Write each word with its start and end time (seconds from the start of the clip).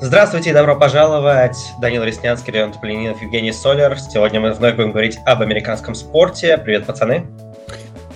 Здравствуйте 0.00 0.50
и 0.50 0.52
добро 0.52 0.76
пожаловать. 0.76 1.56
Данил 1.80 2.02
Реснянский, 2.02 2.52
Леон 2.52 2.72
Тополининов, 2.72 3.20
Евгений 3.22 3.52
Солер. 3.52 3.98
Сегодня 3.98 4.40
мы 4.40 4.52
вновь 4.52 4.74
будем 4.76 4.90
говорить 4.90 5.18
об 5.26 5.42
американском 5.42 5.94
спорте. 5.94 6.58
Привет, 6.58 6.86
пацаны. 6.86 7.26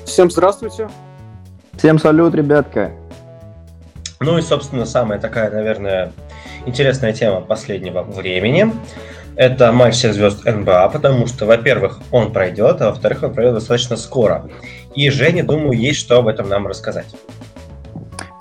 Всем 0.04 0.30
здравствуйте. 0.30 0.88
Всем 1.76 1.98
салют, 1.98 2.34
ребятка. 2.34 2.92
Ну 4.20 4.38
и, 4.38 4.42
собственно, 4.42 4.86
самая 4.86 5.18
такая, 5.18 5.50
наверное, 5.50 6.12
интересная 6.64 7.12
тема 7.12 7.40
последнего 7.40 8.02
времени. 8.02 8.72
Это 9.36 9.70
матч 9.70 9.94
всех 9.94 10.14
звезд 10.14 10.44
НБА, 10.44 10.88
потому 10.88 11.26
что, 11.26 11.44
во-первых, 11.44 12.00
он 12.10 12.32
пройдет, 12.32 12.80
а 12.80 12.90
во-вторых, 12.90 13.22
он 13.22 13.34
пройдет 13.34 13.54
достаточно 13.54 13.96
скоро. 13.96 14.48
И 14.94 15.10
Жене, 15.10 15.42
думаю, 15.42 15.78
есть 15.78 16.00
что 16.00 16.18
об 16.18 16.28
этом 16.28 16.48
нам 16.48 16.66
рассказать. 16.66 17.14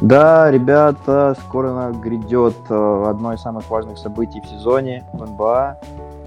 Да, 0.02 0.52
ребята, 0.52 1.36
скоро 1.48 1.94
грядет 2.04 2.56
э, 2.70 3.04
одно 3.08 3.34
из 3.34 3.42
самых 3.42 3.70
важных 3.70 3.98
событий 3.98 4.42
в 4.42 4.46
сезоне 4.46 5.06
в 5.14 5.26
НБА. 5.26 5.78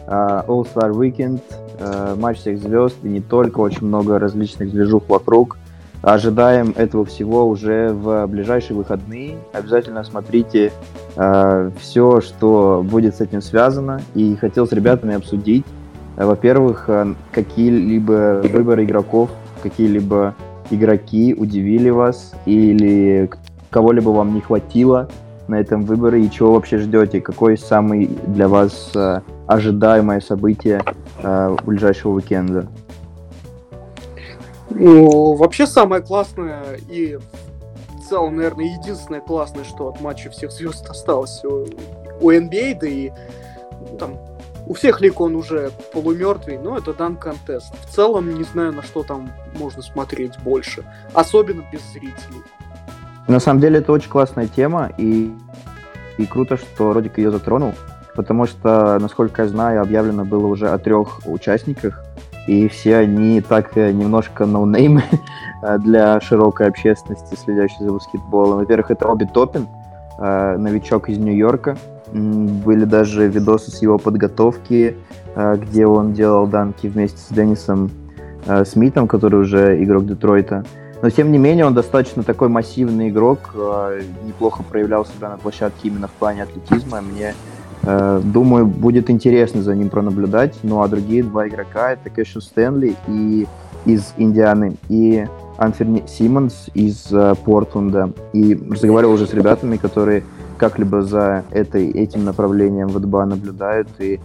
Э, 0.06 0.42
All-Star 0.46 0.92
Weekend, 0.92 1.42
э, 1.78 2.14
матч 2.18 2.38
всех 2.38 2.60
звезд, 2.60 2.96
и 3.02 3.08
не 3.08 3.20
только, 3.20 3.60
очень 3.60 3.86
много 3.86 4.18
различных 4.18 4.70
движух 4.70 5.02
вокруг. 5.08 5.58
Ожидаем 6.00 6.72
этого 6.76 7.04
всего 7.04 7.46
уже 7.46 7.90
в 7.90 8.26
ближайшие 8.26 8.74
выходные. 8.74 9.36
Обязательно 9.52 10.02
смотрите 10.02 10.72
э, 11.16 11.70
все, 11.78 12.22
что 12.22 12.82
будет 12.88 13.16
с 13.16 13.20
этим 13.20 13.42
связано. 13.42 14.00
И 14.14 14.34
хотел 14.36 14.66
с 14.66 14.72
ребятами 14.72 15.14
обсудить, 15.14 15.66
во-первых, 16.16 16.88
какие-либо 17.32 18.40
выборы 18.50 18.84
игроков, 18.84 19.30
какие-либо 19.62 20.34
игроки 20.70 21.34
удивили 21.34 21.90
вас 21.90 22.32
или 22.46 23.30
кого-либо 23.70 24.10
вам 24.10 24.34
не 24.34 24.40
хватило 24.40 25.08
на 25.48 25.56
этом 25.60 25.84
выборе 25.84 26.24
и 26.24 26.30
чего 26.30 26.54
вообще 26.54 26.78
ждете? 26.78 27.20
Какое 27.20 27.56
самое 27.56 28.06
для 28.06 28.48
вас 28.48 28.92
э, 28.94 29.20
ожидаемое 29.46 30.20
событие 30.20 30.82
э, 31.22 31.56
ближайшего 31.64 32.12
уикенда? 32.12 32.66
Ну, 34.70 35.34
вообще 35.34 35.66
самое 35.66 36.02
классное 36.02 36.62
и 36.88 37.16
в 37.16 38.08
целом, 38.08 38.36
наверное, 38.36 38.66
единственное 38.66 39.20
классное, 39.20 39.64
что 39.64 39.88
от 39.88 40.00
матча 40.00 40.30
всех 40.30 40.52
звезд 40.52 40.88
осталось 40.88 41.42
у, 41.44 41.66
у 42.20 42.30
NBA, 42.30 42.72
а, 42.72 42.80
да 42.80 42.86
и 42.86 43.10
ну, 43.90 43.96
там 43.98 44.18
у 44.66 44.74
всех 44.74 45.00
лик 45.00 45.20
он 45.20 45.34
уже 45.34 45.70
полумертвый, 45.92 46.58
но 46.58 46.76
это 46.76 46.92
дан 46.92 47.16
контест. 47.16 47.72
В 47.86 47.94
целом 47.94 48.34
не 48.34 48.44
знаю, 48.44 48.72
на 48.72 48.82
что 48.82 49.02
там 49.02 49.30
можно 49.54 49.82
смотреть 49.82 50.38
больше, 50.40 50.84
особенно 51.14 51.64
без 51.72 51.80
зрителей. 51.92 52.42
На 53.28 53.40
самом 53.40 53.60
деле 53.60 53.80
это 53.80 53.92
очень 53.92 54.08
классная 54.08 54.46
тема, 54.46 54.90
и, 54.96 55.30
и 56.16 56.26
круто, 56.26 56.56
что 56.56 56.94
Родик 56.94 57.18
ее 57.18 57.30
затронул, 57.30 57.74
потому 58.16 58.46
что, 58.46 58.98
насколько 58.98 59.42
я 59.42 59.48
знаю, 59.48 59.82
объявлено 59.82 60.24
было 60.24 60.46
уже 60.46 60.70
о 60.70 60.78
трех 60.78 61.20
участниках, 61.26 62.02
и 62.46 62.66
все 62.68 62.96
они 62.96 63.42
так 63.42 63.76
э, 63.76 63.92
немножко 63.92 64.46
ноунеймы 64.46 65.02
для 65.80 66.18
широкой 66.20 66.68
общественности, 66.68 67.36
следящей 67.36 67.84
за 67.84 67.92
баскетболом. 67.92 68.60
Во-первых, 68.60 68.90
это 68.90 69.06
Оби 69.06 69.26
Топин, 69.26 69.68
э, 70.18 70.56
новичок 70.56 71.10
из 71.10 71.18
Нью-Йорка. 71.18 71.76
Были 72.10 72.86
даже 72.86 73.28
видосы 73.28 73.70
с 73.70 73.82
его 73.82 73.98
подготовки, 73.98 74.96
э, 75.34 75.56
где 75.56 75.86
он 75.86 76.14
делал 76.14 76.46
данки 76.46 76.86
вместе 76.86 77.18
с 77.18 77.28
Деннисом 77.28 77.90
Смитом, 78.64 79.08
который 79.08 79.40
уже 79.40 79.82
игрок 79.82 80.06
Детройта. 80.06 80.64
Но, 81.02 81.10
тем 81.10 81.30
не 81.30 81.38
менее, 81.38 81.64
он 81.64 81.74
достаточно 81.74 82.22
такой 82.22 82.48
массивный 82.48 83.08
игрок, 83.08 83.50
э, 83.54 84.02
неплохо 84.24 84.62
проявлял 84.62 85.06
себя 85.06 85.28
на 85.30 85.38
площадке 85.38 85.88
именно 85.88 86.08
в 86.08 86.12
плане 86.12 86.42
атлетизма. 86.42 87.00
Мне, 87.00 87.34
э, 87.84 88.20
думаю, 88.24 88.66
будет 88.66 89.08
интересно 89.08 89.62
за 89.62 89.74
ним 89.76 89.90
пронаблюдать. 89.90 90.58
Ну, 90.62 90.82
а 90.82 90.88
другие 90.88 91.22
два 91.22 91.46
игрока— 91.46 91.92
это 91.92 92.10
Кэшу 92.10 92.40
Стэнли 92.40 92.96
и 93.06 93.46
из 93.84 94.12
Индианы, 94.16 94.76
и 94.88 95.26
Анферни 95.56 96.04
Симмонс 96.08 96.68
из 96.74 97.12
э, 97.12 97.34
Портленда. 97.44 98.10
И 98.32 98.54
разговаривал 98.54 99.14
уже 99.14 99.26
с 99.26 99.34
ребятами, 99.34 99.76
которые 99.76 100.24
как-либо 100.56 101.02
за 101.02 101.44
этой, 101.52 101.90
этим 101.90 102.24
направлением 102.24 102.88
в 102.88 103.24
наблюдают, 103.26 103.88
и 104.00 104.20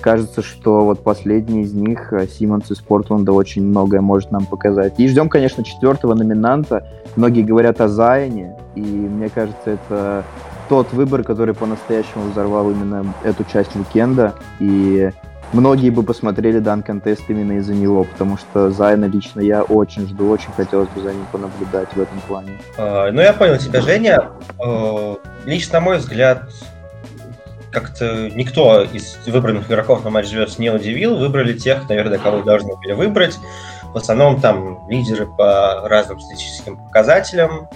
кажется, 0.00 0.42
что 0.42 0.84
вот 0.84 1.02
последний 1.02 1.62
из 1.62 1.72
них, 1.72 2.12
э, 2.12 2.26
Симмонс 2.26 2.70
из 2.70 2.80
Портленда, 2.80 3.32
очень 3.32 3.64
многое 3.64 4.02
может 4.02 4.30
нам 4.30 4.44
показать. 4.44 4.98
И 4.98 5.08
ждем, 5.08 5.28
конечно, 5.28 5.64
четвертого 5.64 6.14
номинанта. 6.14 6.86
Многие 7.16 7.42
говорят 7.42 7.80
о 7.80 7.88
Зайне, 7.88 8.56
и 8.74 8.80
мне 8.80 9.30
кажется, 9.30 9.70
это 9.70 10.24
тот 10.68 10.92
выбор, 10.92 11.22
который 11.22 11.54
по-настоящему 11.54 12.30
взорвал 12.30 12.70
именно 12.70 13.06
эту 13.22 13.44
часть 13.44 13.74
уикенда. 13.74 14.34
И 14.60 15.10
многие 15.54 15.90
бы 15.90 16.02
посмотрели 16.02 16.58
дан 16.58 16.82
контест 16.82 17.22
именно 17.28 17.52
из-за 17.58 17.74
него, 17.74 18.04
потому 18.04 18.36
что 18.36 18.70
Зайна 18.70 19.06
лично 19.06 19.40
я 19.40 19.62
очень 19.62 20.06
жду, 20.06 20.28
очень 20.28 20.52
хотелось 20.56 20.88
бы 20.90 21.00
за 21.00 21.12
ним 21.12 21.24
понаблюдать 21.32 21.88
в 21.94 22.00
этом 22.00 22.20
плане. 22.28 22.50
Uh, 22.76 23.10
ну, 23.12 23.22
я 23.22 23.32
понял 23.32 23.56
тебя, 23.56 23.80
Женя. 23.80 24.30
Uh, 24.58 25.18
лично, 25.46 25.78
на 25.78 25.84
мой 25.84 25.98
взгляд, 25.98 26.50
как-то 27.74 28.30
никто 28.30 28.82
из 28.82 29.18
выбранных 29.26 29.68
игроков 29.68 30.04
на 30.04 30.10
матч 30.10 30.28
звезд 30.28 30.58
не 30.58 30.70
удивил. 30.70 31.18
Выбрали 31.18 31.52
тех, 31.52 31.88
наверное, 31.88 32.18
кого 32.18 32.42
должны 32.42 32.74
были 32.76 32.92
выбрать. 32.92 33.38
В 33.92 33.96
основном 33.96 34.40
там 34.40 34.88
лидеры 34.88 35.26
по 35.26 35.86
разным 35.88 36.18
статистическим 36.20 36.78
показателям, 36.78 37.68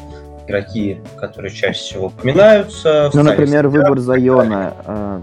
игроки, 0.47 1.01
которые 1.19 1.53
чаще 1.53 1.79
всего 1.79 2.07
упоминаются. 2.07 3.11
Ну, 3.13 3.23
например, 3.23 3.69
выбор 3.69 3.99
Зайона. 3.99 4.75
Э, 4.87 5.21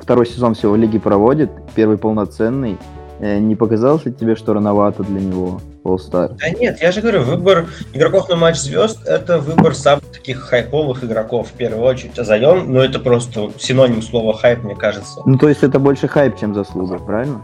второй 0.00 0.26
сезон 0.26 0.54
всего 0.54 0.76
лиги 0.76 0.98
проводит, 0.98 1.50
первый 1.74 1.98
полноценный. 1.98 2.78
Э, 3.24 3.38
не 3.38 3.56
показалось 3.56 4.04
ли 4.04 4.12
тебе, 4.12 4.36
что 4.36 4.52
рановато 4.52 5.02
для 5.02 5.18
него 5.18 5.62
All-Star? 5.82 6.36
Да 6.38 6.50
нет, 6.50 6.82
я 6.82 6.92
же 6.92 7.00
говорю, 7.00 7.22
выбор 7.22 7.66
игроков 7.94 8.28
на 8.28 8.36
матч 8.36 8.56
звезд— 8.56 8.98
это 9.06 9.38
выбор 9.38 9.74
самых 9.74 10.04
таких 10.12 10.40
хайповых 10.40 11.02
игроков 11.02 11.48
в 11.48 11.52
первую 11.52 11.84
очередь. 11.84 12.18
А 12.18 12.24
Зайон, 12.24 12.70
ну 12.70 12.80
это 12.80 12.98
просто 12.98 13.50
синоним 13.58 14.02
слова 14.02 14.34
хайп, 14.34 14.62
мне 14.64 14.74
кажется. 14.74 15.22
Ну 15.24 15.38
то 15.38 15.48
есть 15.48 15.62
это 15.62 15.78
больше 15.78 16.06
хайп, 16.06 16.38
чем 16.38 16.54
заслуга, 16.54 16.98
правильно? 16.98 17.40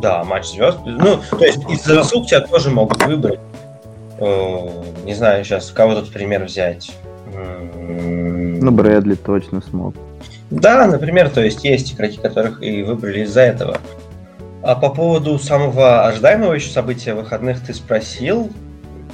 Да, 0.00 0.22
матч 0.22 0.52
звезд. 0.52 0.78
Ну, 0.84 1.18
то 1.28 1.44
есть 1.44 1.68
из 1.68 1.82
заслуг 1.82 2.28
тебя 2.28 2.42
тоже 2.42 2.70
могут 2.70 3.04
выбрать. 3.04 3.40
Э, 4.18 4.68
не 5.04 5.14
знаю 5.14 5.44
сейчас, 5.44 5.72
кого 5.72 5.96
тут 5.96 6.12
пример 6.12 6.44
взять. 6.44 6.92
Ну, 7.34 8.70
Брэдли 8.70 9.16
точно 9.16 9.60
смог. 9.60 9.94
Да, 10.50 10.86
например, 10.86 11.30
то 11.30 11.40
есть 11.40 11.64
есть 11.64 11.94
игроки, 11.94 12.18
которых 12.18 12.62
и 12.62 12.84
выбрали 12.84 13.24
из-за 13.24 13.40
этого. 13.40 13.78
А 14.62 14.74
по 14.74 14.90
поводу 14.90 15.38
самого 15.38 16.06
ожидаемого 16.06 16.52
еще 16.52 16.70
события 16.70 17.14
выходных 17.14 17.64
ты 17.64 17.72
спросил. 17.72 18.50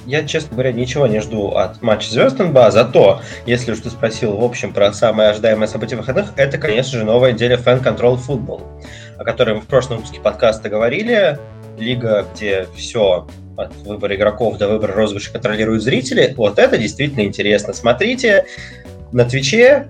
Я, 0.04 0.24
честно 0.24 0.52
говоря, 0.52 0.72
ничего 0.72 1.06
не 1.06 1.20
жду 1.20 1.50
от 1.50 1.82
матча 1.82 2.10
звезд 2.10 2.38
НБА, 2.38 2.70
зато, 2.70 3.20
если 3.44 3.72
уж 3.72 3.80
ты 3.80 3.90
спросил 3.90 4.36
в 4.36 4.44
общем 4.44 4.72
про 4.72 4.92
самое 4.92 5.30
ожидаемое 5.30 5.66
событие 5.66 5.98
выходных, 5.98 6.32
это, 6.36 6.58
конечно 6.58 6.98
же, 6.98 7.04
новая 7.04 7.32
неделя 7.32 7.56
Fan 7.56 7.82
Control 7.82 8.16
Football, 8.16 8.62
о 9.18 9.24
которой 9.24 9.56
мы 9.56 9.62
в 9.62 9.66
прошлом 9.66 9.96
выпуске 9.96 10.20
подкаста 10.20 10.68
говорили. 10.68 11.38
Лига, 11.76 12.24
где 12.32 12.66
все 12.76 13.26
от 13.56 13.74
выбора 13.84 14.14
игроков 14.14 14.58
до 14.58 14.68
выбора 14.68 14.94
розыгрыша 14.94 15.32
контролируют 15.32 15.82
зрители. 15.82 16.34
Вот 16.36 16.58
это 16.58 16.78
действительно 16.78 17.22
интересно. 17.22 17.72
Смотрите 17.72 18.44
на 19.12 19.24
Твиче 19.24 19.88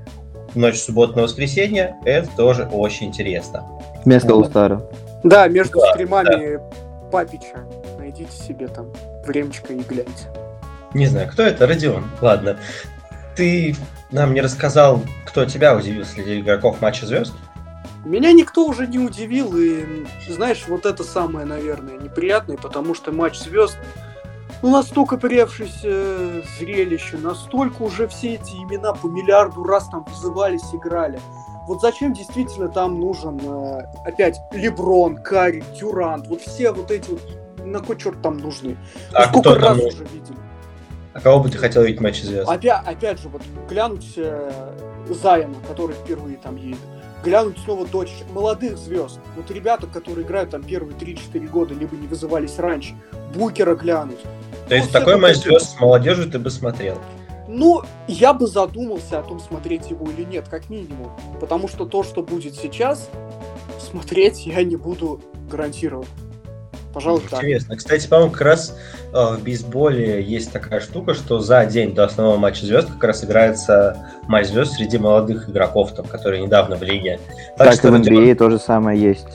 ночь 0.54 0.78
суббота 0.78 1.16
на 1.16 1.22
воскресенье. 1.24 1.96
Это 2.04 2.28
тоже 2.36 2.68
очень 2.72 3.08
интересно. 3.08 3.64
Вместо 4.04 4.34
Устара. 4.34 4.82
Да, 5.22 5.48
между 5.48 5.80
да, 5.80 5.92
стримами 5.92 6.56
да. 6.56 7.10
Папича. 7.10 7.66
Найдите 7.98 8.32
себе 8.32 8.68
там 8.68 8.92
времечко 9.24 9.72
и 9.72 9.80
гляньте. 9.80 10.28
Не 10.94 11.06
знаю, 11.06 11.28
кто 11.30 11.42
это? 11.42 11.66
Родион. 11.66 12.04
Ладно. 12.20 12.58
Ты 13.34 13.76
нам 14.10 14.32
не 14.34 14.40
рассказал, 14.40 15.02
кто 15.26 15.44
тебя 15.44 15.76
удивил 15.76 16.04
среди 16.04 16.40
игроков 16.40 16.80
матча 16.80 17.06
звезд? 17.06 17.34
Меня 18.04 18.32
никто 18.32 18.64
уже 18.66 18.86
не 18.86 18.98
удивил, 18.98 19.56
и 19.56 19.84
знаешь, 20.28 20.64
вот 20.68 20.86
это 20.86 21.02
самое, 21.02 21.44
наверное, 21.44 21.98
неприятное, 21.98 22.56
потому 22.56 22.94
что 22.94 23.10
матч 23.10 23.36
звезд 23.36 23.76
ну, 24.62 24.70
настолько 24.70 25.16
приевшееся 25.16 26.42
зрелище, 26.58 27.18
настолько 27.18 27.82
уже 27.82 28.08
все 28.08 28.34
эти 28.34 28.52
имена 28.52 28.92
по 28.92 29.06
миллиарду 29.08 29.64
раз 29.64 29.88
там 29.88 30.04
вызывались, 30.04 30.72
играли. 30.72 31.20
Вот 31.66 31.80
зачем 31.80 32.12
действительно 32.12 32.68
там 32.68 33.00
нужен 33.00 33.40
э, 33.42 33.82
опять 34.04 34.40
Леброн, 34.52 35.16
Карри, 35.16 35.64
Дюрант, 35.78 36.28
вот 36.28 36.40
все 36.40 36.70
вот 36.70 36.90
эти 36.90 37.10
вот, 37.10 37.20
на 37.64 37.80
кой 37.80 37.98
черт 37.98 38.22
там 38.22 38.38
нужны? 38.38 38.76
А 39.12 39.26
ну, 39.32 39.42
сколько 39.42 39.58
раз 39.58 39.76
нужен? 39.76 39.88
уже 39.88 40.04
видели? 40.04 40.36
А 41.12 41.20
кого 41.20 41.40
бы 41.40 41.48
ты 41.48 41.58
хотел 41.58 41.82
видеть 41.82 41.98
в 41.98 42.02
матче 42.02 42.26
звезд? 42.26 42.48
Опять, 42.48 42.82
опять 42.86 43.20
же, 43.20 43.28
вот 43.28 43.42
глянуть 43.68 44.12
э, 44.16 44.74
Зайна, 45.08 45.54
который 45.66 45.96
впервые 45.96 46.36
там 46.36 46.56
едет, 46.56 46.78
глянуть 47.24 47.58
снова 47.58 47.84
дочь 47.86 48.12
молодых 48.32 48.78
звезд. 48.78 49.18
Вот 49.34 49.50
ребята, 49.50 49.88
которые 49.88 50.24
играют 50.24 50.50
там 50.50 50.62
первые 50.62 50.96
3-4 50.96 51.48
года, 51.48 51.74
либо 51.74 51.96
не 51.96 52.06
вызывались 52.06 52.58
раньше, 52.58 52.94
Букера 53.34 53.74
глянуть. 53.74 54.20
То 54.68 54.74
есть 54.76 54.92
ну, 54.92 55.00
такой 55.00 55.16
матч 55.16 55.38
звезд 55.38 55.70
с 55.70 55.80
молодежью 55.80 56.30
ты 56.30 56.38
бы 56.38 56.50
смотрел? 56.50 56.98
Ну, 57.48 57.82
я 58.08 58.32
бы 58.32 58.46
задумался 58.46 59.20
о 59.20 59.22
том, 59.22 59.40
смотреть 59.40 59.90
его 59.90 60.10
или 60.10 60.24
нет, 60.24 60.46
как 60.48 60.68
минимум. 60.68 61.12
Потому 61.40 61.68
что 61.68 61.84
то, 61.84 62.02
что 62.02 62.22
будет 62.22 62.54
сейчас, 62.56 63.08
смотреть 63.78 64.46
я 64.46 64.62
не 64.64 64.76
буду 64.76 65.20
гарантированно. 65.50 66.06
Пожалуй, 66.96 67.20
так. 67.28 67.40
Интересно. 67.40 67.76
Кстати, 67.76 68.08
по-моему, 68.08 68.32
как 68.32 68.40
раз 68.40 68.74
э, 69.12 69.34
в 69.36 69.42
бейсболе 69.42 70.22
есть 70.22 70.50
такая 70.50 70.80
штука, 70.80 71.12
что 71.12 71.40
за 71.40 71.66
день 71.66 71.94
до 71.94 72.04
основного 72.04 72.38
матча 72.38 72.64
звезд 72.64 72.88
как 72.90 73.04
раз 73.04 73.22
играется 73.22 74.14
матч 74.28 74.46
звезд 74.46 74.72
среди 74.72 74.96
молодых 74.96 75.50
игроков, 75.50 75.92
там, 75.92 76.06
которые 76.06 76.42
недавно 76.42 76.76
в 76.76 76.82
лиге. 76.82 77.20
Так, 77.58 77.68
так 77.68 77.74
что 77.74 77.88
и 77.88 77.90
в 77.90 77.94
NBA 77.96 78.34
то 78.36 78.48
же 78.48 78.58
самое 78.58 78.98
есть. 78.98 79.28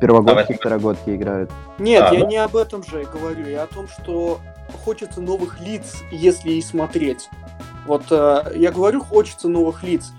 Первогодки, 0.00 0.52
а 0.52 0.56
второгодки 0.56 1.10
играют. 1.10 1.50
Нет, 1.78 2.06
а, 2.08 2.14
я 2.14 2.20
ну... 2.20 2.28
не 2.28 2.38
об 2.38 2.56
этом 2.56 2.82
же 2.82 3.04
говорю, 3.04 3.46
я 3.46 3.64
о 3.64 3.66
том, 3.66 3.86
что 3.86 4.40
хочется 4.78 5.20
новых 5.20 5.60
лиц, 5.60 5.96
если 6.10 6.52
и 6.52 6.62
смотреть. 6.62 7.28
Вот 7.86 8.04
э, 8.10 8.52
я 8.56 8.70
говорю, 8.70 9.00
хочется 9.00 9.48
новых 9.48 9.82
лиц. 9.82 10.12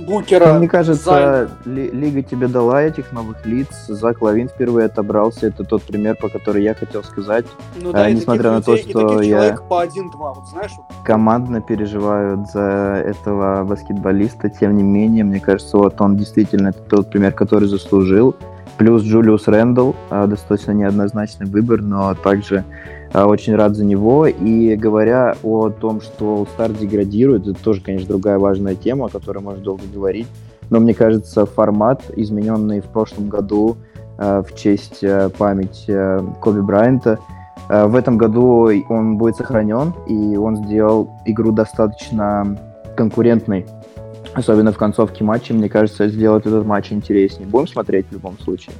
Букера. 0.00 0.54
Мне 0.54 0.68
кажется, 0.68 1.50
ли, 1.64 1.90
Лига 1.90 2.22
тебе 2.22 2.48
дала 2.48 2.82
этих 2.82 3.12
новых 3.12 3.44
лиц. 3.46 3.68
Зак 3.86 4.22
Лавин 4.22 4.48
впервые 4.48 4.86
отобрался. 4.86 5.46
Это 5.46 5.64
тот 5.64 5.82
пример, 5.82 6.16
по 6.16 6.28
которому 6.28 6.62
я 6.62 6.74
хотел 6.74 7.02
сказать. 7.02 7.44
Ну, 7.80 7.92
да, 7.92 8.04
а, 8.04 8.10
несмотря 8.10 8.50
на 8.50 8.62
то, 8.62 8.76
что 8.76 9.20
я 9.20 9.56
по 9.68 9.84
1-2, 9.84 10.10
вот 10.14 10.48
знаешь, 10.48 10.72
командно 11.04 11.60
переживаю 11.60 12.46
за 12.52 13.02
этого 13.04 13.64
баскетболиста, 13.64 14.48
тем 14.48 14.76
не 14.76 14.82
менее, 14.82 15.24
мне 15.24 15.40
кажется, 15.40 15.76
вот 15.76 16.00
он 16.00 16.16
действительно 16.16 16.68
это 16.68 16.80
тот 16.80 17.10
пример, 17.10 17.32
который 17.32 17.68
заслужил. 17.68 18.34
Плюс 18.78 19.02
Джулиус 19.02 19.46
Рэндалл, 19.46 19.94
а, 20.08 20.26
достаточно 20.26 20.72
неоднозначный 20.72 21.46
выбор, 21.46 21.82
но 21.82 22.14
также 22.14 22.64
очень 23.12 23.54
рад 23.54 23.74
за 23.76 23.84
него. 23.84 24.26
И 24.26 24.76
говоря 24.76 25.36
о 25.42 25.70
том, 25.70 26.00
что 26.00 26.46
All-Star 26.46 26.78
деградирует, 26.78 27.46
это 27.46 27.62
тоже, 27.62 27.80
конечно, 27.80 28.08
другая 28.08 28.38
важная 28.38 28.74
тема, 28.74 29.06
о 29.06 29.08
которой 29.08 29.42
можно 29.42 29.62
долго 29.62 29.82
говорить. 29.92 30.26
Но 30.70 30.78
мне 30.78 30.94
кажется, 30.94 31.46
формат, 31.46 32.02
измененный 32.16 32.80
в 32.80 32.86
прошлом 32.86 33.28
году 33.28 33.76
а, 34.18 34.42
в 34.42 34.54
честь 34.54 35.02
а, 35.02 35.28
памяти 35.30 36.40
Коби 36.40 36.60
Брайанта, 36.60 37.18
в 37.68 37.94
этом 37.94 38.18
году 38.18 38.68
он 38.88 39.16
будет 39.16 39.36
сохранен, 39.36 39.94
и 40.08 40.36
он 40.36 40.56
сделал 40.64 41.10
игру 41.24 41.52
достаточно 41.52 42.58
конкурентной. 42.96 43.64
Особенно 44.34 44.72
в 44.72 44.76
концовке 44.76 45.22
матча, 45.22 45.54
мне 45.54 45.68
кажется, 45.68 46.08
сделает 46.08 46.46
этот 46.46 46.66
матч 46.66 46.92
интереснее. 46.92 47.48
Будем 47.48 47.68
смотреть 47.68 48.06
в 48.08 48.12
любом 48.12 48.38
случае. 48.38 48.74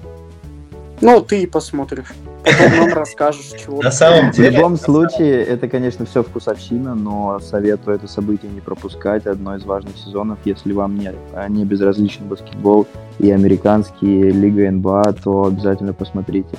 Ну, 1.01 1.23
ты 1.23 1.47
посмотришь. 1.47 2.09
Потом 2.45 2.77
нам 2.77 2.93
расскажешь, 2.93 3.53
чего. 3.59 3.83
На 3.83 3.91
самом 3.91 4.31
деле... 4.33 4.51
В 4.51 4.55
любом 4.55 4.77
случае, 4.77 5.45
это, 5.45 5.69
конечно, 5.69 6.05
все 6.07 6.23
вкусовщина, 6.23 6.95
но 6.95 7.41
советую 7.41 7.97
это 7.97 8.07
событие 8.07 8.51
не 8.51 8.61
пропускать. 8.61 9.27
Одно 9.27 9.57
из 9.57 9.65
важных 9.65 9.97
сезонов, 9.97 10.39
если 10.45 10.73
вам 10.73 10.99
не, 10.99 11.13
не 11.49 11.65
безразличен 11.65 12.27
баскетбол 12.27 12.87
и 13.19 13.31
американский, 13.31 14.31
Лига 14.31 14.71
НБА, 14.71 15.15
то 15.23 15.45
обязательно 15.45 15.95
посмотрите. 15.95 16.57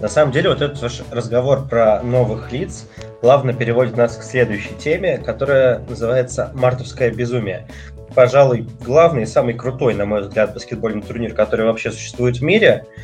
На 0.00 0.08
самом 0.08 0.32
деле, 0.32 0.50
вот 0.50 0.60
этот 0.60 0.80
ваш 0.82 1.02
разговор 1.10 1.66
про 1.66 2.02
новых 2.02 2.52
лиц 2.52 2.86
плавно 3.22 3.54
переводит 3.54 3.96
нас 3.96 4.16
к 4.16 4.22
следующей 4.22 4.74
теме, 4.78 5.18
которая 5.18 5.80
называется 5.88 6.52
«Мартовское 6.54 7.10
безумие». 7.10 7.66
Пожалуй, 8.16 8.66
главный 8.84 9.22
и 9.22 9.26
самый 9.26 9.54
крутой, 9.54 9.94
на 9.94 10.06
мой 10.06 10.22
взгляд, 10.22 10.54
баскетбольный 10.54 11.02
турнир, 11.02 11.34
который 11.34 11.66
вообще 11.66 11.92
существует 11.92 12.38
в 12.38 12.42
мире– 12.42 12.84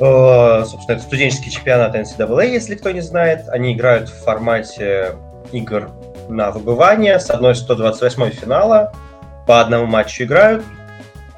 Э, 0.00 0.64
собственно, 0.66 0.96
это 0.96 1.04
студенческий 1.04 1.50
чемпионат 1.50 1.94
NCAA, 1.94 2.46
если 2.46 2.74
кто 2.74 2.90
не 2.90 3.02
знает. 3.02 3.48
Они 3.48 3.74
играют 3.74 4.08
в 4.08 4.24
формате 4.24 5.14
игр 5.52 5.90
на 6.28 6.50
выбывание 6.50 7.20
с 7.20 7.28
одной 7.28 7.54
128 7.54 8.30
финала. 8.30 8.92
По 9.46 9.60
одному 9.60 9.86
матчу 9.86 10.24
играют. 10.24 10.64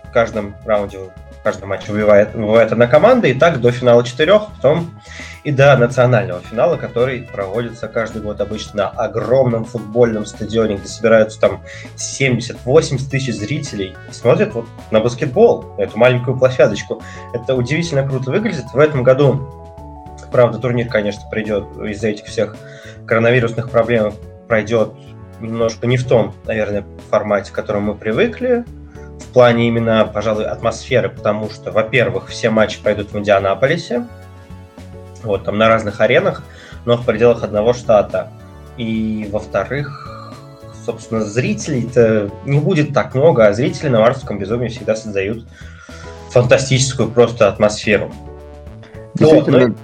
В 0.05 0.13
каждом 0.13 0.55
раунде 0.65 0.99
каждый 1.43 1.65
матч 1.65 1.89
выбивает, 1.89 2.35
выбивает 2.35 2.71
одна 2.71 2.87
команда, 2.87 3.27
и 3.27 3.35
так 3.35 3.61
до 3.61 3.73
финала 3.73 4.05
четырех, 4.05 4.43
потом 4.57 5.01
и 5.45 5.51
до 5.51 5.77
национального 5.77 6.41
финала, 6.41 6.77
который 6.77 7.23
проводится 7.23 7.89
каждый 7.89 8.23
год 8.23 8.41
обычно 8.41 8.85
на 8.85 8.89
огромном 8.89 9.65
футбольном 9.65 10.25
стадионе, 10.25 10.77
где 10.77 10.87
собираются 10.87 11.41
там 11.41 11.63
70-80 11.97 13.11
тысяч 13.11 13.35
зрителей 13.35 13.95
и 14.09 14.13
смотрят 14.13 14.55
вот 14.55 14.67
на 14.91 15.01
баскетбол, 15.01 15.75
на 15.77 15.83
эту 15.83 15.99
маленькую 15.99 16.39
площадочку. 16.39 17.03
Это 17.33 17.55
удивительно 17.55 18.07
круто 18.07 18.31
выглядит. 18.31 18.67
В 18.73 18.79
этом 18.79 19.03
году, 19.03 19.49
правда, 20.31 20.59
турнир, 20.59 20.89
конечно, 20.89 21.29
придет 21.31 21.65
из-за 21.85 22.09
этих 22.09 22.27
всех 22.27 22.57
коронавирусных 23.07 23.71
проблем, 23.71 24.15
пройдет 24.47 24.93
немножко 25.41 25.87
не 25.89 25.97
в 25.97 26.07
том, 26.07 26.35
наверное, 26.45 26.85
формате, 27.11 27.51
к 27.51 27.55
которому 27.55 27.93
мы 27.93 27.99
привыкли, 27.99 28.65
в 29.19 29.33
плане 29.33 29.67
именно, 29.67 30.05
пожалуй, 30.05 30.45
атмосферы, 30.45 31.09
потому 31.09 31.51
что, 31.51 31.73
во-первых, 31.73 32.29
все 32.29 32.51
матчи 32.51 32.81
пройдут 32.81 33.13
в 33.13 33.19
Индианаполисе, 33.19 34.07
вот, 35.23 35.45
там 35.45 35.59
на 35.59 35.69
разных 35.69 36.01
аренах, 36.01 36.43
но 36.85 36.97
в 36.97 37.05
пределах 37.07 37.43
одного 37.43 37.73
штата. 37.73 38.29
И, 38.77 39.29
во-вторых, 39.31 40.13
собственно, 40.85 41.25
зрителей-то 41.25 42.31
не 42.45 42.59
будет 42.59 42.93
так 42.93 43.15
много, 43.15 43.47
а 43.47 43.53
зрители 43.53 43.89
на 43.89 44.01
Марсовском 44.01 44.39
безумии 44.39 44.69
всегда 44.69 44.97
создают 44.97 45.47
фантастическую 46.31 47.11
просто 47.11 47.49
атмосферу. 47.49 48.11
Действительно, 49.15 49.59
но, 49.59 49.67
но... 49.69 49.75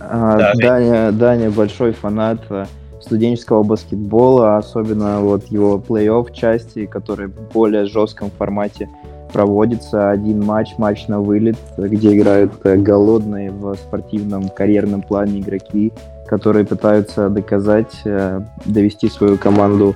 А, 0.00 0.36
да, 0.36 0.52
Даня, 0.54 1.12
Даня 1.12 1.50
большой 1.50 1.92
фанат 1.92 2.40
э, 2.50 2.66
студенческого 3.00 3.62
баскетбола, 3.62 4.56
особенно 4.56 5.20
вот 5.20 5.46
его 5.46 5.78
плей-офф 5.78 6.32
части, 6.32 6.86
которые 6.86 7.28
в 7.28 7.52
более 7.52 7.86
жестком 7.86 8.30
формате 8.30 8.88
проводится 9.30 10.10
один 10.10 10.44
матч, 10.44 10.76
матч 10.78 11.06
на 11.08 11.20
вылет, 11.20 11.56
где 11.76 12.16
играют 12.16 12.52
э, 12.64 12.76
голодные 12.76 13.50
в 13.50 13.74
спортивном 13.74 14.48
карьерном 14.48 15.02
плане 15.02 15.40
игроки, 15.40 15.92
которые 16.26 16.64
пытаются 16.64 17.28
доказать, 17.28 18.00
э, 18.04 18.40
довести 18.64 19.08
свою 19.08 19.36
команду 19.38 19.94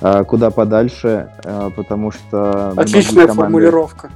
э, 0.00 0.24
куда 0.24 0.50
подальше, 0.50 1.28
потому 1.76 2.10
что... 2.10 2.70
Отличная 2.76 3.26
команды... 3.26 3.42
формулировка. 3.42 4.10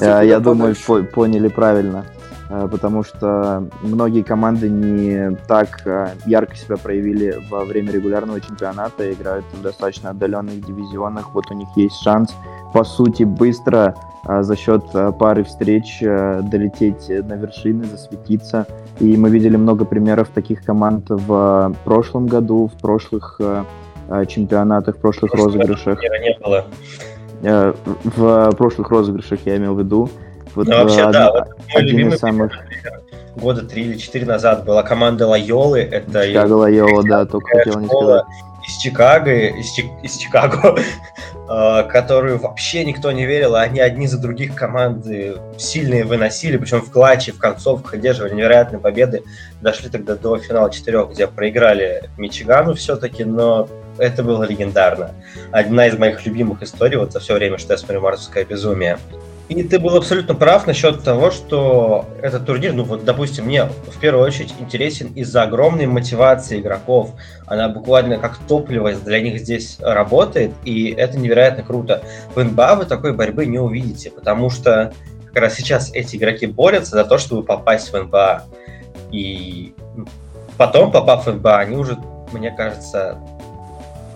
Я 0.00 0.40
думаю, 0.40 0.74
поняли 1.14 1.48
правильно. 1.48 2.04
Э, 2.52 2.68
потому 2.70 3.02
что 3.02 3.66
многие 3.82 4.22
команды 4.22 4.68
не 4.68 5.34
так 5.48 5.86
э, 5.86 6.08
ярко 6.26 6.54
себя 6.54 6.76
проявили 6.76 7.38
во 7.50 7.64
время 7.64 7.90
регулярного 7.92 8.42
чемпионата, 8.42 9.10
играют 9.10 9.46
в 9.54 9.62
достаточно 9.62 10.10
отдаленных 10.10 10.60
дивизионах. 10.60 11.32
Вот 11.32 11.50
у 11.50 11.54
них 11.54 11.68
есть 11.76 11.96
шанс, 12.02 12.34
по 12.74 12.84
сути, 12.84 13.22
быстро 13.22 13.94
э, 14.28 14.42
за 14.42 14.54
счет 14.56 14.84
пары 15.18 15.44
встреч 15.44 16.00
долететь 16.00 17.08
на 17.08 17.34
вершины, 17.34 17.84
засветиться. 17.84 18.66
И 19.00 19.16
мы 19.16 19.30
видели 19.30 19.56
много 19.56 19.86
примеров 19.86 20.28
таких 20.28 20.62
команд 20.62 21.06
в 21.08 21.74
прошлом 21.84 22.26
году, 22.26 22.66
в 22.66 22.78
прошлых 22.78 23.40
чемпионатах, 24.28 24.96
в 24.96 25.00
прошлых 25.00 25.32
розыгрышах. 25.32 25.98
Не 26.02 26.38
было. 26.38 26.66
В 28.04 28.52
прошлых 28.56 28.90
розыгрышах 28.90 29.40
я 29.46 29.56
имел 29.56 29.74
в 29.74 29.78
виду. 29.78 30.10
Вот, 30.54 30.66
ну, 30.66 30.76
вообще, 30.76 31.04
од... 31.04 31.12
да, 31.12 31.32
вот 31.32 31.48
мой 31.72 31.82
любимый 31.82 32.18
самых... 32.18 32.52
года 33.36 33.62
три 33.62 33.84
или 33.84 33.96
четыре 33.96 34.26
назад 34.26 34.64
была 34.64 34.82
команда 34.82 35.26
Лайолы. 35.26 35.80
Это 35.80 36.26
Чикаго 36.26 36.52
Лайола, 36.52 37.02
да, 37.04 37.24
только 37.24 37.58
хотел 37.58 37.80
не 37.80 37.86
сказать. 37.86 38.24
Из 38.68 38.76
Чикаго, 38.76 39.48
из, 39.48 39.72
Чи... 39.72 39.90
из 40.02 40.16
Чикаго, 40.16 40.78
а, 41.48 41.82
которую 41.84 42.38
вообще 42.38 42.84
никто 42.84 43.10
не 43.10 43.26
верил, 43.26 43.56
а 43.56 43.62
они 43.62 43.80
одни 43.80 44.06
за 44.06 44.18
других 44.18 44.54
команды 44.54 45.36
сильные 45.58 46.04
выносили, 46.04 46.58
причем 46.58 46.80
в 46.80 46.90
клатче, 46.90 47.32
в 47.32 47.38
концовках 47.38 47.94
одерживали 47.94 48.34
невероятные 48.34 48.78
победы. 48.78 49.24
Дошли 49.60 49.88
тогда 49.88 50.14
до 50.14 50.38
финала 50.38 50.70
четырех, 50.70 51.10
где 51.10 51.26
проиграли 51.26 52.08
Мичигану 52.16 52.74
все-таки, 52.74 53.24
но 53.24 53.68
это 53.98 54.22
было 54.22 54.44
легендарно. 54.44 55.10
Одна 55.50 55.86
из 55.86 55.98
моих 55.98 56.24
любимых 56.24 56.62
историй 56.62 56.98
вот 56.98 57.12
за 57.12 57.20
все 57.20 57.34
время, 57.34 57.58
что 57.58 57.72
я 57.72 57.78
смотрю 57.78 58.00
«Марсовское 58.00 58.44
безумие». 58.44 58.98
И 59.54 59.62
ты 59.64 59.78
был 59.78 59.94
абсолютно 59.96 60.34
прав 60.34 60.66
насчет 60.66 61.04
того, 61.04 61.30
что 61.30 62.06
этот 62.22 62.46
турнир, 62.46 62.72
ну 62.72 62.84
вот, 62.84 63.04
допустим, 63.04 63.44
мне 63.44 63.66
в 63.66 64.00
первую 64.00 64.24
очередь 64.24 64.54
интересен 64.58 65.08
из-за 65.08 65.42
огромной 65.42 65.84
мотивации 65.84 66.58
игроков. 66.58 67.10
Она 67.46 67.68
буквально 67.68 68.16
как 68.16 68.38
топливо 68.48 68.92
для 68.92 69.20
них 69.20 69.38
здесь 69.38 69.76
работает, 69.78 70.52
и 70.64 70.94
это 70.96 71.18
невероятно 71.18 71.64
круто. 71.64 72.02
В 72.34 72.42
НБА 72.42 72.76
вы 72.76 72.84
такой 72.86 73.12
борьбы 73.12 73.44
не 73.44 73.58
увидите, 73.58 74.10
потому 74.10 74.48
что 74.48 74.94
как 75.26 75.42
раз 75.42 75.54
сейчас 75.54 75.92
эти 75.92 76.16
игроки 76.16 76.46
борются 76.46 76.92
за 76.92 77.04
то, 77.04 77.18
чтобы 77.18 77.42
попасть 77.42 77.92
в 77.92 78.02
НБА. 78.04 78.44
И 79.10 79.74
потом, 80.56 80.90
попав 80.90 81.26
в 81.26 81.30
НБА, 81.30 81.58
они 81.58 81.76
уже, 81.76 81.98
мне 82.32 82.50
кажется, 82.52 83.18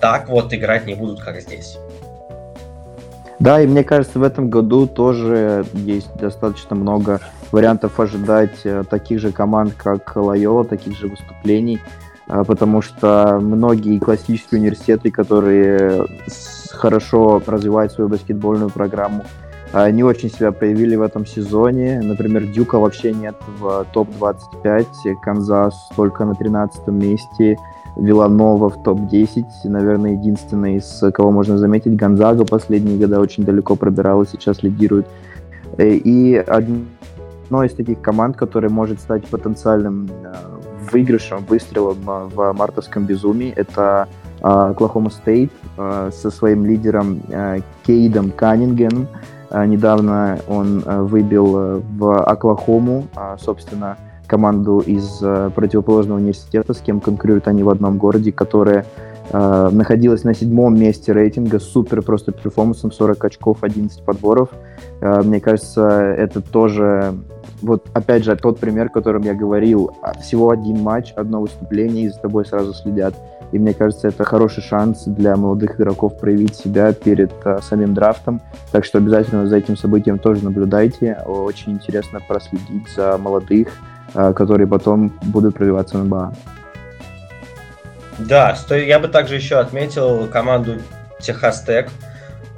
так 0.01 0.31
вот 0.31 0.55
играть 0.55 0.87
не 0.87 0.95
будут, 0.95 1.21
как 1.21 1.43
здесь. 1.43 1.77
Да, 3.39 3.61
и 3.61 3.67
мне 3.67 3.85
кажется, 3.85 4.19
в 4.19 4.23
этом 4.23 4.49
году 4.49 4.87
тоже 4.87 5.65
есть 5.75 6.15
достаточно 6.17 6.75
много 6.75 7.21
вариантов 7.53 8.01
ожидать 8.01 8.61
э, 8.65 8.83
таких 8.89 9.21
же 9.21 9.31
команд, 9.31 9.75
как 9.77 10.17
Лайола, 10.17 10.65
таких 10.65 10.97
же 10.97 11.09
выступлений. 11.09 11.81
а, 12.29 12.45
потому 12.45 12.83
что 12.83 13.39
многие 13.41 13.99
классические 13.99 14.61
университеты, 14.61 15.11
которые 15.11 16.07
хорошо 16.71 17.41
развивают 17.47 17.93
свою 17.93 18.09
баскетбольную 18.09 18.71
программу, 18.71 19.25
а, 19.73 19.91
не 19.91 20.03
очень 20.03 20.31
себя 20.31 20.53
проявили 20.53 20.97
в 20.97 21.03
этом 21.03 21.27
сезоне. 21.27 22.01
Например, 22.03 22.45
Дюка 22.45 22.79
вообще 22.79 23.13
нет 23.13 23.37
в 23.59 23.87
топ-25, 23.93 25.17
Канзас 25.23 25.75
только 25.95 26.25
на 26.25 26.35
13 26.35 26.89
месте, 26.89 27.59
Виланова 27.97 28.69
в 28.69 28.83
топ-10, 28.83 29.45
наверное, 29.65 30.13
единственный, 30.13 30.77
из 30.77 31.03
кого 31.15 31.31
можно 31.31 31.59
заметить. 31.59 31.97
Гонзага 31.97 32.45
последние 32.45 32.99
годы 32.99 33.19
очень 33.19 33.45
далеко 33.45 33.75
пробиралась, 33.75 34.31
сейчас 34.31 34.63
лидирует. 34.63 35.07
Э, 35.79 35.89
и 35.89 36.37
одной 36.37 37.67
из 37.67 37.75
таких 37.75 38.01
команд, 38.01 38.37
которая 38.37 38.71
может 38.71 39.01
стать 39.01 39.27
потенциальным 39.27 40.09
э, 40.09 40.35
выигрышем, 40.93 41.45
выстрелом 41.49 41.99
э, 42.07 42.29
в 42.35 42.53
мартовском 42.53 43.05
безумии. 43.05 43.53
Это 43.55 44.09
Оклахома 44.43 45.09
Стейт 45.09 45.51
со 45.77 46.31
своим 46.31 46.67
лидером 46.67 47.23
Кейдом 47.87 48.31
Каннингем. 48.31 49.09
Недавно 49.51 50.39
он 50.47 50.81
выбил 50.81 51.83
в 51.97 52.23
Оклахому, 52.23 53.07
собственно, 53.39 53.97
команду 54.27 54.81
из 54.81 55.19
противоположного 55.55 56.19
университета, 56.19 56.75
с 56.75 56.81
кем 56.81 57.01
конкурируют 57.01 57.49
они 57.49 57.63
в 57.63 57.71
одном 57.71 57.99
городе, 57.99 58.33
которая 58.33 58.87
находилась 59.33 60.23
на 60.23 60.35
седьмом 60.35 60.79
месте 60.79 61.13
рейтинга, 61.13 61.59
супер 61.59 62.03
просто 62.03 62.31
перформансом, 62.31 62.93
40 62.93 63.25
очков, 63.25 63.59
11 63.63 64.03
подборов. 64.03 64.51
Мне 65.01 65.41
кажется, 65.41 65.89
это 65.89 66.41
тоже 66.41 67.13
вот 67.63 67.89
опять 67.95 68.25
же 68.25 68.37
тот 68.37 68.59
пример, 68.59 68.87
о 68.87 68.91
котором 68.91 69.23
я 69.23 69.35
говорил, 69.35 69.91
а, 70.03 70.15
всего 70.19 70.51
один 70.51 70.83
матч, 70.83 71.13
одно 71.13 71.41
выступление, 71.41 72.07
и 72.07 72.09
за 72.09 72.19
тобой 72.19 72.45
сразу 72.45 72.75
следят. 72.75 73.15
И 73.53 73.59
мне 73.59 73.75
кажется, 73.75 74.09
это 74.09 74.25
хороший 74.25 74.63
шанс 74.63 75.05
для 75.05 75.37
молодых 75.37 75.81
игроков 75.81 76.19
проявить 76.19 76.57
себя 76.57 76.93
перед 76.93 77.33
а, 77.45 77.61
самим 77.63 77.95
драфтом. 77.95 78.41
Так 78.73 78.85
что 78.85 78.99
обязательно 78.99 79.47
за 79.47 79.57
этим 79.57 79.77
событием 79.77 80.19
тоже 80.19 80.45
наблюдайте. 80.45 81.19
Очень 81.27 81.73
интересно 81.73 82.21
проследить 82.27 82.89
за 82.95 83.17
молодых, 83.19 83.69
которые 84.35 84.67
потом 84.67 85.13
будут 85.23 85.55
пробиваться 85.57 85.99
в 85.99 86.05
НБА. 86.05 86.33
Да, 88.19 88.57
я 88.71 88.99
бы 88.99 89.09
также 89.09 89.35
еще 89.35 89.57
отметил 89.57 90.27
команду 90.29 90.77
Техас 91.21 91.63
Тек, 91.63 91.91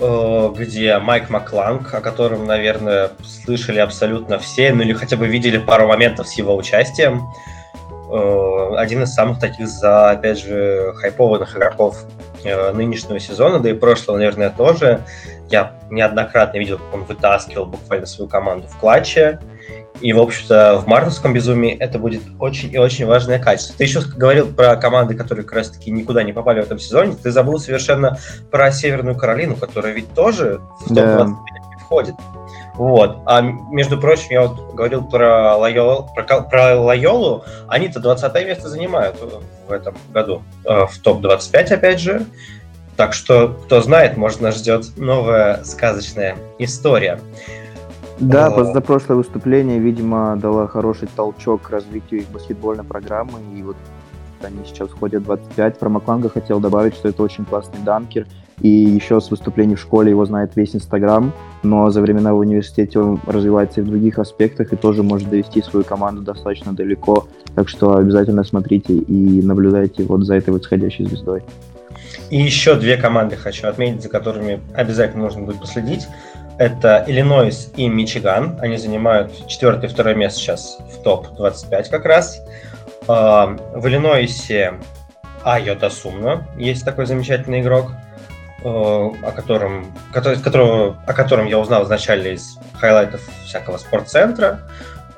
Э, 0.01 0.53
где 0.57 0.99
Майк 0.99 1.29
Макланг, 1.29 1.93
о 1.93 2.01
котором, 2.01 2.47
наверное, 2.47 3.11
слышали 3.25 3.81
абсолютно 3.81 4.39
все, 4.39 4.73
ну 4.73 4.83
или 4.83 4.93
хотя 4.93 5.17
бы 5.17 5.27
видели 5.27 5.59
пару 5.59 5.89
моментов 5.89 6.29
с 6.29 6.35
его 6.35 6.57
участием. 6.57 7.23
Э, 8.09 8.75
один 8.77 9.03
из 9.03 9.13
самых 9.13 9.41
таких, 9.41 9.67
за, 9.67 10.11
опять 10.11 10.39
же, 10.39 10.93
хайпованных 10.99 11.57
игроков 11.57 12.05
э, 12.45 12.73
нынешнего 12.73 13.19
сезона, 13.19 13.59
да 13.59 13.71
и 13.71 13.73
прошлого, 13.73 14.19
наверное, 14.19 14.51
тоже. 14.51 15.01
Я 15.51 15.73
неоднократно 15.91 16.59
видел, 16.59 16.79
как 16.79 16.95
он 16.95 17.05
вытаскивал 17.05 17.67
буквально 17.67 18.07
свою 18.07 18.31
команду 18.31 18.69
в 18.69 18.77
клатче. 18.79 19.41
И, 20.01 20.13
в 20.13 20.21
общем-то, 20.21 20.79
в 20.79 20.87
мартовском 20.87 21.33
безумии 21.33 21.77
это 21.77 21.99
будет 21.99 22.23
очень 22.39 22.73
и 22.73 22.79
очень 22.79 23.07
важное 23.07 23.39
качество. 23.39 23.75
Ты 23.77 23.85
еще 23.85 24.01
говорил 24.01 24.47
про 24.47 24.77
команды, 24.77 25.15
которые 25.15 25.45
как 25.45 25.57
раз-таки 25.57 25.91
никуда 25.91 26.23
не 26.23 26.33
попали 26.33 26.61
в 26.61 26.65
этом 26.65 26.79
сезоне. 26.79 27.17
Ты 27.21 27.31
забыл 27.31 27.59
совершенно 27.59 28.19
про 28.51 28.71
Северную 28.71 29.17
Каролину, 29.17 29.57
которая 29.57 29.93
ведь 29.93 30.13
тоже 30.15 30.61
в 30.81 30.89
топ-25 30.89 31.17
да. 31.19 31.29
входит. 31.85 32.15
Вот. 32.75 33.19
А 33.27 33.41
между 33.41 33.99
прочим, 33.99 34.29
я 34.31 34.43
вот 34.43 34.75
говорил 34.75 35.03
про, 35.03 35.57
Лайол, 35.57 36.09
про, 36.15 36.43
про 36.43 36.81
Лайолу. 36.81 37.45
Они-то 37.67 37.99
20 37.99 38.33
место 38.47 38.69
занимают 38.69 39.17
в 39.69 39.73
этом 39.73 39.97
году. 40.13 40.43
Э, 40.65 40.87
в 40.87 40.97
топ-25, 40.99 41.73
опять 41.73 41.99
же. 42.01 42.25
Так 42.97 43.15
что, 43.15 43.49
кто 43.65 43.81
знает, 43.81 44.17
может, 44.17 44.41
нас 44.41 44.59
ждет 44.59 44.97
новая 44.97 45.63
сказочная 45.65 46.37
история. 46.59 47.21
Да, 48.21 48.51
позапрошлое 48.51 49.17
выступление, 49.17 49.79
видимо, 49.79 50.37
дало 50.37 50.67
хороший 50.67 51.09
толчок 51.15 51.63
к 51.63 51.71
развитию 51.71 52.21
их 52.21 52.29
баскетбольной 52.29 52.85
программы, 52.85 53.39
и 53.57 53.63
вот 53.63 53.77
они 54.43 54.59
сейчас 54.67 54.89
входят 54.89 55.23
в 55.23 55.27
25. 55.27 55.79
Про 55.79 55.89
Макланга 55.89 56.29
хотел 56.29 56.61
добавить, 56.61 56.95
что 56.95 57.09
это 57.09 57.23
очень 57.23 57.45
классный 57.45 57.81
данкер, 57.85 58.27
и 58.61 58.69
еще 58.69 59.21
с 59.21 59.31
выступлений 59.31 59.77
в 59.77 59.81
школе 59.81 60.11
его 60.11 60.25
знает 60.25 60.57
весь 60.57 60.75
Инстаграм, 60.75 61.33
но 61.63 61.91
за 61.91 62.01
времена 62.01 62.35
в 62.35 62.39
университете 62.39 62.99
он 62.99 63.21
развивается 63.27 63.81
и 63.81 63.85
в 63.85 63.87
других 63.87 64.19
аспектах, 64.19 64.73
и 64.73 64.77
тоже 64.77 65.03
может 65.03 65.29
довести 65.29 65.63
свою 65.63 65.85
команду 65.85 66.23
достаточно 66.23 66.73
далеко, 66.73 67.29
так 67.55 67.69
что 67.69 67.97
обязательно 67.97 68.43
смотрите 68.45 68.95
и 68.95 69.43
наблюдайте 69.43 70.03
вот 70.05 70.25
за 70.25 70.35
этой 70.35 70.51
восходящей 70.51 71.05
звездой. 71.05 71.43
И 72.31 72.41
еще 72.41 72.75
две 72.75 72.97
команды 72.97 73.37
хочу 73.37 73.69
отметить, 73.69 74.03
за 74.03 74.09
которыми 74.09 74.61
обязательно 74.75 75.25
нужно 75.25 75.43
будет 75.43 75.61
последить. 75.61 76.09
Это 76.59 77.05
Иллинойс 77.07 77.71
и 77.77 77.89
Мичиган. 77.89 78.59
Они 78.61 78.77
занимают 78.77 79.47
четвертое 79.47 79.87
и 79.87 79.91
второе 79.91 80.15
место 80.15 80.41
сейчас 80.41 80.79
в 80.93 81.03
топ-25 81.03 81.89
как 81.89 82.05
раз. 82.05 82.41
А, 83.07 83.57
в 83.75 83.87
Иллинойсе 83.87 84.75
Айо 85.45 85.89
Досунму. 85.89 86.47
Есть 86.57 86.85
такой 86.85 87.07
замечательный 87.07 87.61
игрок, 87.61 87.93
э, 88.63 88.69
о 88.69 89.33
котором, 89.35 89.93
который, 90.13 90.39
которого, 90.39 91.03
о 91.07 91.13
котором 91.13 91.47
я 91.47 91.59
узнал 91.59 91.85
изначально 91.85 92.29
из 92.29 92.59
хайлайтов 92.75 93.21
всякого 93.45 93.79
спортцентра. 93.79 94.61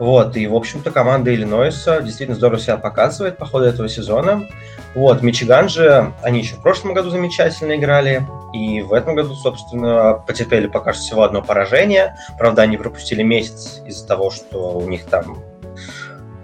Вот, 0.01 0.35
и, 0.35 0.47
в 0.47 0.57
общем-то, 0.57 0.91
команда 0.91 1.33
Иллинойса 1.33 2.01
действительно 2.01 2.35
здорово 2.35 2.59
себя 2.59 2.79
показывает 2.79 3.37
по 3.37 3.45
ходу 3.45 3.67
этого 3.67 3.87
сезона. 3.87 4.49
Вот, 4.95 5.23
Мичиган 5.23 5.69
же, 5.69 6.15
они 6.23 6.41
еще 6.41 6.55
в 6.57 6.63
прошлом 6.63 6.95
году 6.95 7.11
замечательно 7.11 7.77
играли, 7.77 8.27
и 8.55 8.81
в 8.81 8.95
этом 8.95 9.15
году, 9.15 9.35
собственно, 9.35 10.15
потерпели 10.27 10.69
пока 10.69 10.95
что 10.95 11.03
всего 11.03 11.23
одно 11.23 11.43
поражение. 11.43 12.17
Правда, 12.39 12.63
они 12.63 12.79
пропустили 12.79 13.23
месяц 13.23 13.83
из-за 13.87 14.07
того, 14.07 14.31
что 14.31 14.79
у 14.79 14.89
них 14.89 15.05
там 15.05 15.45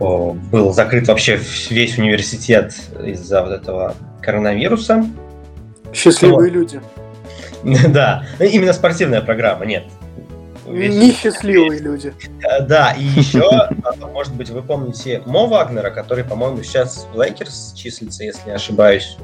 о, 0.01 0.35
был 0.35 0.75
закрыт 0.75 1.09
вообще 1.09 1.41
весь 1.71 1.97
университет 1.97 2.75
из-за 3.03 3.43
вот 3.43 3.53
этого 3.53 3.95
коронавируса. 4.21 5.07
Счастливые 5.95 6.51
вот. 6.51 6.55
люди. 6.55 6.81
Да, 7.89 8.25
именно 8.39 8.75
спортивная 8.75 9.23
программа, 9.23 9.65
нет. 9.65 9.87
Несчастливые 10.69 11.81
люди. 11.81 12.15
Э, 12.43 12.63
да, 12.63 12.93
и 12.93 13.03
еще, 13.03 13.49
а, 13.51 13.95
может 14.13 14.35
быть, 14.35 14.51
вы 14.51 14.63
помните 14.63 15.23
Мо 15.27 15.47
Вагнера, 15.47 15.91
который, 15.91 16.25
по-моему, 16.25 16.63
сейчас 16.63 17.07
в 17.13 17.21
Лейкерс 17.21 17.73
числится, 17.75 18.25
если 18.25 18.49
не 18.49 18.55
ошибаюсь. 18.55 19.17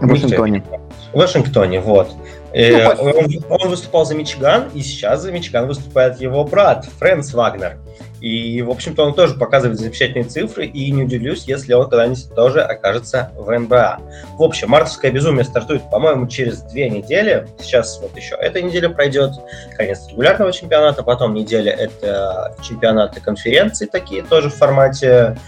В 0.00 0.06
Вашингтоне. 0.06 0.64
В 1.12 1.18
Вашингтоне, 1.18 1.80
вот. 1.80 2.10
Э, 2.52 2.94
ну, 2.94 3.10
он, 3.10 3.26
он 3.48 3.68
выступал 3.68 4.04
за 4.04 4.14
Мичиган, 4.14 4.70
и 4.74 4.80
сейчас 4.82 5.22
за 5.22 5.32
Мичиган 5.32 5.66
выступает 5.66 6.20
его 6.20 6.44
брат 6.44 6.86
Франц 6.98 7.32
Вагнер. 7.34 7.78
И, 8.20 8.60
в 8.60 8.70
общем-то, 8.70 9.04
он 9.04 9.14
тоже 9.14 9.34
показывает 9.34 9.78
замечательные 9.78 10.24
цифры, 10.24 10.66
и 10.66 10.90
не 10.90 11.04
удивлюсь, 11.04 11.44
если 11.44 11.72
он 11.72 11.88
когда-нибудь 11.88 12.34
тоже 12.34 12.60
окажется 12.60 13.32
в 13.34 13.50
НБА. 13.50 14.00
В 14.36 14.42
общем, 14.42 14.68
мартовское 14.68 15.10
безумие 15.10 15.44
стартует, 15.44 15.88
по-моему, 15.90 16.26
через 16.26 16.60
две 16.62 16.90
недели. 16.90 17.46
Сейчас 17.60 17.98
вот 18.00 18.14
еще 18.16 18.34
эта 18.34 18.60
неделя 18.60 18.90
пройдет, 18.90 19.32
конец 19.76 20.06
регулярного 20.08 20.52
чемпионата, 20.52 21.02
потом 21.02 21.32
неделя 21.32 21.72
это 21.72 22.54
чемпионаты 22.62 23.20
конференции 23.20 23.86
такие, 23.86 24.22
тоже 24.22 24.50
в 24.50 24.54
формате 24.54 25.38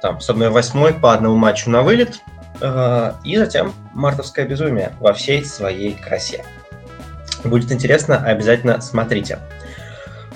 там, 0.00 0.20
с 0.20 0.30
1-8 0.30 1.00
по 1.00 1.12
одному 1.12 1.36
матчу 1.36 1.70
на 1.70 1.82
вылет. 1.82 2.20
Э, 2.60 3.12
и 3.24 3.36
затем 3.36 3.72
мартовское 3.94 4.46
безумие 4.46 4.92
во 5.00 5.12
всей 5.12 5.44
своей 5.44 5.94
красе. 5.94 6.44
Будет 7.44 7.70
интересно, 7.70 8.18
обязательно 8.18 8.80
смотрите. 8.80 9.38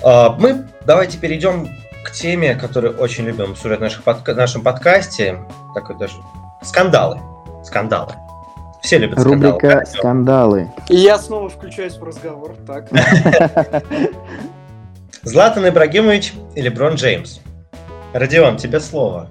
А, 0.03 0.35
мы 0.39 0.67
давайте 0.85 1.17
перейдем 1.17 1.69
к 2.03 2.11
теме, 2.11 2.55
которую 2.55 2.97
очень 2.97 3.25
любим 3.25 3.51
обсуждать 3.51 3.79
в 3.79 3.81
наших 3.81 4.03
подка- 4.03 4.33
нашем 4.33 4.63
подкасте. 4.63 5.39
Такой 5.73 5.97
даже 5.97 6.15
скандалы. 6.63 7.19
Скандалы. 7.63 8.13
Все 8.81 8.97
любят 8.97 9.19
скандалы. 9.19 9.53
Рубрика 9.53 9.85
«Скандалы». 9.85 10.71
И 10.89 10.95
я 10.95 11.19
снова 11.19 11.49
включаюсь 11.49 11.97
в 11.97 12.03
разговор. 12.03 12.55
Так. 12.65 12.89
Златан 15.21 15.67
Ибрагимович 15.67 16.33
или 16.55 16.69
Брон 16.69 16.95
Джеймс? 16.95 17.41
Родион, 18.13 18.57
тебе 18.57 18.79
слово. 18.79 19.29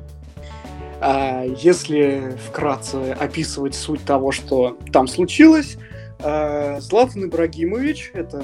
А, 1.01 1.45
если 1.45 2.37
вкратце 2.49 3.13
описывать 3.13 3.75
суть 3.75 4.05
того, 4.05 4.33
что 4.33 4.77
там 4.93 5.09
случилось, 5.09 5.79
а, 6.23 6.79
Златан 6.81 7.25
Ибрагимович, 7.25 8.11
это 8.15 8.43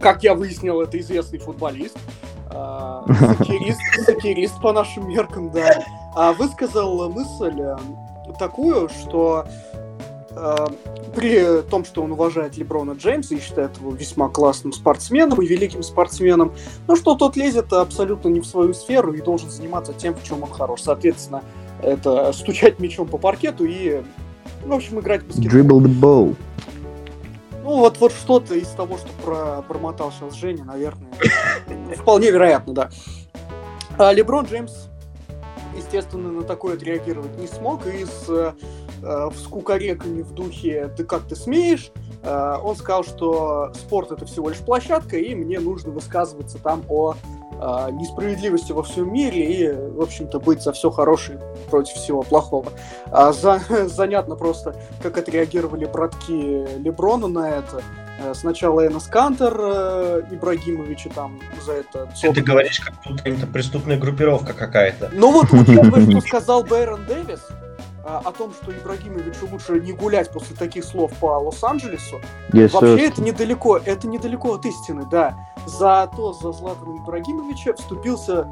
как 0.00 0.22
я 0.22 0.34
выяснил, 0.34 0.80
это 0.80 0.98
известный 1.00 1.38
футболист, 1.38 1.98
э, 2.50 3.00
сатирист, 3.36 3.80
сатирист 4.04 4.60
по 4.60 4.72
нашим 4.72 5.08
меркам, 5.08 5.50
да, 5.50 5.84
а 6.14 6.32
высказал 6.32 7.10
мысль 7.10 7.60
э, 7.60 7.76
такую, 8.38 8.88
что 8.88 9.44
при 11.14 11.62
том, 11.62 11.84
что 11.84 12.02
он 12.02 12.12
уважает 12.12 12.56
Леброна 12.56 12.92
Джеймса 12.92 13.34
и 13.34 13.40
считает 13.40 13.76
его 13.78 13.90
весьма 13.92 14.28
классным 14.28 14.72
спортсменом 14.72 15.40
и 15.42 15.46
великим 15.46 15.82
спортсменом, 15.82 16.52
но 16.86 16.96
что 16.96 17.14
тот 17.14 17.36
лезет 17.36 17.72
абсолютно 17.72 18.28
не 18.28 18.40
в 18.40 18.46
свою 18.46 18.74
сферу 18.74 19.12
и 19.12 19.20
должен 19.20 19.50
заниматься 19.50 19.92
тем, 19.92 20.14
в 20.14 20.22
чем 20.22 20.42
он 20.42 20.50
хорош. 20.50 20.82
Соответственно, 20.82 21.42
Это 21.82 22.32
стучать 22.32 22.80
мячом 22.80 23.06
по 23.06 23.18
паркету 23.18 23.64
и, 23.64 24.02
в 24.64 24.72
общем, 24.72 25.00
играть 25.00 25.22
в 25.22 25.26
баскетбол. 25.28 25.80
Dribble 25.80 25.84
the 25.84 26.00
ball. 26.00 26.36
Ну, 27.62 27.78
вот, 27.78 27.98
вот 27.98 28.12
что-то 28.12 28.54
из 28.54 28.68
того, 28.68 28.96
что 28.96 29.08
пробормотал 29.22 30.10
сейчас 30.10 30.34
Женя, 30.34 30.64
наверное, 30.64 31.10
вполне 31.96 32.30
вероятно, 32.30 32.72
да. 32.72 32.90
А 33.98 34.12
Леброн 34.12 34.46
Джеймс, 34.46 34.88
естественно, 35.76 36.30
на 36.30 36.42
такое 36.42 36.74
отреагировать 36.74 37.36
не 37.38 37.46
смог 37.46 37.86
и 37.86 38.04
с 38.04 38.54
э, 39.02 39.06
э 39.06 39.30
вскукареками 39.30 40.22
в 40.22 40.32
духе 40.32 40.90
«ты 40.96 41.04
как 41.04 41.22
ты 41.22 41.36
смеешь?» 41.36 41.90
э, 42.22 42.56
он 42.62 42.76
сказал, 42.76 43.04
что 43.04 43.72
спорт 43.74 44.12
это 44.12 44.26
всего 44.26 44.48
лишь 44.48 44.58
площадка, 44.58 45.16
и 45.16 45.34
мне 45.34 45.60
нужно 45.60 45.90
высказываться 45.90 46.58
там 46.58 46.84
о 46.88 47.14
э, 47.14 47.90
несправедливости 47.92 48.72
во 48.72 48.82
всем 48.82 49.12
мире 49.12 49.52
и, 49.52 49.72
в 49.72 50.02
общем-то, 50.02 50.40
быть 50.40 50.62
за 50.62 50.72
все 50.72 50.90
хорошее 50.90 51.40
против 51.70 51.94
всего 51.94 52.22
плохого. 52.22 52.72
А 53.06 53.32
за, 53.32 53.60
занятно 53.88 54.36
просто, 54.36 54.74
как 55.02 55.18
отреагировали 55.18 55.84
братки 55.86 56.78
Леброна 56.78 57.28
на 57.28 57.50
это. 57.50 57.82
Сначала 58.34 58.84
Энос 58.84 59.06
Кантер 59.06 59.56
э, 59.60 60.22
Ибрагимовича 60.32 61.08
там 61.10 61.38
за 61.64 61.74
это... 61.74 62.08
Ты 62.20 62.40
говоришь, 62.42 62.80
как 62.80 62.94
будто 63.06 63.28
это 63.28 63.46
преступная 63.46 63.96
группировка 63.96 64.54
какая-то. 64.54 65.10
Ну 65.12 65.30
вот, 65.30 65.50
вот 65.50 65.68
что 66.10 66.20
сказал 66.20 66.64
Бэйрон 66.64 67.04
Дэвис, 67.06 67.40
о 68.16 68.32
том, 68.32 68.52
что 68.52 68.72
Ибрагимовичу 68.72 69.48
лучше 69.50 69.80
не 69.80 69.92
гулять 69.92 70.30
после 70.30 70.56
таких 70.56 70.84
слов 70.84 71.12
по 71.20 71.38
Лос-Анджелесу, 71.38 72.20
yes, 72.52 72.70
вообще 72.70 73.06
это 73.06 73.22
недалеко, 73.22 73.76
это 73.76 74.06
недалеко 74.06 74.54
от 74.54 74.64
истины, 74.64 75.04
да. 75.10 75.36
За 75.66 76.10
то, 76.16 76.32
за 76.32 76.52
Златана 76.52 76.98
Ибрагимовича 76.98 77.74
вступился 77.74 78.48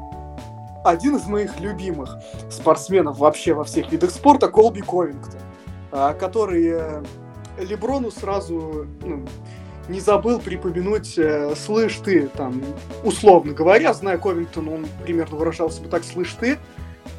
один 0.83 1.15
из 1.15 1.25
моих 1.25 1.59
любимых 1.59 2.17
спортсменов 2.49 3.17
вообще 3.17 3.53
во 3.53 3.63
всех 3.63 3.91
видах 3.91 4.11
спорта, 4.11 4.47
Колби 4.47 4.81
Ковингтон, 4.81 5.41
а, 5.91 6.13
который 6.13 6.67
э, 6.67 7.03
Леброну 7.59 8.11
сразу 8.11 8.87
ну, 9.03 9.25
не 9.89 9.99
забыл 9.99 10.39
припомянуть 10.39 11.17
э, 11.17 11.53
«слышь 11.55 11.97
ты», 12.03 12.27
там, 12.27 12.61
условно 13.03 13.53
говоря, 13.53 13.93
зная 13.93 14.17
Ковингтон, 14.17 14.67
он 14.69 14.87
примерно 15.03 15.37
выражался 15.37 15.81
бы 15.81 15.89
так 15.89 16.03
«слышь 16.03 16.35
ты», 16.39 16.57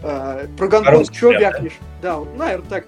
э, 0.03 0.47
про 0.57 0.69
Гонконг 0.69 1.15
что 1.15 1.33
вякнешь? 1.33 1.79
Да, 2.03 2.17
вот, 2.17 2.37
наверное, 2.37 2.69
так, 2.69 2.87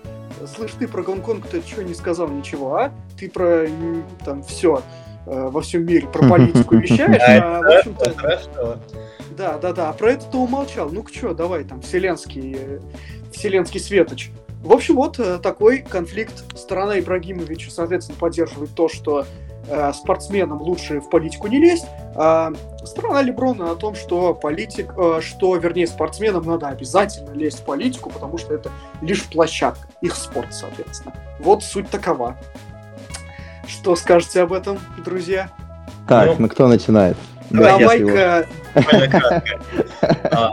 слышь 0.54 0.72
ты 0.78 0.88
про 0.88 1.02
Гонконг, 1.02 1.46
ты 1.46 1.60
что 1.62 1.82
не 1.82 1.94
сказал 1.94 2.28
ничего, 2.28 2.76
а? 2.76 2.92
Ты 3.18 3.30
про, 3.30 3.66
там, 4.24 4.42
все 4.42 4.82
э, 5.26 5.48
во 5.50 5.60
всем 5.60 5.84
мире, 5.84 6.06
про 6.06 6.28
политику 6.28 6.76
вещаешь, 6.76 7.22
а, 7.22 7.60
в 7.60 7.78
общем-то... 7.78 8.80
Да, 9.36 9.56
да, 9.56 9.72
да. 9.72 9.88
А 9.88 9.92
про 9.94 10.12
это-то 10.12 10.38
умолчал. 10.38 10.90
Ну-ка 10.90 11.12
что, 11.14 11.32
давай 11.32 11.64
там, 11.64 11.80
вселенский, 11.80 12.56
э, 12.58 12.80
вселенский 13.32 13.80
светоч. 13.80 14.30
В 14.62 14.72
общем, 14.72 14.96
вот 14.96 15.18
э, 15.18 15.38
такой 15.38 15.78
конфликт. 15.78 16.44
Сторона 16.58 16.98
Ибрагимовича, 16.98 17.70
соответственно, 17.70 18.18
поддерживает 18.18 18.74
то, 18.74 18.90
что 18.90 19.24
э, 19.68 19.92
спортсменам 19.92 20.60
лучше 20.60 21.00
в 21.00 21.08
политику 21.08 21.46
не 21.46 21.58
лезть. 21.58 21.86
А 22.14 22.52
сторона 22.84 23.22
Леброна 23.22 23.70
о 23.70 23.76
том, 23.76 23.94
что 23.94 24.34
политик, 24.34 24.92
э, 24.96 25.20
что, 25.22 25.56
вернее, 25.56 25.86
спортсменам 25.86 26.44
надо 26.44 26.68
обязательно 26.68 27.32
лезть 27.32 27.60
в 27.60 27.64
политику, 27.64 28.10
потому 28.10 28.38
что 28.38 28.54
это 28.54 28.70
лишь 29.00 29.24
площадка, 29.24 29.88
их 30.00 30.14
спорт, 30.16 30.52
соответственно. 30.52 31.14
Вот 31.38 31.62
суть 31.62 31.88
такова. 31.90 32.36
Что 33.66 33.94
скажете 33.96 34.42
об 34.42 34.52
этом, 34.52 34.78
друзья? 35.04 35.50
Так, 36.08 36.26
ну, 36.26 36.36
ну 36.40 36.48
кто 36.48 36.66
начинает? 36.66 37.16
Давай-ка... 37.50 38.46
А, 40.32 40.52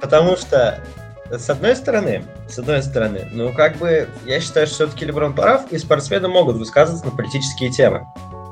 потому 0.00 0.36
что 0.36 0.82
с 1.30 1.50
одной 1.50 1.76
стороны, 1.76 2.24
с 2.48 2.58
одной 2.58 2.82
стороны, 2.82 3.28
ну 3.32 3.52
как 3.52 3.76
бы 3.76 4.08
я 4.24 4.40
считаю, 4.40 4.66
что 4.66 4.76
все-таки 4.76 5.04
Леброн 5.04 5.34
прав, 5.34 5.70
и 5.70 5.78
спортсмены 5.78 6.28
могут 6.28 6.56
высказываться 6.56 7.04
на 7.04 7.10
политические 7.10 7.70
темы. 7.70 8.06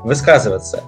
Высказываться. 0.06 0.84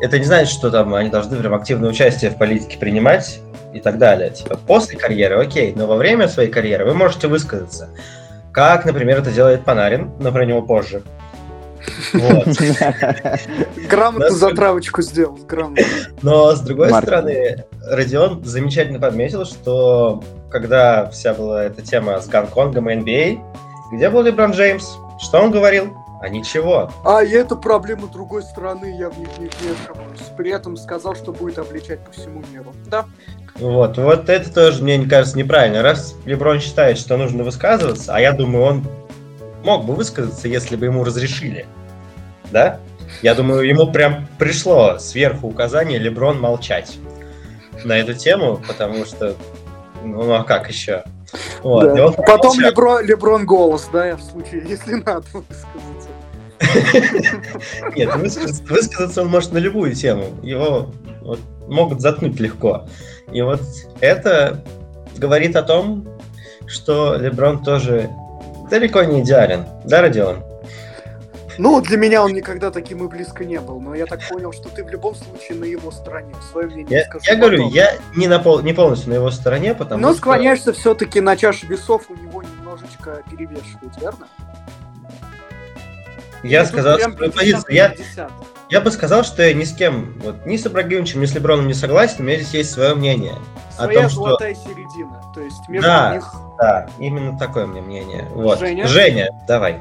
Это 0.00 0.18
не 0.18 0.24
значит, 0.24 0.52
что 0.52 0.70
там 0.70 0.92
они 0.94 1.10
должны 1.10 1.36
прям 1.36 1.54
активное 1.54 1.90
участие 1.90 2.32
в 2.32 2.36
политике 2.36 2.76
принимать 2.76 3.38
и 3.72 3.78
так 3.78 3.98
далее. 3.98 4.30
Типа 4.30 4.56
после 4.66 4.98
карьеры, 4.98 5.40
окей, 5.40 5.72
но 5.76 5.86
во 5.86 5.94
время 5.94 6.26
своей 6.26 6.50
карьеры 6.50 6.84
вы 6.84 6.94
можете 6.94 7.28
высказаться. 7.28 7.90
Как, 8.52 8.84
например, 8.84 9.20
это 9.20 9.30
делает 9.30 9.64
Панарин, 9.64 10.10
но 10.18 10.32
про 10.32 10.44
него 10.44 10.60
позже. 10.60 11.02
Грамотно 13.88 14.30
затравочку 14.30 15.02
сделал, 15.02 15.38
грамотно. 15.48 15.84
Но, 16.20 16.52
с 16.54 16.60
другой 16.60 16.88
стороны, 16.88 17.64
Родион 17.86 18.44
замечательно 18.44 18.98
подметил, 18.98 19.44
что 19.44 20.22
когда 20.50 21.06
вся 21.10 21.32
была 21.32 21.64
эта 21.64 21.80
тема 21.82 22.20
с 22.20 22.26
Гонконгом 22.28 22.90
и 22.90 22.96
NBA, 22.96 23.38
а, 23.38 23.94
где 23.94 24.10
был 24.10 24.22
Леброн 24.22 24.50
Джеймс? 24.50 24.96
Что 25.20 25.40
он 25.40 25.52
говорил? 25.52 25.96
А 26.22 26.28
ничего. 26.28 26.88
А, 27.04 27.24
и 27.24 27.30
это 27.30 27.56
проблема 27.56 28.06
другой 28.06 28.44
стороны, 28.44 28.96
я 28.96 29.10
в 29.10 29.18
них 29.18 29.28
не 29.38 29.46
вмешиваюсь. 29.46 30.20
При 30.36 30.52
этом 30.52 30.76
сказал, 30.76 31.16
что 31.16 31.32
будет 31.32 31.58
обличать 31.58 31.98
по 32.04 32.12
всему 32.12 32.44
миру. 32.52 32.72
Да. 32.86 33.06
Вот, 33.56 33.98
вот 33.98 34.28
это 34.28 34.54
тоже, 34.54 34.84
мне 34.84 35.04
кажется, 35.04 35.36
неправильно. 35.36 35.82
Раз 35.82 36.14
Леброн 36.24 36.60
считает, 36.60 36.98
что 36.98 37.16
нужно 37.16 37.42
высказываться, 37.42 38.14
а 38.14 38.20
я 38.20 38.32
думаю, 38.32 38.64
он 38.64 38.86
мог 39.64 39.84
бы 39.84 39.94
высказаться, 39.94 40.46
если 40.46 40.76
бы 40.76 40.86
ему 40.86 41.02
разрешили. 41.02 41.66
Да? 42.52 42.78
Я 43.20 43.34
думаю, 43.34 43.66
ему 43.66 43.90
прям 43.90 44.28
пришло 44.38 44.98
сверху 44.98 45.48
указание 45.48 45.98
Леброн 45.98 46.40
молчать 46.40 46.98
на 47.82 47.98
эту 47.98 48.14
тему, 48.14 48.60
потому 48.68 49.04
что, 49.04 49.34
ну 50.04 50.32
а 50.32 50.44
как 50.44 50.70
еще? 50.70 51.02
Вот, 51.62 51.94
да. 51.94 52.10
Потом 52.10 52.58
Леброн, 52.60 53.04
Леброн 53.04 53.46
голос, 53.46 53.88
да, 53.92 54.16
в 54.16 54.22
случае, 54.22 54.64
если 54.68 54.94
надо 54.94 55.24
высказаться. 55.32 55.66
Нет, 57.96 58.14
высказаться, 58.16 59.22
он 59.22 59.28
может 59.28 59.52
на 59.52 59.58
любую 59.58 59.94
тему. 59.94 60.26
Его 60.42 60.92
могут 61.68 62.00
заткнуть 62.00 62.38
легко. 62.40 62.86
И 63.32 63.42
вот 63.42 63.62
это 64.00 64.64
говорит 65.16 65.56
о 65.56 65.62
том, 65.62 66.06
что 66.66 67.16
Леброн 67.16 67.62
тоже 67.62 68.10
далеко 68.70 69.02
не 69.04 69.22
идеален. 69.22 69.66
Да, 69.84 70.02
Родион? 70.02 70.42
Ну, 71.58 71.80
для 71.82 71.98
меня 71.98 72.22
он 72.24 72.32
никогда 72.32 72.70
таким 72.70 73.04
и 73.04 73.08
близко 73.08 73.44
не 73.44 73.60
был, 73.60 73.78
но 73.80 73.94
я 73.94 74.06
так 74.06 74.26
понял, 74.28 74.52
что 74.52 74.70
ты 74.70 74.82
в 74.84 74.88
любом 74.88 75.14
случае 75.14 75.58
на 75.58 75.64
его 75.64 75.90
стороне. 75.90 76.34
Свое 76.50 76.66
мнение 76.66 77.00
я, 77.00 77.04
скажу 77.04 77.24
Я 77.26 77.34
потом. 77.34 77.40
говорю, 77.40 77.68
я 77.68 77.92
не, 78.16 78.26
на 78.26 78.38
пол, 78.38 78.60
не 78.62 78.72
полностью 78.72 79.10
на 79.10 79.14
его 79.14 79.30
стороне, 79.30 79.74
потому 79.74 80.00
но 80.00 80.08
что... 80.08 80.14
Но 80.14 80.18
склоняешься 80.18 80.72
все-таки 80.72 81.20
на 81.20 81.36
чаше 81.36 81.66
весов, 81.66 82.04
у 82.08 82.14
него 82.14 82.42
немножечко 82.42 83.22
перевешивает, 83.30 84.00
верно? 84.00 84.28
Я 86.42 86.62
ну, 86.62 86.66
сказал, 86.66 86.98
что 86.98 87.10
позицию. 87.30 87.64
Я, 87.68 87.94
я 88.68 88.80
бы 88.80 88.90
сказал, 88.90 89.22
что 89.22 89.42
я 89.42 89.54
ни 89.54 89.64
с 89.64 89.72
кем, 89.72 90.14
вот, 90.22 90.44
ни 90.44 90.56
с 90.56 90.66
Ибрагимовичем, 90.66 91.20
ни 91.20 91.26
с 91.26 91.34
Леброном 91.34 91.66
не 91.66 91.74
согласен, 91.74 92.16
у 92.20 92.22
меня 92.24 92.36
здесь 92.36 92.54
есть 92.54 92.70
свое 92.72 92.94
мнение. 92.94 93.34
Своя 93.70 94.00
о 94.00 94.02
том, 94.02 94.10
золотая 94.10 94.54
что... 94.54 94.64
середина, 94.64 95.22
то 95.34 95.40
есть 95.40 95.68
между 95.68 95.88
да, 95.88 96.14
них... 96.16 96.32
Да, 96.58 96.88
именно 96.98 97.38
такое 97.38 97.66
мне 97.66 97.80
мнение. 97.80 98.26
Вот. 98.34 98.58
Женя? 98.58 98.86
Женя, 98.86 99.28
давай. 99.46 99.80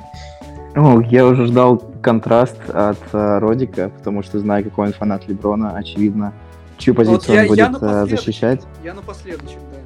О, 0.75 1.01
я 1.01 1.25
уже 1.25 1.47
ждал 1.47 1.77
контраст 2.01 2.57
от 2.69 2.97
uh, 3.11 3.39
Родика, 3.39 3.89
потому 3.89 4.23
что 4.23 4.39
знаю, 4.39 4.63
какой 4.63 4.87
он 4.87 4.93
фанат 4.93 5.27
Леброна, 5.27 5.75
очевидно, 5.75 6.33
чью 6.77 6.95
позицию 6.95 7.47
вот 7.47 7.57
я, 7.57 7.65
он 7.67 7.73
будет 7.73 7.81
я 7.81 8.05
защищать. 8.05 8.61
Я 8.83 8.93
на 8.93 9.01
последующем, 9.01 9.59
да. 9.71 9.81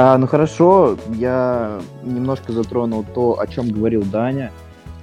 А, 0.00 0.16
ну 0.16 0.26
хорошо, 0.26 0.96
я 1.14 1.80
немножко 2.04 2.52
затронул 2.52 3.04
то, 3.14 3.40
о 3.40 3.46
чем 3.46 3.70
говорил 3.70 4.04
Даня. 4.04 4.52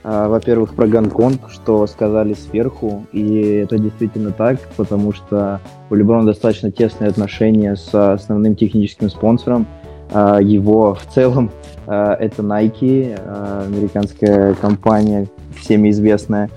А, 0.08 0.28
во-первых, 0.28 0.76
про 0.76 0.86
Гонконг, 0.86 1.50
что 1.50 1.88
сказали 1.88 2.36
сверху, 2.36 3.08
и 3.12 3.41
это 3.63 3.80
действительно 3.80 4.32
так, 4.32 4.60
потому 4.78 5.13
что 5.13 5.60
у 5.89 5.96
Леброна 5.96 6.28
достаточно 6.28 6.72
тесные 6.72 7.10
отношения 7.10 7.76
с 7.76 8.13
основным 8.13 8.56
техническим 8.56 9.10
спонсором. 9.10 9.65
А, 10.12 10.39
его 10.39 10.94
в 10.94 11.12
целом 11.12 11.50
а, 11.88 12.13
это 12.13 12.44
Nike, 12.44 13.20
американская 13.65 14.54
компания, 14.54 15.28
всеми 15.60 15.89
известная. 15.89 16.52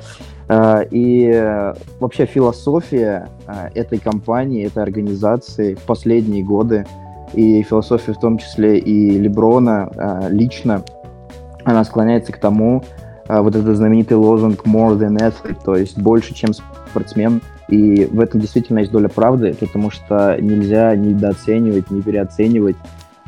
И 0.91 1.71
вообще 2.01 2.25
философия 2.25 3.29
этой 3.75 3.99
компании, 3.99 4.67
этой 4.67 4.83
организации 4.83 5.75
в 5.75 5.83
последние 5.83 6.43
годы, 6.43 6.87
и 7.35 7.63
философия 7.63 8.15
в 8.15 8.19
том 8.19 8.39
числе 8.39 8.79
и 8.79 9.19
Леброна 9.19 10.27
лично, 10.31 10.83
она 11.65 11.85
склоняется 11.85 12.33
к 12.33 12.39
тому, 12.39 12.83
вот 13.29 13.55
этот 13.55 13.77
знаменитый 13.77 14.17
лозунг 14.17 14.65
more 14.65 14.99
than 14.99 15.17
athlete, 15.17 15.59
то 15.65 15.77
есть 15.77 15.99
больше, 15.99 16.35
чем 16.35 16.53
спортсмен. 16.53 17.41
И 17.69 18.07
в 18.07 18.21
этом 18.21 18.41
действительно 18.41 18.79
есть 18.79 18.91
доля 18.91 19.09
правды, 19.09 19.55
потому 19.61 19.91
что 19.91 20.39
нельзя 20.41 20.97
недооценивать, 20.97 21.91
не 21.91 22.01
переоценивать 22.01 22.77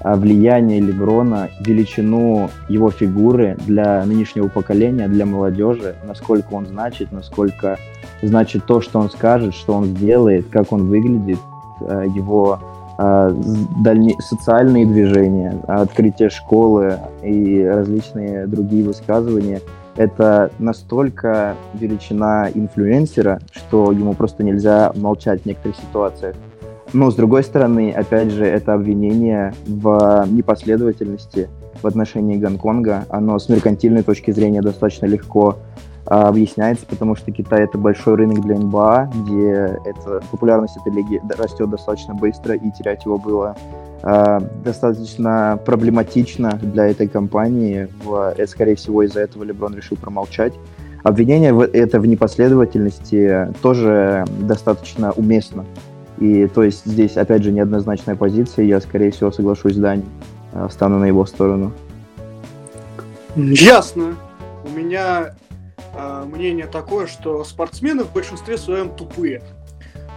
а, 0.03 0.17
влияние 0.17 0.81
Леброна, 0.81 1.51
величину 1.61 2.49
его 2.69 2.91
фигуры 2.91 3.57
для 3.67 4.05
нынешнего 4.07 4.49
поколения, 4.49 5.09
для 5.09 5.27
молодежи, 5.27 5.95
насколько 6.07 6.55
он 6.55 6.67
значит, 6.67 7.13
насколько 7.13 7.77
значит 8.23 8.65
то, 8.65 8.81
что 8.81 8.99
он 8.99 9.11
скажет, 9.11 9.55
что 9.55 9.75
он 9.75 9.87
сделает, 9.87 10.47
как 10.49 10.73
он 10.73 10.87
выглядит, 10.87 11.39
а, 11.83 12.05
его 12.05 12.61
а, 12.97 13.31
дальне... 13.83 14.17
социальные 14.21 14.87
движения, 14.87 15.61
открытие 15.69 16.31
школы 16.31 16.99
и 17.23 17.63
различные 17.63 18.47
другие 18.47 18.85
высказывания. 18.85 19.61
Это 19.97 20.51
настолько 20.59 21.57
величина 21.75 22.49
инфлюенсера, 22.53 23.41
что 23.51 23.93
ему 23.93 24.15
просто 24.15 24.45
нельзя 24.45 24.93
молчать 24.95 25.43
в 25.43 25.47
некоторых 25.47 25.77
ситуациях. 25.77 26.37
Но, 26.93 27.11
с 27.11 27.15
другой 27.15 27.45
стороны, 27.45 27.93
опять 27.93 28.31
же, 28.31 28.45
это 28.45 28.75
обвинение 28.75 29.55
в 29.67 30.27
непоследовательности 30.29 31.49
в 31.83 31.87
отношении 31.87 32.37
Гонконга. 32.37 33.05
Оно 33.11 33.39
с 33.39 33.49
меркантильной 33.49 34.03
точки 34.03 34.33
зрения 34.33 34.61
достаточно 34.61 35.07
легко 35.07 35.57
а, 36.07 36.29
объясняется, 36.29 36.87
потому 36.87 37.15
что 37.15 37.31
Китай 37.31 37.63
это 37.63 37.79
большой 37.79 38.17
рынок 38.17 38.41
для 38.41 38.59
НБА, 38.59 39.11
где 39.15 39.79
это, 39.85 40.21
популярность 40.31 40.77
этой 40.79 40.93
лиги 40.93 41.21
растет 41.39 41.71
достаточно 41.71 42.15
быстро, 42.15 42.55
и 42.55 42.71
терять 42.73 43.05
его 43.05 43.19
было 43.19 43.55
достаточно 44.03 45.61
проблематично 45.65 46.59
для 46.63 46.87
этой 46.87 47.07
компании. 47.07 47.89
Это, 48.37 48.47
скорее 48.51 48.77
всего, 48.77 49.03
из-за 49.03 49.21
этого 49.21 49.45
Леброн 49.45 49.77
решил 49.77 49.97
промолчать. 49.97 50.55
Обвинение 51.03 51.53
в, 51.53 51.63
это 51.63 51.99
в 51.99 52.07
непоследовательности 52.07 53.49
тоже 53.63 54.25
достаточно 54.41 55.13
уместно. 55.13 55.65
И 56.19 56.47
то 56.47 56.63
есть 56.63 56.85
здесь, 56.85 57.17
опять 57.17 57.43
же, 57.43 57.51
неоднозначная 57.51 58.15
позиция. 58.15 58.67
Я, 58.67 58.81
скорее 58.81 59.11
всего, 59.11 59.33
соглашусь 59.33 59.75
с 59.75 59.79
Дани, 59.79 60.05
а, 60.53 60.69
встану 60.69 60.99
на 60.99 61.07
его 61.07 61.25
сторону. 61.25 61.73
Ясно. 63.37 64.17
У 64.65 64.77
меня 64.77 65.35
э, 65.95 66.25
мнение 66.27 66.67
такое, 66.67 67.07
что 67.07 67.43
спортсмены 67.45 68.05
в 68.05 68.13
большинстве 68.13 68.59
своем 68.59 68.91
тупые. 68.91 69.43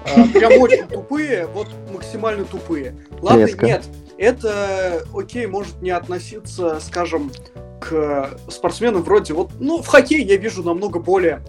Э, 0.06 0.28
прям 0.34 0.62
очень 0.62 0.88
тупые, 0.88 1.48
вот 1.48 1.68
максимально 1.92 2.46
тупые. 2.46 2.96
Ладно, 3.22 3.46
Резко. 3.46 3.66
нет, 3.66 3.84
это, 4.18 5.04
окей, 5.14 5.48
может 5.48 5.82
не 5.82 5.92
относиться, 5.92 6.80
скажем, 6.80 7.32
к 7.80 8.30
спортсменам 8.50 9.04
вроде 9.04 9.34
вот, 9.34 9.52
ну, 9.60 9.82
в 9.82 9.88
хоккее 9.88 10.22
я 10.22 10.38
вижу 10.38 10.64
намного 10.64 11.00
более 11.00 11.42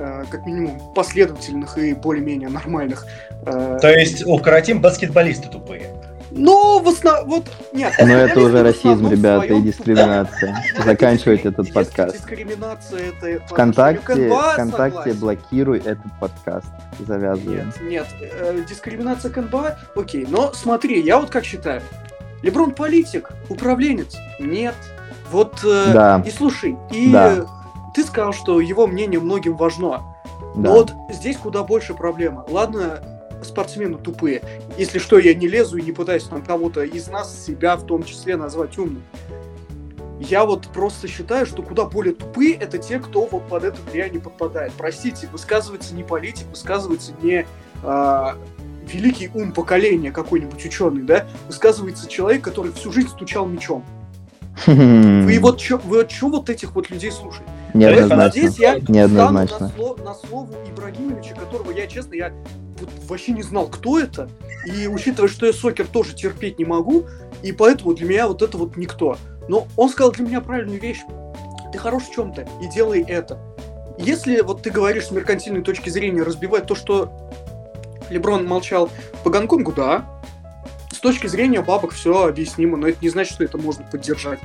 Э, 0.00 0.24
как 0.30 0.46
минимум 0.46 0.80
последовательных 0.94 1.76
и 1.76 1.92
более-менее 1.92 2.48
нормальных. 2.48 3.04
Э, 3.44 3.78
То 3.82 3.90
есть 3.90 4.26
укоротим 4.26 4.80
баскетболисты 4.80 5.50
тупые. 5.50 5.92
Ну, 6.30 6.80
в 6.80 6.88
основном, 6.88 7.28
вот, 7.28 7.44
нет. 7.72 7.92
Но 7.98 8.12
это 8.12 8.40
уже 8.40 8.62
расизм, 8.62 9.08
ребята, 9.08 9.46
и 9.46 9.60
дискриминация. 9.60 10.56
Заканчивайте 10.84 11.48
этот 11.48 11.72
подкаст. 11.72 12.16
Дискриминация 12.16 13.12
это... 13.20 13.44
Вконтакте, 13.46 14.30
Вконтакте 14.52 15.12
блокируй 15.14 15.78
этот 15.78 16.06
подкаст. 16.20 16.68
Завязываем. 16.98 17.72
Нет, 17.82 18.06
нет, 18.20 18.30
э, 18.32 18.62
дискриминация 18.68 19.30
КНБА, 19.30 19.78
окей, 19.96 20.26
но 20.28 20.52
смотри, 20.52 21.00
я 21.00 21.18
вот 21.18 21.30
как 21.30 21.44
считаю. 21.44 21.82
Леброн 22.42 22.72
политик, 22.72 23.30
управленец? 23.48 24.16
Нет. 24.38 24.74
Вот, 25.30 25.60
да. 25.62 26.22
и 26.26 26.30
слушай, 26.30 26.76
и 26.90 27.12
да 27.12 27.46
ты 27.94 28.04
сказал, 28.04 28.32
что 28.32 28.60
его 28.60 28.86
мнение 28.86 29.20
многим 29.20 29.56
важно. 29.56 30.02
Да. 30.54 30.70
Но 30.70 30.72
вот 30.72 30.92
здесь 31.10 31.36
куда 31.36 31.62
больше 31.62 31.94
проблема. 31.94 32.44
Ладно, 32.48 33.00
спортсмены 33.44 33.98
тупые. 33.98 34.42
Если 34.78 34.98
что, 34.98 35.18
я 35.18 35.34
не 35.34 35.48
лезу 35.48 35.76
и 35.76 35.82
не 35.82 35.92
пытаюсь 35.92 36.24
там 36.24 36.42
кого-то 36.42 36.82
из 36.82 37.08
нас, 37.08 37.44
себя 37.44 37.76
в 37.76 37.86
том 37.86 38.02
числе, 38.02 38.36
назвать 38.36 38.78
умным. 38.78 39.02
Я 40.20 40.44
вот 40.44 40.68
просто 40.68 41.08
считаю, 41.08 41.46
что 41.46 41.62
куда 41.62 41.86
более 41.86 42.14
тупые 42.14 42.54
это 42.54 42.76
те, 42.76 42.98
кто 42.98 43.24
вот 43.24 43.48
под 43.48 43.64
это 43.64 43.78
влияние 43.90 44.20
подпадает. 44.20 44.72
Простите, 44.76 45.28
высказывается 45.32 45.94
не 45.94 46.04
политик, 46.04 46.46
высказывается 46.48 47.12
не 47.22 47.46
а, 47.82 48.36
великий 48.86 49.30
ум 49.32 49.52
поколения 49.52 50.12
какой-нибудь 50.12 50.64
ученый, 50.64 51.02
да? 51.02 51.26
Высказывается 51.46 52.06
человек, 52.06 52.42
который 52.42 52.72
всю 52.72 52.92
жизнь 52.92 53.08
стучал 53.08 53.46
мечом. 53.46 53.84
Вы 54.66 55.38
вот 55.40 55.58
что 55.60 55.78
вы 55.78 55.98
вот, 55.98 56.12
вот 56.20 56.50
этих 56.50 56.74
вот 56.74 56.90
людей 56.90 57.10
слушаете? 57.10 57.50
Неоднозначно. 57.74 58.30
Здесь 58.30 58.58
я 58.58 58.78
Неоднозначно. 58.88 59.58
На, 59.58 59.68
слово, 59.70 60.02
на 60.02 60.14
слово 60.14 60.50
Ибрагимовича, 60.68 61.34
которого 61.34 61.70
я, 61.70 61.86
честно, 61.86 62.14
я 62.14 62.32
вот 62.80 62.90
вообще 63.08 63.32
не 63.32 63.42
знал, 63.42 63.68
кто 63.68 63.98
это. 63.98 64.28
И 64.66 64.86
учитывая, 64.86 65.28
что 65.28 65.46
я 65.46 65.52
сокер 65.52 65.86
тоже 65.86 66.14
терпеть 66.14 66.58
не 66.58 66.64
могу, 66.64 67.06
и 67.42 67.52
поэтому 67.52 67.94
для 67.94 68.06
меня 68.06 68.28
вот 68.28 68.42
это 68.42 68.56
вот 68.56 68.76
никто. 68.76 69.16
Но 69.48 69.66
он 69.76 69.88
сказал 69.88 70.12
для 70.12 70.24
меня 70.24 70.40
правильную 70.40 70.80
вещь. 70.80 71.00
Ты 71.72 71.78
хорош 71.78 72.04
в 72.04 72.14
чем-то, 72.14 72.46
и 72.62 72.68
делай 72.68 73.02
это. 73.02 73.38
Если 73.98 74.40
вот 74.40 74.62
ты 74.62 74.70
говоришь 74.70 75.06
с 75.06 75.10
меркантильной 75.10 75.62
точки 75.62 75.90
зрения 75.90 76.22
разбивать 76.22 76.66
то, 76.66 76.74
что 76.74 77.12
Леброн 78.08 78.46
молчал 78.46 78.90
по 79.24 79.30
Гонконгу, 79.30 79.72
да. 79.72 80.04
С 80.90 80.98
точки 80.98 81.26
зрения 81.26 81.62
бабок 81.62 81.92
все 81.92 82.26
объяснимо, 82.26 82.76
но 82.76 82.88
это 82.88 82.98
не 83.00 83.08
значит, 83.08 83.34
что 83.34 83.44
это 83.44 83.56
можно 83.56 83.84
поддержать. 83.84 84.40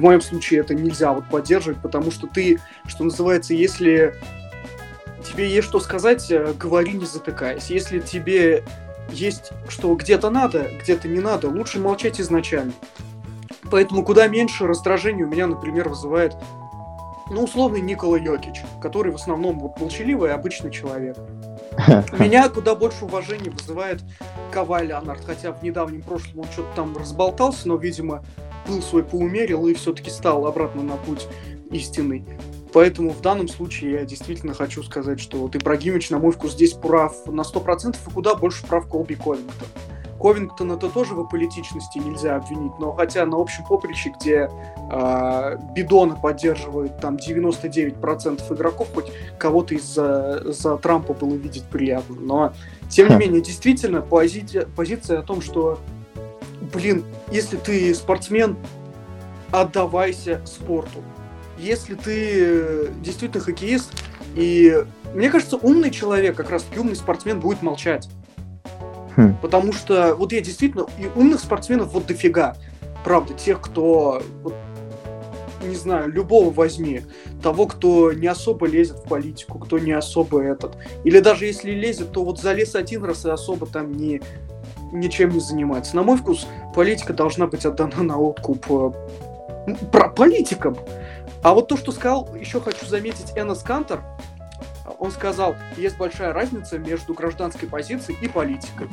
В 0.00 0.02
моем 0.02 0.22
случае 0.22 0.60
это 0.60 0.74
нельзя 0.74 1.12
вот 1.12 1.26
поддерживать, 1.26 1.82
потому 1.82 2.10
что 2.10 2.26
ты, 2.26 2.58
что 2.86 3.04
называется, 3.04 3.52
если 3.52 4.14
тебе 5.22 5.46
есть 5.46 5.68
что 5.68 5.78
сказать, 5.78 6.30
э, 6.30 6.54
говори 6.58 6.94
не 6.94 7.04
затыкаясь. 7.04 7.68
Если 7.68 7.98
тебе 7.98 8.64
есть 9.10 9.50
что 9.68 9.94
где-то 9.94 10.30
надо, 10.30 10.68
где-то 10.82 11.06
не 11.06 11.20
надо, 11.20 11.50
лучше 11.50 11.80
молчать 11.80 12.18
изначально. 12.18 12.72
Поэтому 13.70 14.02
куда 14.02 14.26
меньше 14.26 14.66
раздражения 14.66 15.26
у 15.26 15.28
меня, 15.28 15.46
например, 15.46 15.90
вызывает, 15.90 16.34
ну, 17.28 17.44
условный 17.44 17.82
Никола 17.82 18.16
Йокич, 18.16 18.62
который 18.80 19.12
в 19.12 19.16
основном 19.16 19.58
вот 19.58 19.78
молчаливый 19.78 20.32
обычный 20.32 20.70
человек. 20.70 21.18
Меня 22.18 22.48
куда 22.48 22.74
больше 22.74 23.04
уважения 23.04 23.50
вызывает 23.50 24.00
Кавай 24.50 24.86
Леонард, 24.86 25.22
хотя 25.26 25.52
в 25.52 25.62
недавнем 25.62 26.00
прошлом 26.00 26.40
он 26.40 26.46
что-то 26.46 26.74
там 26.74 26.96
разболтался, 26.96 27.68
но, 27.68 27.76
видимо, 27.76 28.24
пыл 28.70 28.82
свой 28.82 29.02
поумерил 29.02 29.66
и 29.66 29.74
все-таки 29.74 30.10
стал 30.10 30.46
обратно 30.46 30.82
на 30.82 30.96
путь 30.96 31.26
истинный. 31.72 32.24
Поэтому 32.72 33.10
в 33.10 33.20
данном 33.20 33.48
случае 33.48 33.92
я 33.92 34.04
действительно 34.04 34.54
хочу 34.54 34.84
сказать, 34.84 35.18
что 35.18 35.38
вот 35.38 35.56
Ибрагимович, 35.56 36.10
на 36.10 36.20
мой 36.20 36.30
вкус, 36.30 36.52
здесь 36.52 36.72
прав 36.72 37.26
на 37.26 37.40
100% 37.40 37.96
и 38.06 38.12
куда 38.12 38.36
больше 38.36 38.64
прав 38.64 38.86
Колби 38.88 39.16
Ковингтон. 39.16 39.66
Ковингтон 40.20 40.70
это 40.70 40.88
тоже 40.88 41.14
в 41.14 41.20
аполитичности 41.20 41.98
нельзя 41.98 42.36
обвинить, 42.36 42.72
но 42.78 42.92
хотя 42.92 43.26
на 43.26 43.40
общем 43.40 43.64
поприще, 43.64 44.12
где 44.20 44.50
э, 44.92 45.56
Бидона 45.74 46.14
поддерживает 46.14 47.00
там 47.00 47.16
99% 47.16 48.54
игроков, 48.54 48.88
хоть 48.94 49.10
кого-то 49.38 49.74
из-за 49.74 50.52
за 50.52 50.76
Трампа 50.76 51.14
было 51.14 51.34
видеть 51.34 51.64
приятно, 51.64 52.16
но 52.20 52.52
тем 52.88 53.08
не 53.08 53.16
менее, 53.16 53.40
действительно, 53.40 54.02
позиция, 54.02 54.66
позиция 54.76 55.20
о 55.20 55.22
том, 55.22 55.40
что 55.40 55.78
блин, 56.60 57.04
если 57.30 57.56
ты 57.56 57.94
спортсмен, 57.94 58.56
отдавайся 59.50 60.40
спорту. 60.44 61.02
Если 61.58 61.94
ты 61.94 62.28
э, 62.40 62.86
действительно 63.02 63.42
хоккеист, 63.42 63.92
и 64.34 64.84
мне 65.14 65.28
кажется, 65.28 65.56
умный 65.56 65.90
человек, 65.90 66.36
как 66.36 66.50
раз 66.50 66.62
таки 66.62 66.80
умный 66.80 66.96
спортсмен, 66.96 67.40
будет 67.40 67.62
молчать. 67.62 68.08
Хм. 69.16 69.36
Потому 69.42 69.72
что 69.72 70.14
вот 70.14 70.32
я 70.32 70.40
действительно, 70.40 70.86
и 70.98 71.06
умных 71.18 71.40
спортсменов 71.40 71.92
вот 71.92 72.06
дофига. 72.06 72.56
Правда, 73.04 73.34
тех, 73.34 73.60
кто, 73.60 74.22
вот, 74.42 74.54
не 75.62 75.74
знаю, 75.74 76.10
любого 76.10 76.50
возьми, 76.50 77.02
того, 77.42 77.66
кто 77.66 78.12
не 78.12 78.26
особо 78.26 78.66
лезет 78.66 78.98
в 78.98 79.08
политику, 79.08 79.58
кто 79.58 79.78
не 79.78 79.92
особо 79.92 80.42
этот. 80.42 80.76
Или 81.04 81.20
даже 81.20 81.46
если 81.46 81.72
лезет, 81.72 82.12
то 82.12 82.24
вот 82.24 82.40
залез 82.40 82.74
один 82.74 83.04
раз 83.04 83.24
и 83.24 83.30
особо 83.30 83.66
там 83.66 83.92
не 83.92 84.22
ничем 84.92 85.30
не 85.30 85.40
занимается. 85.40 85.96
На 85.96 86.02
мой 86.02 86.16
вкус, 86.16 86.46
политика 86.74 87.12
должна 87.12 87.46
быть 87.46 87.64
отдана 87.64 88.02
на 88.02 88.18
откуп 88.18 88.66
э, 88.70 89.74
про 89.90 90.08
политикам. 90.08 90.76
А 91.42 91.54
вот 91.54 91.68
то, 91.68 91.76
что 91.76 91.92
сказал, 91.92 92.28
еще 92.34 92.60
хочу 92.60 92.86
заметить 92.86 93.32
Энос 93.36 93.62
Кантер, 93.62 94.02
он 94.98 95.10
сказал, 95.10 95.56
есть 95.76 95.96
большая 95.96 96.32
разница 96.32 96.78
между 96.78 97.14
гражданской 97.14 97.68
позицией 97.68 98.18
и 98.20 98.28
политикой. 98.28 98.88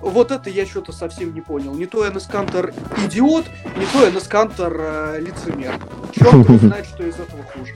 Вот 0.00 0.30
это 0.30 0.48
я 0.48 0.64
что-то 0.64 0.92
совсем 0.92 1.34
не 1.34 1.42
понял. 1.42 1.74
Не 1.74 1.86
то 1.86 2.08
Энос 2.08 2.26
Кантер 2.26 2.72
идиот, 3.04 3.44
не 3.76 3.84
то 3.92 4.08
Энос 4.08 4.26
Кантер 4.26 4.74
э, 4.78 5.20
лицемер. 5.20 5.78
Черт 6.12 6.60
знает, 6.60 6.86
что 6.86 7.04
из 7.04 7.14
этого 7.14 7.42
хуже. 7.42 7.74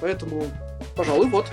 Поэтому, 0.00 0.44
пожалуй, 0.96 1.30
вот. 1.30 1.46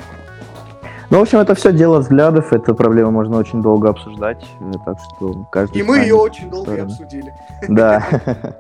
Ну, 1.14 1.20
в 1.20 1.22
общем, 1.22 1.38
это 1.38 1.54
все 1.54 1.72
дело 1.72 2.00
взглядов, 2.00 2.52
эту 2.54 2.74
проблему 2.74 3.12
можно 3.12 3.38
очень 3.38 3.62
долго 3.62 3.90
обсуждать, 3.90 4.44
э, 4.60 4.72
так 4.84 4.98
что 5.00 5.46
каждый... 5.52 5.78
И 5.78 5.84
мы 5.84 6.00
ее 6.00 6.16
очень 6.16 6.50
долго 6.50 6.72
стороны. 6.72 6.92
обсудили. 6.92 7.34
Да. 7.68 8.04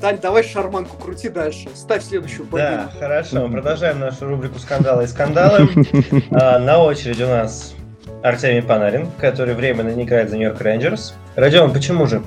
Дань, 0.00 0.18
давай 0.20 0.42
шарманку 0.42 0.96
крути 0.96 1.28
дальше. 1.28 1.68
Ставь 1.76 2.02
следующую 2.02 2.48
победу. 2.48 2.72
Да, 2.72 2.90
хорошо. 2.98 3.48
Продолжаем 3.48 4.00
нашу 4.00 4.26
рубрику 4.26 4.58
«Скандалы 4.58 5.04
и 5.04 5.06
скандалы». 5.06 5.68
А, 6.32 6.58
на 6.58 6.82
очереди 6.82 7.22
у 7.22 7.28
нас 7.28 7.72
Артемий 8.24 8.64
Панарин, 8.64 9.06
который 9.20 9.54
временно 9.54 9.90
не 9.90 10.02
играет 10.02 10.28
за 10.28 10.38
Нью-Йорк 10.38 10.60
Рейнджерс. 10.60 11.14
Родион, 11.36 11.72
почему 11.72 12.08
же? 12.08 12.20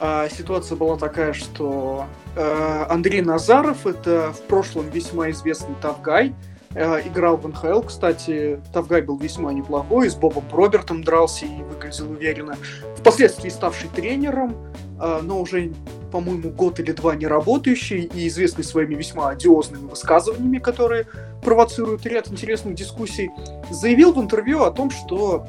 А, 0.00 0.28
ситуация 0.28 0.76
была 0.76 0.98
такая, 0.98 1.32
что 1.32 2.04
э, 2.36 2.84
Андрей 2.90 3.22
Назаров, 3.22 3.86
это 3.86 4.32
в 4.32 4.42
прошлом 4.42 4.90
весьма 4.90 5.30
известный 5.30 5.74
тавгай, 5.80 6.34
Э, 6.34 6.51
играл 6.74 7.36
в 7.36 7.46
НХЛ, 7.46 7.82
кстати, 7.82 8.60
Тавгай 8.72 9.02
был 9.02 9.18
весьма 9.18 9.52
неплохой, 9.52 10.08
с 10.08 10.14
Бобом 10.14 10.44
Робертом 10.50 11.04
дрался 11.04 11.46
и 11.46 11.62
выглядел 11.62 12.10
уверенно. 12.10 12.56
Впоследствии 12.96 13.48
ставший 13.50 13.88
тренером, 13.90 14.54
э, 15.00 15.20
но 15.22 15.40
уже, 15.40 15.72
по-моему, 16.10 16.50
год 16.50 16.80
или 16.80 16.92
два 16.92 17.14
не 17.14 17.26
работающий 17.26 18.02
и 18.02 18.28
известный 18.28 18.64
своими 18.64 18.94
весьма 18.94 19.30
одиозными 19.30 19.88
высказываниями, 19.88 20.58
которые 20.58 21.06
провоцируют 21.42 22.06
ряд 22.06 22.28
интересных 22.28 22.74
дискуссий, 22.74 23.30
заявил 23.70 24.12
в 24.12 24.20
интервью 24.20 24.62
о 24.62 24.70
том, 24.70 24.90
что 24.90 25.46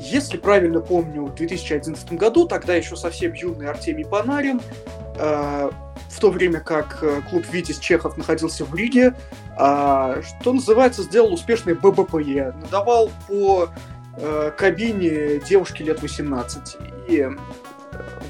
если 0.00 0.36
правильно 0.36 0.80
помню, 0.80 1.24
в 1.24 1.34
2011 1.34 2.12
году, 2.12 2.46
тогда 2.46 2.74
еще 2.74 2.96
совсем 2.96 3.32
юный 3.32 3.68
Артемий 3.68 4.04
Панарин, 4.04 4.60
э, 5.05 5.05
в 5.16 6.20
то 6.20 6.30
время 6.30 6.60
как 6.60 6.98
э, 7.02 7.20
клуб 7.28 7.44
«Витязь» 7.52 7.78
Чехов 7.78 8.16
находился 8.16 8.64
в 8.64 8.74
Риге, 8.74 9.14
э, 9.58 10.22
что 10.40 10.52
называется, 10.52 11.02
сделал 11.02 11.32
успешный 11.34 11.74
ББПЕ, 11.74 12.54
надавал 12.62 13.10
по 13.28 13.68
э, 14.16 14.50
кабине 14.56 15.40
девушки 15.40 15.82
лет 15.82 16.00
18. 16.00 16.76
И, 17.08 17.18
э, 17.20 17.30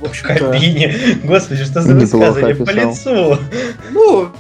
в 0.01 0.05
общем-то... 0.05 0.35
Кабине? 0.35 0.95
Господи, 1.23 1.65
что 1.65 1.83
за 1.83 1.95
высказывание? 1.95 2.57
По 2.57 2.71
лицу! 2.71 3.39
Ну, 3.91 4.31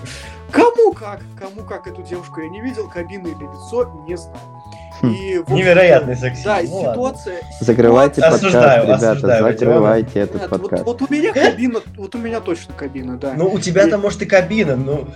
кому 0.51 0.93
как, 0.93 1.21
кому 1.39 1.63
как 1.63 1.87
эту 1.87 2.03
девушку 2.03 2.41
я 2.41 2.49
не 2.49 2.61
видел, 2.61 2.89
кабину 2.89 3.29
или 3.29 3.45
лицо, 3.45 4.05
не 4.09 4.17
знаю. 4.17 4.56
Хм. 5.01 5.13
И, 5.13 5.39
вот, 5.39 5.51
Невероятный 5.51 6.17
сексизм. 6.17 6.45
Да, 6.45 6.61
ну, 6.63 6.93
ситуация... 6.93 7.41
Закрывайте 7.61 8.21
подкаст, 8.21 8.43
осуждаю, 8.43 8.83
ребята, 8.85 9.11
осуждаю, 9.11 9.53
закрывайте 9.53 10.21
этот 10.21 10.41
Нет, 10.43 10.51
подкаст. 10.51 10.85
Вот, 10.85 11.01
вот 11.01 11.11
у 11.11 11.13
меня 11.13 11.33
кабина, 11.33 11.81
вот 11.97 12.15
у 12.15 12.19
меня 12.19 12.41
точно 12.41 12.75
кабина, 12.75 13.19
да. 13.19 13.35
Ну, 13.37 13.51
у 13.51 13.59
тебя-то, 13.59 13.97
и... 13.97 13.99
может, 13.99 14.23
и 14.23 14.27
кабина, 14.27 14.77
но 14.77 15.09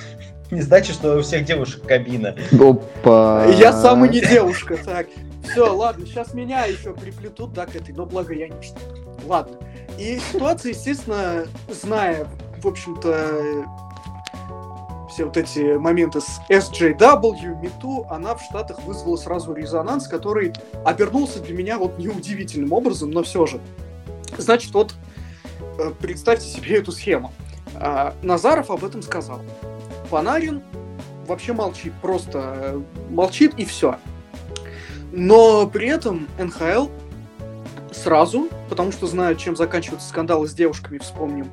не 0.50 0.62
значит, 0.62 0.94
что 0.94 1.18
у 1.18 1.22
всех 1.22 1.44
девушек 1.44 1.84
кабина. 1.86 2.34
Опа! 2.52 3.46
Я 3.46 3.72
сам 3.72 4.04
и 4.04 4.08
не 4.08 4.20
девушка, 4.20 4.76
так. 4.76 5.06
Все, 5.44 5.72
ладно, 5.74 6.04
сейчас 6.04 6.34
меня 6.34 6.64
еще 6.64 6.92
приплетут, 6.92 7.52
да, 7.52 7.66
к 7.66 7.74
этой, 7.74 7.94
но 7.94 8.06
благо 8.06 8.34
я 8.34 8.48
не 8.48 8.62
что. 8.62 8.78
Ладно. 9.26 9.56
И 9.98 10.20
ситуация, 10.32 10.72
естественно, 10.72 11.44
зная, 11.68 12.26
в 12.62 12.66
общем-то, 12.66 13.64
все 15.08 15.24
вот 15.24 15.36
эти 15.36 15.76
моменты 15.76 16.20
с 16.20 16.40
SJW, 16.48 17.60
MeToo, 17.60 18.06
она 18.10 18.34
в 18.34 18.42
Штатах 18.42 18.82
вызвала 18.84 19.16
сразу 19.16 19.52
резонанс, 19.52 20.06
который 20.06 20.52
обернулся 20.84 21.40
для 21.40 21.54
меня 21.54 21.78
вот 21.78 21.98
неудивительным 21.98 22.72
образом, 22.72 23.10
но 23.10 23.22
все 23.22 23.46
же. 23.46 23.60
Значит, 24.36 24.72
вот 24.74 24.94
э, 25.78 25.90
представьте 25.98 26.46
себе 26.46 26.76
эту 26.76 26.92
схему. 26.92 27.32
А, 27.74 28.14
Назаров 28.22 28.70
об 28.70 28.84
этом 28.84 29.02
сказал. 29.02 29.40
Панарин 30.10 30.62
вообще 31.26 31.52
молчит, 31.52 31.92
просто 32.00 32.54
э, 32.56 32.82
молчит 33.10 33.54
и 33.56 33.64
все. 33.64 33.96
Но 35.12 35.66
при 35.66 35.88
этом 35.88 36.28
НХЛ 36.38 36.88
сразу, 37.92 38.48
потому 38.68 38.92
что 38.92 39.06
знают, 39.06 39.38
чем 39.38 39.56
заканчиваются 39.56 40.08
скандалы 40.08 40.46
с 40.46 40.54
девушками, 40.54 40.98
вспомним 40.98 41.50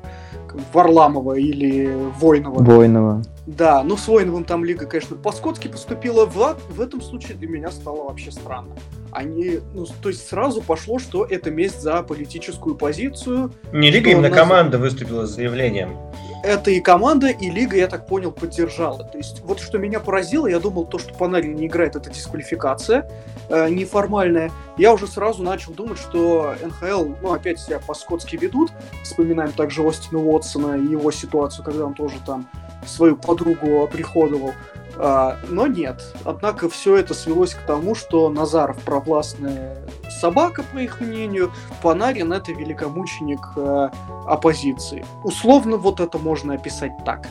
Варламова 0.72 1.34
или 1.34 1.94
Войнова. 2.18 2.62
Войнова. 2.62 3.22
Да, 3.46 3.84
ну 3.84 3.96
с 3.96 4.08
Воиновым 4.08 4.44
там 4.44 4.64
лига, 4.64 4.86
конечно, 4.86 5.16
по-скотски 5.16 5.68
поступила. 5.68 6.26
В, 6.26 6.58
в 6.68 6.80
этом 6.80 7.00
случае 7.00 7.36
для 7.36 7.48
меня 7.48 7.70
стало 7.70 8.04
вообще 8.04 8.32
странно. 8.32 8.74
Они, 9.12 9.60
ну, 9.72 9.86
то 10.02 10.08
есть 10.08 10.28
сразу 10.28 10.60
пошло, 10.62 10.98
что 10.98 11.24
это 11.24 11.50
месть 11.50 11.80
за 11.80 12.02
политическую 12.02 12.74
позицию. 12.74 13.52
Не 13.72 13.90
лига, 13.90 14.10
именно 14.10 14.28
нас... 14.28 14.36
команда 14.36 14.78
выступила 14.78 15.26
с 15.26 15.30
заявлением. 15.30 15.96
Это 16.42 16.70
и 16.70 16.80
команда, 16.80 17.28
и 17.28 17.48
лига, 17.48 17.76
я 17.76 17.86
так 17.86 18.06
понял, 18.06 18.30
поддержала. 18.30 19.04
То 19.04 19.16
есть 19.16 19.40
вот 19.42 19.60
что 19.60 19.78
меня 19.78 20.00
поразило, 20.00 20.46
я 20.46 20.58
думал, 20.58 20.84
то, 20.84 20.98
что 20.98 21.14
Панарин 21.14 21.54
не 21.54 21.66
играет, 21.66 21.96
это 21.96 22.10
дисквалификация 22.10 23.08
э, 23.48 23.68
неформальная. 23.70 24.50
Я 24.76 24.92
уже 24.92 25.06
сразу 25.06 25.42
начал 25.42 25.72
думать, 25.72 25.98
что 25.98 26.54
НХЛ, 26.62 27.14
ну, 27.22 27.32
опять 27.32 27.58
себя 27.58 27.78
по-скотски 27.78 28.36
ведут. 28.36 28.70
Вспоминаем 29.02 29.52
также 29.52 29.86
Остина 29.86 30.20
Уотсона 30.20 30.76
и 30.76 30.84
его 30.84 31.10
ситуацию, 31.10 31.64
когда 31.64 31.86
он 31.86 31.94
тоже 31.94 32.16
там 32.26 32.48
свою 32.86 33.16
подругу 33.36 33.84
оприходовал. 33.84 34.52
А, 34.98 35.38
но 35.48 35.66
нет. 35.66 36.02
Однако 36.24 36.68
все 36.70 36.96
это 36.96 37.12
свелось 37.12 37.54
к 37.54 37.60
тому, 37.66 37.94
что 37.94 38.30
Назаров 38.30 38.78
провластная 38.78 39.76
собака, 40.20 40.64
по 40.72 40.78
их 40.78 41.00
мнению, 41.00 41.52
Панарин 41.82 42.32
это 42.32 42.52
великомученик 42.52 43.40
э, 43.56 43.88
оппозиции. 44.26 45.04
Условно 45.22 45.76
вот 45.76 46.00
это 46.00 46.16
можно 46.16 46.54
описать 46.54 46.92
так. 47.04 47.28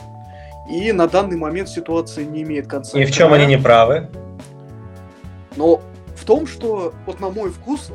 И 0.70 0.92
на 0.92 1.08
данный 1.08 1.36
момент 1.36 1.68
ситуация 1.68 2.24
не 2.24 2.42
имеет 2.42 2.68
конца. 2.68 2.98
И 2.98 3.04
в 3.04 3.10
чем 3.10 3.32
они 3.32 3.46
не 3.46 3.58
правы? 3.58 4.08
Но 5.56 5.80
в 6.14 6.24
том, 6.24 6.46
что 6.46 6.92
вот 7.04 7.18
на 7.18 7.30
мой 7.30 7.50
вкус 7.50 7.90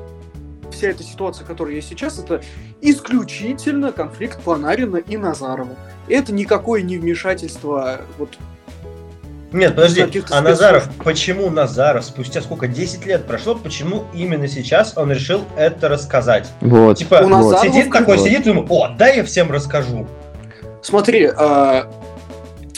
вся 0.71 0.89
эта 0.89 1.03
ситуация, 1.03 1.45
которая 1.45 1.75
есть 1.75 1.87
сейчас, 1.87 2.19
это 2.19 2.41
исключительно 2.81 3.91
конфликт 3.91 4.41
Панарина 4.41 4.97
и 4.97 5.15
Назарова. 5.15 5.75
Это 6.11 6.33
никакое 6.33 6.81
не 6.81 6.97
вмешательство 6.97 8.01
вот 8.17 8.37
нет, 9.53 9.75
подожди, 9.75 10.23
а 10.29 10.41
Назаров, 10.41 10.89
почему 11.03 11.49
Назаров, 11.49 12.05
спустя 12.05 12.41
сколько, 12.41 12.67
10 12.69 13.05
лет 13.05 13.25
прошло, 13.27 13.55
почему 13.55 14.05
именно 14.13 14.47
сейчас 14.47 14.93
он 14.95 15.11
решил 15.11 15.43
это 15.57 15.89
рассказать? 15.89 16.49
Вот. 16.61 16.97
Типа, 16.99 17.21
У 17.21 17.27
вот. 17.27 17.59
сидит 17.59 17.91
такой, 17.91 18.15
вот. 18.15 18.25
сидит 18.25 18.41
и 18.41 18.43
думает, 18.45 18.67
о, 18.69 18.95
дай 18.97 19.17
я 19.17 19.25
всем 19.25 19.51
расскажу. 19.51 20.07
Смотри, 20.81 21.25
э, 21.25 21.83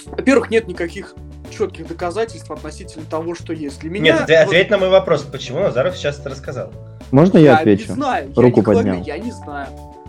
во-первых, 0.07 0.49
нет 0.49 0.67
никаких 0.67 1.13
четких 1.55 1.87
доказательств 1.87 2.49
относительно 2.49 3.05
того, 3.05 3.35
что 3.35 3.53
есть. 3.53 3.79
Для 3.81 3.91
меня... 3.91 4.13
Нет, 4.13 4.21
вот... 4.21 4.31
ответь 4.31 4.71
на 4.71 4.79
мой 4.79 4.89
вопрос, 4.89 5.21
почему 5.21 5.59
Назаров 5.59 5.95
сейчас 5.95 6.17
это 6.19 6.31
рассказал? 6.31 6.71
Можно 7.11 7.37
я, 7.37 7.51
я 7.51 7.57
отвечу? 7.57 7.89
Не 7.89 7.93
знаю, 7.93 8.33
Руку 8.35 8.41
я 8.41 8.47
не 8.47 8.61
поднял. 8.63 8.83
Говорю, 8.83 9.03
я 9.03 9.17
не 9.19 9.31
знаю. 9.31 9.67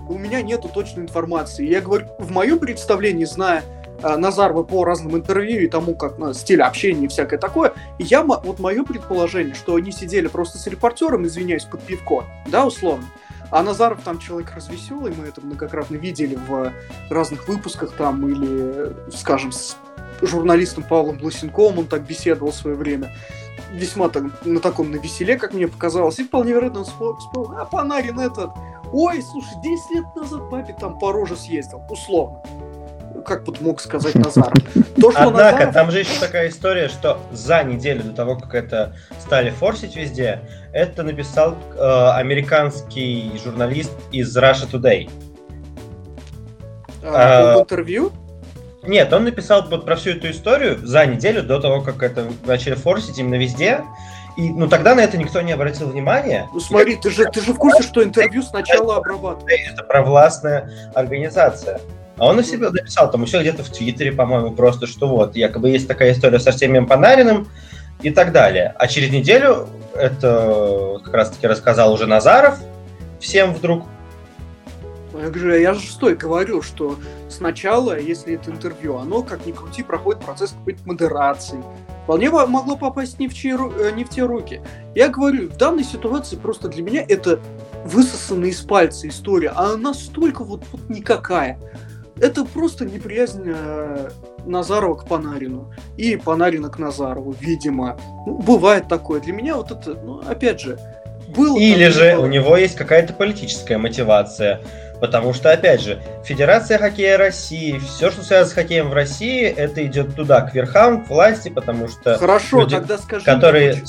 У 0.08 0.18
меня 0.18 0.42
нету 0.42 0.68
точной 0.68 1.04
информации. 1.04 1.66
Я 1.66 1.80
говорю, 1.80 2.06
в 2.18 2.30
моем 2.30 2.58
представлении, 2.58 3.24
зная 3.24 3.62
э, 4.02 4.16
Назарова 4.16 4.62
по 4.62 4.84
разным 4.84 5.16
интервью 5.16 5.62
и 5.62 5.66
тому, 5.66 5.94
как 5.94 6.18
на 6.18 6.34
стиль 6.34 6.62
общения 6.62 7.06
и 7.06 7.08
всякое 7.08 7.38
такое, 7.38 7.72
я, 7.98 8.22
вот 8.22 8.58
мое 8.58 8.84
предположение, 8.84 9.54
что 9.54 9.76
они 9.76 9.92
сидели 9.92 10.26
просто 10.26 10.58
с 10.58 10.66
репортером, 10.66 11.26
извиняюсь, 11.26 11.64
под 11.64 11.82
пивко, 11.82 12.24
да, 12.46 12.66
условно, 12.66 13.06
а 13.50 13.62
Назаров 13.62 14.00
там 14.04 14.18
человек 14.18 14.52
развеселый, 14.54 15.14
мы 15.16 15.26
это 15.28 15.40
многократно 15.40 15.96
видели 15.96 16.36
в 16.48 16.72
разных 17.08 17.48
выпусках 17.48 17.92
там, 17.92 18.26
или, 18.28 18.92
скажем, 19.14 19.52
с 19.52 19.76
журналистом 20.22 20.84
Павлом 20.84 21.18
Блусенковым 21.18 21.80
он 21.80 21.86
так 21.86 22.06
беседовал 22.06 22.52
в 22.52 22.56
свое 22.56 22.76
время. 22.76 23.12
Весьма 23.74 24.08
так, 24.08 24.24
на 24.44 24.60
таком 24.60 24.90
на 24.92 24.96
веселе, 24.96 25.36
как 25.36 25.52
мне 25.52 25.66
показалось. 25.66 26.18
И 26.20 26.24
вполне 26.24 26.52
вероятно 26.52 26.80
он 26.80 26.86
вспомнил, 26.86 27.58
а 27.58 27.64
Панарин 27.64 28.20
этот, 28.20 28.50
ой, 28.92 29.20
слушай, 29.22 29.54
10 29.62 29.90
лет 29.90 30.04
назад 30.14 30.48
папе 30.48 30.74
там 30.78 30.98
по 30.98 31.10
роже 31.10 31.36
съездил, 31.36 31.82
условно. 31.90 32.40
Как 33.26 33.46
вот 33.46 33.60
мог 33.60 33.80
сказать 33.80 34.14
Назаров. 34.14 34.52
То, 35.00 35.10
что 35.10 35.28
Однако, 35.28 35.56
Назаров... 35.56 35.74
там 35.74 35.90
же 35.90 36.00
еще 36.00 36.20
такая 36.20 36.48
история, 36.48 36.88
что 36.88 37.18
за 37.32 37.64
неделю 37.64 38.04
до 38.04 38.12
того, 38.12 38.36
как 38.36 38.54
это 38.54 38.94
стали 39.18 39.50
форсить 39.50 39.96
везде, 39.96 40.40
это 40.72 41.02
написал 41.02 41.56
э, 41.76 42.10
американский 42.14 43.32
журналист 43.42 43.92
из 44.12 44.36
Russia 44.36 44.70
Today. 44.70 45.10
А, 47.02 47.56
в 47.56 47.60
интервью? 47.60 48.12
Нет, 48.86 49.12
он 49.12 49.24
написал 49.24 49.66
вот 49.68 49.84
про 49.84 49.96
всю 49.96 50.10
эту 50.10 50.30
историю 50.30 50.78
за 50.86 51.06
неделю 51.06 51.42
до 51.42 51.60
того, 51.60 51.80
как 51.80 52.02
это 52.02 52.26
начали 52.44 52.74
форсить 52.74 53.18
именно 53.18 53.36
везде. 53.36 53.82
И, 54.36 54.50
ну, 54.50 54.68
тогда 54.68 54.94
на 54.94 55.00
это 55.00 55.16
никто 55.16 55.40
не 55.40 55.52
обратил 55.52 55.88
внимания. 55.88 56.48
Ну, 56.52 56.60
смотри, 56.60 56.96
ты 56.96 57.10
же, 57.10 57.24
ты 57.26 57.40
же 57.40 57.52
в 57.52 57.56
курсе, 57.56 57.82
что 57.82 58.02
интервью 58.02 58.42
сначала 58.42 58.96
обрабатывают. 58.96 59.48
Это 59.72 59.84
провластная 59.84 60.92
организация. 60.94 61.80
А 62.16 62.26
он 62.26 62.36
на 62.36 62.44
себя 62.44 62.70
написал, 62.70 63.10
там 63.10 63.22
еще 63.22 63.40
где-то 63.40 63.64
в 63.64 63.70
Твиттере, 63.70 64.12
по-моему, 64.12 64.52
просто, 64.52 64.86
что 64.86 65.08
вот, 65.08 65.36
якобы 65.36 65.70
есть 65.70 65.88
такая 65.88 66.12
история 66.12 66.38
с 66.38 66.46
Артемием 66.46 66.86
Панариным 66.86 67.48
и 68.02 68.10
так 68.10 68.32
далее. 68.32 68.74
А 68.78 68.86
через 68.86 69.10
неделю 69.10 69.68
это 69.94 71.00
как 71.04 71.14
раз-таки 71.14 71.46
рассказал 71.46 71.92
уже 71.92 72.06
Назаров 72.06 72.58
всем 73.20 73.54
вдруг. 73.54 73.84
Я 75.14 75.32
же, 75.32 75.60
я 75.60 75.74
же 75.74 75.80
стой 75.80 76.16
говорю, 76.16 76.60
что 76.62 76.98
сначала, 77.34 77.98
если 77.98 78.34
это 78.34 78.50
интервью, 78.50 78.96
оно, 78.96 79.22
как 79.22 79.44
ни 79.46 79.52
крути, 79.52 79.82
проходит 79.82 80.22
процесс 80.22 80.50
какой-то 80.50 80.80
модерации. 80.84 81.62
Вполне 82.04 82.30
могло 82.30 82.76
попасть 82.76 83.18
не 83.18 83.28
в, 83.28 83.34
чьи, 83.34 83.52
э, 83.52 83.90
не 83.92 84.04
в 84.04 84.10
те 84.10 84.22
руки. 84.22 84.60
Я 84.94 85.08
говорю, 85.08 85.48
в 85.48 85.56
данной 85.56 85.84
ситуации 85.84 86.36
просто 86.36 86.68
для 86.68 86.82
меня 86.82 87.04
это 87.06 87.40
высосанная 87.84 88.50
из 88.50 88.60
пальца 88.60 89.08
история, 89.08 89.52
а 89.54 89.66
она 89.66 89.76
настолько 89.76 90.44
вот, 90.44 90.62
вот 90.72 90.88
никакая. 90.88 91.58
Это 92.20 92.44
просто 92.44 92.84
неприязнь 92.84 93.44
э, 93.46 94.10
Назарова 94.46 94.94
к 94.94 95.06
Панарину 95.06 95.72
и 95.96 96.16
Панарина 96.16 96.68
к 96.68 96.78
Назарову, 96.78 97.34
видимо. 97.38 97.98
Ну, 98.26 98.38
бывает 98.38 98.88
такое. 98.88 99.20
Для 99.20 99.32
меня 99.32 99.56
вот 99.56 99.70
это, 99.70 99.94
ну, 99.94 100.20
опять 100.26 100.60
же, 100.60 100.78
был... 101.34 101.56
Или 101.56 101.88
же 101.88 102.16
у 102.16 102.26
него 102.26 102.56
есть 102.56 102.76
какая-то 102.76 103.14
политическая 103.14 103.78
мотивация 103.78 104.60
Потому 105.00 105.34
что, 105.34 105.50
опять 105.52 105.80
же, 105.80 106.00
Федерация 106.24 106.78
хоккея 106.78 107.18
России, 107.18 107.78
все, 107.78 108.10
что 108.10 108.22
связано 108.22 108.50
с 108.50 108.52
хоккеем 108.54 108.90
в 108.90 108.94
России, 108.94 109.42
это 109.44 109.84
идет 109.84 110.14
туда, 110.14 110.40
к 110.42 110.54
верхам, 110.54 111.04
к 111.04 111.08
власти, 111.08 111.48
потому 111.48 111.88
что 111.88 112.16
Хорошо, 112.16 112.60
люди, 112.60 112.76
тогда 112.76 112.98
скажи 112.98 113.24
которые 113.24 113.74
мне, 113.74 113.84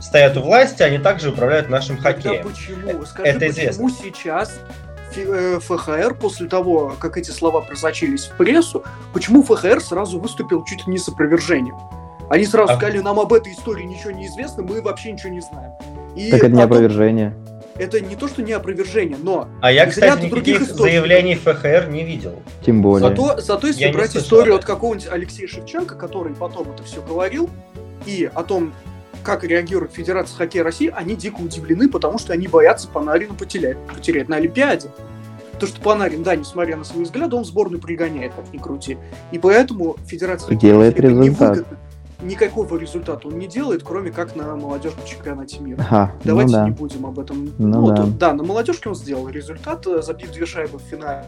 стоят 0.00 0.36
у 0.36 0.42
власти, 0.42 0.82
они 0.82 0.98
также 0.98 1.30
управляют 1.30 1.68
нашим 1.68 1.98
хоккеем. 1.98 2.48
почему? 2.48 3.04
Скажи, 3.06 3.28
это 3.28 3.46
почему 3.46 3.90
сейчас 3.90 4.52
ФХР 5.12 6.12
э, 6.12 6.14
после 6.14 6.48
того, 6.48 6.94
как 6.98 7.16
эти 7.16 7.30
слова 7.30 7.60
просочились 7.60 8.24
в 8.24 8.36
прессу, 8.36 8.84
почему 9.12 9.42
ФХР 9.42 9.80
сразу 9.80 10.18
выступил 10.18 10.64
чуть 10.64 10.86
ли 10.86 10.92
не 10.92 10.98
с 10.98 11.08
опровержением? 11.08 11.76
Они 12.30 12.46
сразу 12.46 12.72
а... 12.72 12.76
сказали, 12.76 12.98
нам 12.98 13.20
об 13.20 13.32
этой 13.32 13.52
истории 13.52 13.84
ничего 13.84 14.10
не 14.10 14.26
известно, 14.26 14.62
мы 14.62 14.80
вообще 14.80 15.12
ничего 15.12 15.30
не 15.30 15.40
знаем. 15.40 15.72
И 16.16 16.30
так 16.30 16.40
это 16.40 16.46
потом... 16.46 16.56
не 16.56 16.62
опровержение. 16.62 17.34
Это 17.76 18.00
не 18.00 18.16
то, 18.16 18.28
что 18.28 18.42
не 18.42 18.52
опровержение, 18.52 19.16
но... 19.20 19.48
А 19.60 19.72
я, 19.72 19.86
кстати, 19.86 20.26
никаких 20.26 20.62
заявлений 20.62 21.34
ФХР 21.36 21.88
не 21.90 22.04
видел. 22.04 22.42
Тем 22.64 22.82
более. 22.82 23.08
Зато, 23.08 23.40
зато 23.40 23.66
если 23.66 23.82
я 23.82 23.92
брать 23.92 24.16
историю 24.16 24.56
от 24.56 24.64
какого-нибудь 24.64 25.08
Алексея 25.10 25.48
Шевченко, 25.48 25.94
который 25.94 26.34
потом 26.34 26.70
это 26.72 26.82
все 26.82 27.00
говорил, 27.02 27.48
и 28.04 28.30
о 28.32 28.42
том, 28.42 28.72
как 29.22 29.44
реагирует 29.44 29.92
Федерация 29.92 30.36
хоккея 30.36 30.64
России, 30.64 30.92
они 30.94 31.16
дико 31.16 31.40
удивлены, 31.40 31.88
потому 31.88 32.18
что 32.18 32.32
они 32.32 32.48
боятся 32.48 32.88
Панарина 32.88 33.34
потерять, 33.34 33.78
потерять 33.92 34.28
на 34.28 34.36
Олимпиаде. 34.36 34.88
То, 35.58 35.66
что 35.66 35.80
Панарин, 35.80 36.24
да, 36.24 36.34
несмотря 36.34 36.76
на 36.76 36.84
свои 36.84 37.04
взгляды, 37.04 37.36
он 37.36 37.44
в 37.44 37.46
сборную 37.46 37.80
пригоняет, 37.80 38.32
как 38.34 38.52
ни 38.52 38.58
крути. 38.58 38.98
И 39.30 39.38
поэтому 39.38 39.96
Федерация 40.06 40.56
Делает 40.56 40.98
результат. 40.98 41.56
невыгодно 41.56 41.78
никакого 42.22 42.76
результата 42.76 43.26
он 43.26 43.38
не 43.38 43.46
делает, 43.46 43.82
кроме 43.82 44.10
как 44.10 44.36
на 44.36 44.56
молодежном 44.56 45.04
чемпионате 45.04 45.60
мира. 45.60 45.84
Ага, 45.88 46.12
ну 46.24 46.30
Давайте 46.30 46.52
ну 46.52 46.58
да. 46.58 46.64
не 46.64 46.70
будем 46.70 47.06
об 47.06 47.18
этом. 47.18 47.52
Ну, 47.58 47.68
ну 47.68 47.86
да. 47.88 48.02
Вот, 48.02 48.18
да, 48.18 48.32
на 48.32 48.42
молодежке 48.42 48.88
он 48.88 48.94
сделал 48.94 49.28
результат, 49.28 49.86
э, 49.86 50.02
забив 50.02 50.32
две 50.32 50.46
шайбы 50.46 50.78
в 50.78 50.82
финале. 50.82 51.24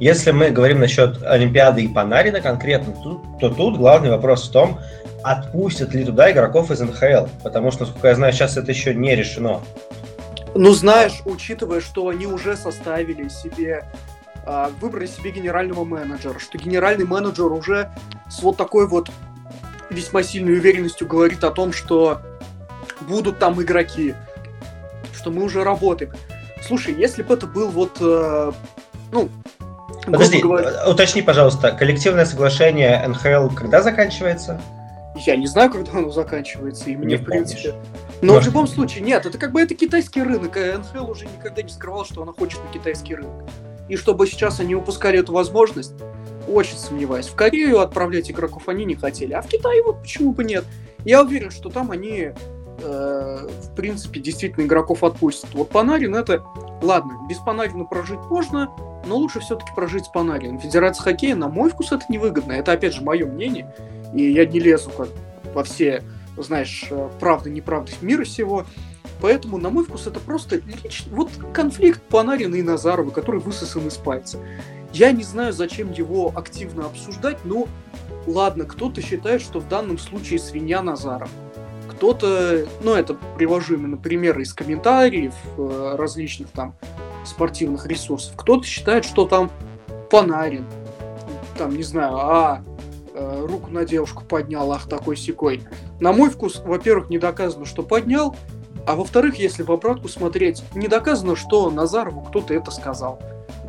Если 0.00 0.32
мы 0.32 0.50
говорим 0.50 0.80
насчет 0.80 1.22
Олимпиады 1.22 1.82
и 1.82 1.88
Панарина 1.88 2.40
конкретно, 2.40 2.94
то, 3.02 3.22
то 3.40 3.54
тут 3.54 3.76
главный 3.76 4.10
вопрос 4.10 4.48
в 4.48 4.52
том, 4.52 4.80
отпустят 5.22 5.94
ли 5.94 6.04
туда 6.04 6.30
игроков 6.30 6.70
из 6.70 6.80
НХЛ, 6.80 7.28
потому 7.42 7.70
что, 7.70 7.84
насколько 7.84 8.08
я 8.08 8.14
знаю, 8.14 8.32
сейчас 8.32 8.56
это 8.56 8.72
еще 8.72 8.94
не 8.94 9.14
решено. 9.14 9.60
Ну, 10.54 10.72
знаешь, 10.72 11.22
учитывая, 11.24 11.80
что 11.80 12.08
они 12.08 12.26
уже 12.26 12.56
составили 12.56 13.28
себе 13.28 13.84
а, 14.46 14.70
выбрали 14.80 15.06
себе 15.06 15.30
генерального 15.30 15.84
менеджера, 15.84 16.38
что 16.38 16.58
генеральный 16.58 17.06
менеджер 17.06 17.50
уже 17.50 17.90
с 18.28 18.42
вот 18.42 18.56
такой 18.56 18.86
вот 18.86 19.10
весьма 19.90 20.22
сильной 20.22 20.54
уверенностью 20.54 21.06
говорит 21.06 21.44
о 21.44 21.50
том, 21.50 21.72
что 21.72 22.20
будут 23.02 23.38
там 23.38 23.60
игроки, 23.62 24.14
что 25.14 25.30
мы 25.30 25.42
уже 25.44 25.64
работаем. 25.64 26.12
Слушай, 26.66 26.94
если 26.94 27.22
бы 27.22 27.34
это 27.34 27.46
был 27.46 27.70
вот, 27.70 27.98
э, 28.00 28.52
ну, 29.12 29.28
Подожди, 30.06 30.40
говоря... 30.40 30.88
уточни, 30.88 31.22
пожалуйста, 31.22 31.72
коллективное 31.72 32.24
соглашение 32.24 33.06
НХЛ 33.06 33.54
когда 33.54 33.82
заканчивается? 33.82 34.60
Я 35.14 35.36
не 35.36 35.46
знаю, 35.46 35.70
когда 35.70 35.92
оно 35.92 36.10
заканчивается, 36.10 36.90
и 36.90 36.96
мне, 36.96 37.06
не 37.06 37.16
в 37.16 37.24
принципе... 37.24 37.70
Помнишь. 37.70 37.88
Но 38.20 38.32
Может... 38.34 38.44
в 38.44 38.46
любом 38.52 38.66
случае, 38.66 39.04
нет, 39.04 39.26
это 39.26 39.38
как 39.38 39.52
бы 39.52 39.60
это 39.60 39.74
китайский 39.74 40.22
рынок, 40.22 40.56
а 40.56 40.78
НХЛ 40.78 41.10
уже 41.10 41.26
никогда 41.26 41.62
не 41.62 41.68
скрывал, 41.68 42.04
что 42.04 42.22
она 42.22 42.32
хочет 42.32 42.60
на 42.64 42.72
китайский 42.72 43.14
рынок. 43.14 43.44
И 43.88 43.96
чтобы 43.96 44.26
сейчас 44.26 44.60
они 44.60 44.74
упускали 44.74 45.18
эту 45.20 45.32
возможность, 45.32 45.92
очень 46.48 46.76
сомневаюсь. 46.76 47.26
В 47.26 47.34
Корею 47.34 47.80
отправлять 47.80 48.30
игроков 48.30 48.68
они 48.68 48.84
не 48.84 48.94
хотели, 48.94 49.32
а 49.32 49.42
в 49.42 49.48
Китае 49.48 49.82
вот 49.82 50.02
почему 50.02 50.32
бы 50.32 50.44
нет. 50.44 50.64
Я 51.04 51.22
уверен, 51.22 51.50
что 51.50 51.68
там 51.68 51.90
они, 51.90 52.32
э, 52.82 53.48
в 53.62 53.74
принципе, 53.74 54.20
действительно 54.20 54.64
игроков 54.64 55.04
отпустят. 55.04 55.52
Вот 55.54 55.70
Панарин 55.70 56.14
это... 56.14 56.44
Ладно, 56.82 57.18
без 57.28 57.38
Панарина 57.38 57.84
прожить 57.84 58.20
можно, 58.30 58.70
но 59.06 59.16
лучше 59.16 59.40
все-таки 59.40 59.70
прожить 59.74 60.06
с 60.06 60.08
Панарином. 60.08 60.58
Федерация 60.58 61.02
хоккея, 61.02 61.36
на 61.36 61.48
мой 61.48 61.70
вкус, 61.70 61.92
это 61.92 62.04
невыгодно. 62.08 62.52
Это, 62.52 62.72
опять 62.72 62.94
же, 62.94 63.02
мое 63.02 63.26
мнение. 63.26 63.74
И 64.14 64.30
я 64.30 64.46
не 64.46 64.60
лезу 64.60 64.90
как 64.90 65.08
во 65.52 65.62
все, 65.62 66.02
знаешь, 66.36 66.86
э, 66.90 67.08
правды, 67.20 67.50
неправды 67.50 67.92
мира 68.00 68.24
всего. 68.24 68.64
Поэтому, 69.20 69.58
на 69.58 69.70
мой 69.70 69.84
вкус, 69.84 70.06
это 70.06 70.20
просто 70.20 70.56
лич... 70.56 71.04
вот 71.10 71.30
конфликт 71.52 72.02
Панарина 72.02 72.56
и 72.56 72.62
Назарова, 72.62 73.10
который 73.10 73.40
высосан 73.40 73.86
из 73.86 73.94
пальца. 73.94 74.38
Я 74.94 75.10
не 75.10 75.24
знаю, 75.24 75.52
зачем 75.52 75.90
его 75.90 76.32
активно 76.36 76.86
обсуждать, 76.86 77.38
но 77.44 77.66
ладно, 78.28 78.64
кто-то 78.64 79.02
считает, 79.02 79.42
что 79.42 79.58
в 79.58 79.68
данном 79.68 79.98
случае 79.98 80.38
свинья 80.38 80.82
Назаров. 80.82 81.28
Кто-то, 81.90 82.64
ну 82.80 82.94
это 82.94 83.14
привожу 83.36 83.74
именно 83.74 83.96
примеры 83.96 84.42
из 84.42 84.54
комментариев 84.54 85.34
э, 85.58 85.96
различных 85.98 86.50
там 86.50 86.76
спортивных 87.24 87.86
ресурсов. 87.86 88.34
Кто-то 88.36 88.64
считает, 88.64 89.04
что 89.04 89.26
там 89.26 89.50
Панарин, 90.12 90.64
там, 91.58 91.74
не 91.74 91.82
знаю, 91.82 92.16
а 92.16 92.62
э, 93.14 93.46
руку 93.48 93.72
на 93.72 93.84
девушку 93.84 94.22
поднял, 94.22 94.70
ах, 94.70 94.88
такой 94.88 95.16
секой. 95.16 95.64
На 95.98 96.12
мой 96.12 96.30
вкус, 96.30 96.62
во-первых, 96.64 97.10
не 97.10 97.18
доказано, 97.18 97.64
что 97.64 97.82
поднял, 97.82 98.36
а 98.86 98.94
во-вторых, 98.94 99.40
если 99.40 99.64
в 99.64 99.72
обратку 99.72 100.06
смотреть, 100.06 100.62
не 100.72 100.86
доказано, 100.86 101.34
что 101.34 101.68
Назарову 101.68 102.20
кто-то 102.20 102.54
это 102.54 102.70
сказал. 102.70 103.20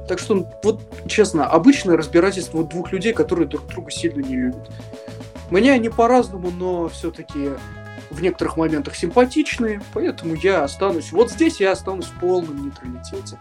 Так 0.08 0.20
что, 0.20 0.48
вот 0.64 0.82
честно, 1.08 1.48
обычное 1.48 1.98
разбирательство 1.98 2.64
двух 2.64 2.92
людей, 2.92 3.14
которые 3.14 3.48
друг 3.48 3.68
друга 3.68 3.92
сильно 3.92 4.22
не 4.22 4.36
любят. 4.36 4.70
Мне 5.50 5.72
они 5.74 5.90
по-разному, 5.90 6.52
но 6.52 6.90
все-таки 6.90 7.52
в 8.12 8.22
некоторых 8.22 8.58
моментах 8.58 8.96
симпатичные, 8.96 9.82
поэтому 9.94 10.36
я 10.36 10.64
останусь... 10.64 11.12
Вот 11.12 11.32
здесь 11.32 11.60
я 11.60 11.72
останусь 11.72 12.06
в 12.06 12.20
полном 12.20 12.64
нейтралитете. 12.64 13.38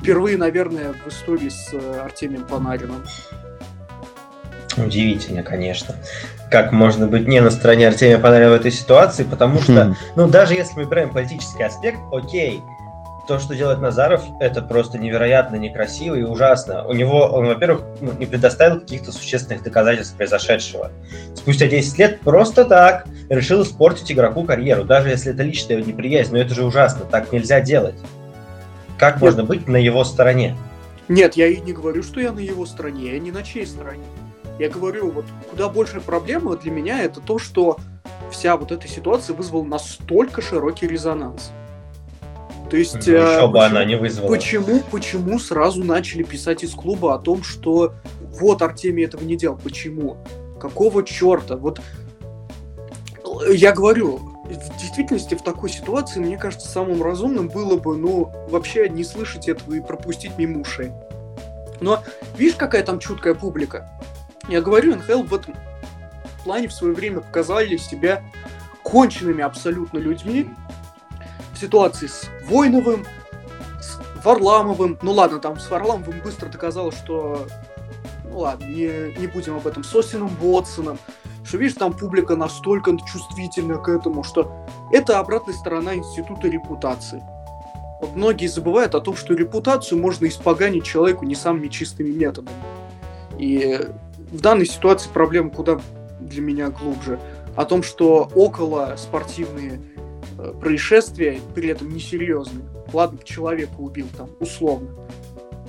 Впервые, 0.00 0.36
наверное, 0.36 0.92
в 0.92 1.08
истории 1.08 1.48
с 1.48 1.70
э, 1.72 2.00
Артемием 2.04 2.44
Панарином. 2.44 3.04
Удивительно, 4.76 5.42
конечно. 5.42 5.96
Как 6.50 6.72
можно 6.72 7.08
быть 7.08 7.26
не 7.26 7.40
на 7.40 7.50
стороне 7.50 7.88
Артемия 7.88 8.18
Панарина 8.18 8.50
в 8.50 8.54
этой 8.54 8.70
ситуации, 8.70 9.24
потому 9.24 9.60
что, 9.60 9.86
хм. 9.86 9.96
ну, 10.16 10.28
даже 10.28 10.54
если 10.54 10.76
мы 10.76 10.84
берем 10.84 11.10
политический 11.10 11.64
аспект, 11.64 11.98
окей, 12.12 12.62
то, 13.28 13.38
что 13.38 13.54
делает 13.54 13.80
Назаров, 13.80 14.24
это 14.40 14.62
просто 14.62 14.98
невероятно 14.98 15.56
некрасиво 15.56 16.14
и 16.14 16.22
ужасно. 16.22 16.86
У 16.86 16.94
него, 16.94 17.26
он, 17.26 17.46
во-первых, 17.46 17.82
ну, 18.00 18.12
не 18.18 18.24
предоставил 18.24 18.80
каких-то 18.80 19.12
существенных 19.12 19.62
доказательств 19.62 20.16
произошедшего. 20.16 20.90
Спустя 21.36 21.66
10 21.66 21.98
лет 21.98 22.20
просто 22.20 22.64
так 22.64 23.06
решил 23.28 23.62
испортить 23.62 24.10
игроку 24.10 24.44
карьеру, 24.44 24.84
даже 24.84 25.10
если 25.10 25.32
это 25.32 25.42
личная 25.42 25.82
неприязнь. 25.82 26.32
Но 26.32 26.38
это 26.38 26.54
же 26.54 26.64
ужасно, 26.64 27.04
так 27.04 27.30
нельзя 27.30 27.60
делать. 27.60 27.96
Как 28.96 29.16
Нет. 29.16 29.22
можно 29.22 29.44
быть 29.44 29.68
на 29.68 29.76
его 29.76 30.04
стороне? 30.04 30.56
Нет, 31.08 31.34
я 31.34 31.48
и 31.48 31.60
не 31.60 31.74
говорю, 31.74 32.02
что 32.02 32.20
я 32.20 32.32
на 32.32 32.40
его 32.40 32.64
стороне, 32.64 33.12
я 33.12 33.18
не 33.18 33.30
на 33.30 33.42
чьей 33.42 33.66
стороне. 33.66 34.04
Я 34.58 34.70
говорю, 34.70 35.10
вот 35.10 35.26
куда 35.50 35.68
большая 35.68 36.00
проблема 36.00 36.56
для 36.56 36.70
меня 36.70 37.02
это 37.02 37.20
то, 37.20 37.38
что 37.38 37.76
вся 38.32 38.56
вот 38.56 38.72
эта 38.72 38.88
ситуация 38.88 39.36
вызвала 39.36 39.64
настолько 39.64 40.40
широкий 40.40 40.88
резонанс. 40.88 41.52
То 42.70 42.76
есть... 42.76 42.94
Ну, 42.94 43.00
еще 43.00 43.44
э, 43.44 43.46
бы 43.46 43.64
она 43.64 43.84
не 43.84 43.96
вызвала. 43.96 44.28
Почему, 44.28 44.82
почему 44.90 45.38
сразу 45.38 45.82
начали 45.84 46.22
писать 46.22 46.62
из 46.62 46.72
клуба 46.72 47.14
о 47.14 47.18
том, 47.18 47.42
что 47.42 47.94
вот 48.20 48.62
Артемий 48.62 49.04
этого 49.04 49.22
не 49.24 49.36
делал? 49.36 49.58
Почему? 49.62 50.18
Какого 50.60 51.02
черта? 51.04 51.56
Вот 51.56 51.80
я 53.50 53.72
говорю, 53.72 54.18
в 54.44 54.78
действительности 54.78 55.34
в 55.34 55.42
такой 55.42 55.70
ситуации, 55.70 56.20
мне 56.20 56.36
кажется, 56.36 56.68
самым 56.68 57.02
разумным 57.02 57.48
было 57.48 57.76
бы, 57.76 57.96
ну, 57.96 58.32
вообще 58.48 58.88
не 58.88 59.04
слышать 59.04 59.48
этого 59.48 59.74
и 59.74 59.80
пропустить 59.80 60.32
мимо 60.38 60.60
ушей. 60.60 60.90
Но 61.80 62.02
видишь, 62.36 62.56
какая 62.56 62.82
там 62.82 62.98
чуткая 62.98 63.34
публика? 63.34 63.88
Я 64.48 64.62
говорю, 64.62 64.96
НХЛ 64.96 65.22
в 65.22 65.34
этом 65.34 65.54
плане 66.44 66.68
в 66.68 66.72
свое 66.72 66.94
время 66.94 67.20
показали 67.20 67.76
себя 67.76 68.22
конченными 68.82 69.42
абсолютно 69.42 69.98
людьми, 69.98 70.48
ситуации 71.58 72.06
с 72.06 72.26
Войновым, 72.46 73.06
с 73.80 73.98
Варламовым. 74.24 74.98
Ну 75.02 75.12
ладно, 75.12 75.38
там 75.38 75.58
с 75.58 75.70
Варламовым 75.70 76.20
быстро 76.20 76.48
доказалось, 76.48 76.96
что... 76.96 77.46
Ну 78.24 78.38
ладно, 78.40 78.64
не, 78.66 79.18
не 79.18 79.26
будем 79.26 79.56
об 79.56 79.66
этом. 79.66 79.84
С 79.84 79.94
Осином 79.94 80.30
Уотсоном. 80.42 80.98
Что, 81.44 81.56
видишь, 81.56 81.76
там 81.76 81.94
публика 81.94 82.36
настолько 82.36 82.94
чувствительна 83.10 83.78
к 83.78 83.88
этому, 83.88 84.22
что 84.22 84.66
это 84.92 85.18
обратная 85.18 85.54
сторона 85.54 85.94
института 85.94 86.48
репутации. 86.48 87.22
Вот 88.00 88.14
многие 88.14 88.46
забывают 88.46 88.94
о 88.94 89.00
том, 89.00 89.16
что 89.16 89.34
репутацию 89.34 90.00
можно 90.00 90.26
испоганить 90.26 90.84
человеку 90.84 91.24
не 91.24 91.34
самыми 91.34 91.68
чистыми 91.68 92.10
методами. 92.10 92.56
И 93.38 93.80
в 94.30 94.40
данной 94.40 94.66
ситуации 94.66 95.08
проблема 95.12 95.50
куда 95.50 95.80
для 96.20 96.42
меня 96.42 96.68
глубже. 96.68 97.18
О 97.56 97.64
том, 97.64 97.82
что 97.82 98.30
около 98.34 98.94
спортивные 98.96 99.80
происшествия, 100.60 101.40
при 101.54 101.68
этом 101.68 101.90
несерьезные. 101.90 102.64
Ладно, 102.92 103.18
человека 103.24 103.74
убил 103.78 104.06
там, 104.16 104.30
условно. 104.40 104.88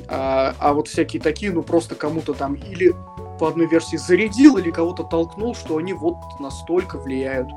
А, 0.08 0.56
а 0.60 0.74
вот 0.74 0.88
всякие 0.88 1.22
такие, 1.22 1.52
ну 1.52 1.62
просто 1.62 1.96
кому-то 1.96 2.34
там 2.34 2.56
или 2.56 2.94
по 3.40 3.48
одной 3.48 3.68
версии 3.68 3.98
зарядил, 3.98 4.58
или 4.58 4.72
кого-то 4.72 5.04
толкнул, 5.04 5.56
что 5.56 5.78
они 5.78 5.94
вот 5.94 6.18
настолько 6.40 6.98
влияют 6.98 7.48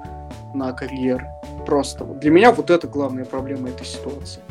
на 0.55 0.73
карьеры. 0.73 1.27
Просто. 1.67 2.05
Для 2.05 2.31
меня 2.31 2.53
вот 2.53 2.71
это 2.71 2.87
главная 2.87 3.25
проблема 3.25 3.69
этой 3.69 3.87
ситуации. 3.87 4.43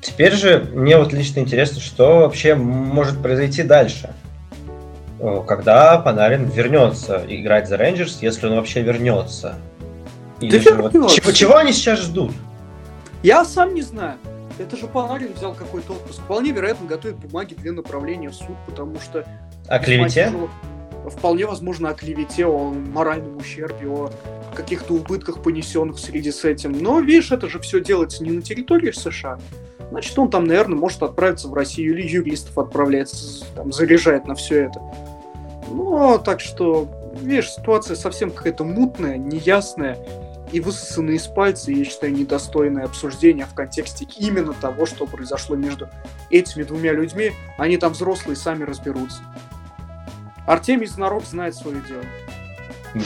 Теперь 0.00 0.32
же 0.32 0.68
мне 0.72 0.96
вот 0.96 1.12
лично 1.12 1.40
интересно, 1.40 1.80
что 1.80 2.20
вообще 2.20 2.54
может 2.54 3.22
произойти 3.22 3.62
дальше. 3.62 4.12
Когда 5.46 5.98
Панарин 5.98 6.46
вернется 6.46 7.24
играть 7.28 7.68
за 7.68 7.76
Рейнджерс, 7.76 8.22
если 8.22 8.46
он 8.48 8.56
вообще 8.56 8.82
вернется. 8.82 9.54
Или 10.42 10.58
да 10.58 10.74
вот, 10.74 11.10
чего, 11.10 11.32
чего 11.32 11.56
они 11.56 11.72
сейчас 11.72 12.00
ждут? 12.00 12.32
Я 13.22 13.44
сам 13.44 13.74
не 13.74 13.82
знаю. 13.82 14.18
Это 14.58 14.76
же 14.76 14.86
Панарин 14.86 15.32
взял 15.32 15.54
какой-то 15.54 15.92
отпуск. 15.92 16.20
Вполне 16.20 16.50
вероятно, 16.50 16.86
готовит 16.86 17.16
бумаги 17.16 17.54
для 17.54 17.72
направления 17.72 18.30
в 18.30 18.34
суд, 18.34 18.56
потому 18.66 19.00
что... 19.00 19.24
О 19.68 19.78
клевете? 19.78 20.32
Вполне 21.08 21.46
возможно 21.46 21.88
о 21.88 21.94
клевете, 21.94 22.46
о 22.46 22.70
моральном 22.70 23.36
ущербе, 23.36 23.88
о 23.88 24.10
каких-то 24.54 24.94
убытках, 24.94 25.42
понесенных 25.42 25.96
в 25.96 26.00
связи 26.00 26.30
с 26.30 26.44
этим. 26.44 26.72
Но, 26.72 27.00
видишь, 27.00 27.32
это 27.32 27.48
же 27.48 27.58
все 27.58 27.80
делается 27.80 28.22
не 28.22 28.30
на 28.30 28.42
территории 28.42 28.92
США. 28.92 29.38
Значит, 29.90 30.18
он 30.18 30.30
там, 30.30 30.44
наверное, 30.44 30.78
может 30.78 31.02
отправиться 31.02 31.48
в 31.48 31.54
Россию 31.54 31.98
или 31.98 32.06
юристов 32.06 32.56
отправляется, 32.56 33.44
там, 33.54 33.72
заряжает 33.72 34.26
на 34.26 34.34
все 34.34 34.66
это. 34.66 34.80
Ну, 35.68 36.18
так 36.18 36.40
что, 36.40 36.88
видишь, 37.20 37.50
ситуация 37.50 37.96
совсем 37.96 38.30
какая-то 38.30 38.64
мутная, 38.64 39.16
неясная 39.16 39.98
и 40.52 40.60
высосанная 40.60 41.14
из 41.14 41.26
пальца, 41.26 41.72
я 41.72 41.84
считаю, 41.84 42.12
недостойное 42.12 42.84
обсуждение 42.84 43.46
в 43.46 43.54
контексте 43.54 44.06
именно 44.18 44.52
того, 44.52 44.86
что 44.86 45.06
произошло 45.06 45.56
между 45.56 45.88
этими 46.30 46.62
двумя 46.62 46.92
людьми. 46.92 47.32
Они 47.56 47.78
там 47.78 47.92
взрослые, 47.92 48.36
сами 48.36 48.64
разберутся. 48.64 49.22
Артемий 50.46 50.86
Знарок 50.86 51.24
знает 51.24 51.54
свое 51.54 51.80
дело. 51.88 52.02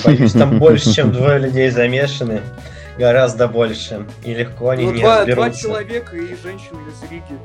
Боюсь, 0.05 0.33
там 0.33 0.59
больше, 0.59 0.93
чем 0.93 1.13
двое 1.13 1.39
людей 1.39 1.71
замешаны. 1.71 2.41
Гораздо 2.99 3.47
больше. 3.47 4.07
И 4.25 4.35
легко 4.35 4.71
они 4.71 4.87
ну, 4.87 4.93
не 4.93 5.03
два, 5.03 5.25
два 5.25 5.51
человека 5.51 6.17
и 6.17 6.35
женщина 6.35 6.79
из 6.89 7.11
Риги. 7.11 7.39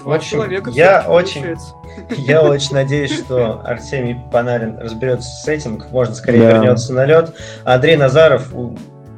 Два 0.00 0.16
общем, 0.16 0.30
человека. 0.30 0.70
Я 0.70 1.04
очень, 1.06 1.44
я 2.26 2.42
очень 2.42 2.74
надеюсь, 2.74 3.12
что 3.12 3.60
Артемий 3.64 4.16
Панарин 4.32 4.78
разберется 4.78 5.28
с 5.28 5.46
этим, 5.46 5.78
как 5.78 5.92
можно 5.92 6.14
скорее 6.14 6.40
да. 6.40 6.52
вернется 6.54 6.92
на 6.92 7.04
лед. 7.04 7.34
Андрей 7.64 7.96
Назаров 7.96 8.52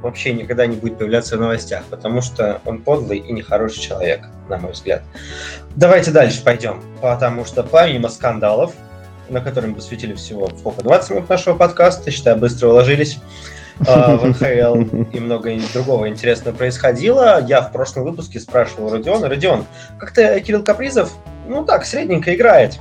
вообще 0.05 0.33
никогда 0.35 0.67
не 0.67 0.77
будет 0.77 0.99
появляться 0.99 1.37
в 1.37 1.41
новостях, 1.41 1.85
потому 1.91 2.21
что 2.21 2.61
он 2.65 2.83
подлый 2.83 3.19
и 3.19 3.33
нехороший 3.33 3.81
человек, 3.81 4.27
на 4.49 4.59
мой 4.59 4.73
взгляд. 4.73 5.03
Давайте 5.75 6.11
дальше 6.11 6.45
пойдем, 6.45 6.83
потому 7.01 7.45
что 7.45 7.63
помимо 7.63 8.09
скандалов, 8.09 8.75
на 9.29 9.41
которые 9.41 9.71
мы 9.71 9.77
посвятили 9.77 10.15
всего 10.15 10.49
сколько, 10.59 10.83
20 10.83 11.11
минут 11.11 11.29
нашего 11.29 11.57
подкаста, 11.57 12.11
считаю, 12.11 12.37
быстро 12.37 12.69
уложились, 12.69 13.19
а, 13.87 14.17
в 14.17 14.27
НХЛ 14.27 15.07
и 15.13 15.21
много 15.21 15.51
другого 15.73 16.09
интересного 16.09 16.55
происходило. 16.55 17.43
Я 17.43 17.63
в 17.63 17.73
прошлом 17.73 18.05
выпуске 18.05 18.39
спрашивал 18.39 18.91
Родиона, 18.91 19.29
Родион, 19.29 19.65
как-то 19.99 20.39
Кирилл 20.41 20.63
Капризов, 20.63 21.13
ну 21.49 21.65
так, 21.65 21.85
средненько 21.87 22.35
играет. 22.35 22.79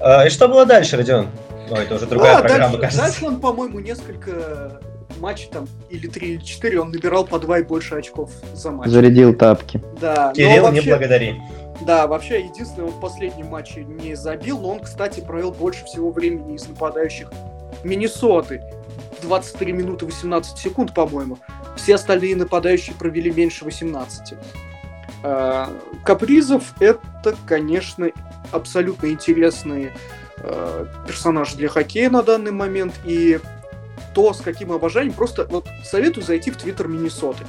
А, 0.00 0.26
и 0.26 0.30
что 0.30 0.48
было 0.48 0.66
дальше, 0.66 0.96
Родион? 0.96 1.28
Ну, 1.70 1.76
это 1.76 1.94
уже 1.94 2.06
другая 2.06 2.36
а, 2.36 2.40
программа, 2.40 2.76
дальше, 2.76 2.80
кажется. 2.80 3.02
Дальше 3.02 3.24
он, 3.24 3.40
по-моему, 3.40 3.80
несколько 3.80 4.80
матчей 5.18 5.48
там, 5.50 5.66
или 5.90 6.06
три, 6.06 6.34
или 6.34 6.40
четыре, 6.42 6.80
он 6.80 6.90
набирал 6.90 7.24
по 7.24 7.38
два 7.38 7.58
и 7.58 7.62
больше 7.62 7.94
очков 7.94 8.30
за 8.54 8.70
матч. 8.70 8.88
Зарядил 8.88 9.34
тапки. 9.34 9.80
Да. 10.00 10.32
Кирилл, 10.34 10.64
вообще, 10.64 10.82
не 10.82 10.88
благодари. 10.88 11.40
Да, 11.82 12.06
вообще, 12.06 12.44
единственное, 12.44 12.88
он 12.88 12.94
в 12.94 13.00
последнем 13.00 13.46
матче 13.46 13.84
не 13.84 14.14
забил, 14.14 14.58
но 14.58 14.70
он, 14.70 14.80
кстати, 14.80 15.20
провел 15.20 15.52
больше 15.52 15.84
всего 15.84 16.10
времени 16.10 16.54
из 16.54 16.66
нападающих 16.68 17.30
Миннесоты. 17.84 18.62
23 19.22 19.72
минуты 19.72 20.06
18 20.06 20.58
секунд, 20.58 20.94
по-моему. 20.94 21.38
Все 21.76 21.94
остальные 21.94 22.36
нападающие 22.36 22.94
провели 22.96 23.30
меньше 23.30 23.64
18. 23.64 24.34
А, 25.22 25.70
Капризов 26.04 26.74
это, 26.80 27.36
конечно, 27.46 28.10
абсолютно 28.52 29.08
интересный 29.08 29.92
а, 30.38 30.86
персонаж 31.06 31.54
для 31.54 31.68
хоккея 31.68 32.10
на 32.10 32.22
данный 32.22 32.52
момент. 32.52 32.94
И 33.04 33.40
то, 34.16 34.32
с 34.32 34.40
каким 34.40 34.72
обожанием, 34.72 35.12
просто 35.12 35.46
вот 35.50 35.66
советую 35.84 36.24
зайти 36.24 36.50
в 36.50 36.56
твиттер 36.56 36.88
Миннесоты. 36.88 37.44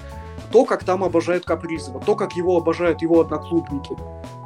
То, 0.52 0.66
как 0.66 0.84
там 0.84 1.02
обожают 1.02 1.46
Капризова, 1.46 2.02
то, 2.02 2.14
как 2.14 2.34
его 2.34 2.58
обожают 2.58 3.02
его 3.02 3.22
одноклубники. 3.22 3.96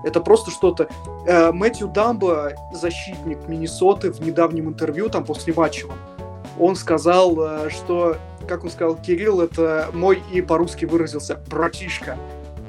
Это 0.03 0.21
просто 0.21 0.51
что-то. 0.51 0.87
Э, 1.25 1.51
Мэтью 1.51 1.87
Дамбо, 1.87 2.53
защитник 2.73 3.47
Миннесоты, 3.47 4.11
в 4.11 4.19
недавнем 4.19 4.69
интервью, 4.69 5.09
там 5.09 5.25
после 5.25 5.51
матча, 5.51 5.87
он 6.59 6.75
сказал, 6.75 7.35
э, 7.39 7.69
что, 7.71 8.17
как 8.47 8.63
он 8.63 8.69
сказал, 8.69 8.97
Кирилл 8.97 9.41
это 9.41 9.89
мой 9.91 10.21
и 10.31 10.41
по-русски 10.41 10.85
выразился 10.85 11.39
братишка. 11.49 12.17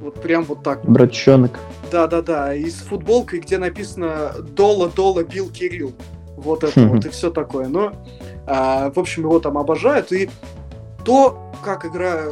Вот 0.00 0.14
прям 0.14 0.44
вот 0.44 0.62
так. 0.62 0.82
Братчонок. 0.82 1.60
Да-да-да, 1.90 2.54
и 2.54 2.70
с 2.70 2.76
футболкой, 2.76 3.40
где 3.40 3.58
написано 3.58 4.32
«Дола-дола 4.40 5.24
бил 5.24 5.50
Кирилл». 5.50 5.92
Вот 6.38 6.64
это 6.64 6.86
вот 6.86 7.04
и 7.04 7.10
все 7.10 7.30
такое. 7.30 7.68
Но, 7.68 7.92
в 8.46 8.92
общем, 8.96 9.22
его 9.22 9.38
там 9.38 9.58
обожают. 9.58 10.12
И 10.12 10.28
то, 11.04 11.50
как 11.64 11.84
игра 11.86 12.24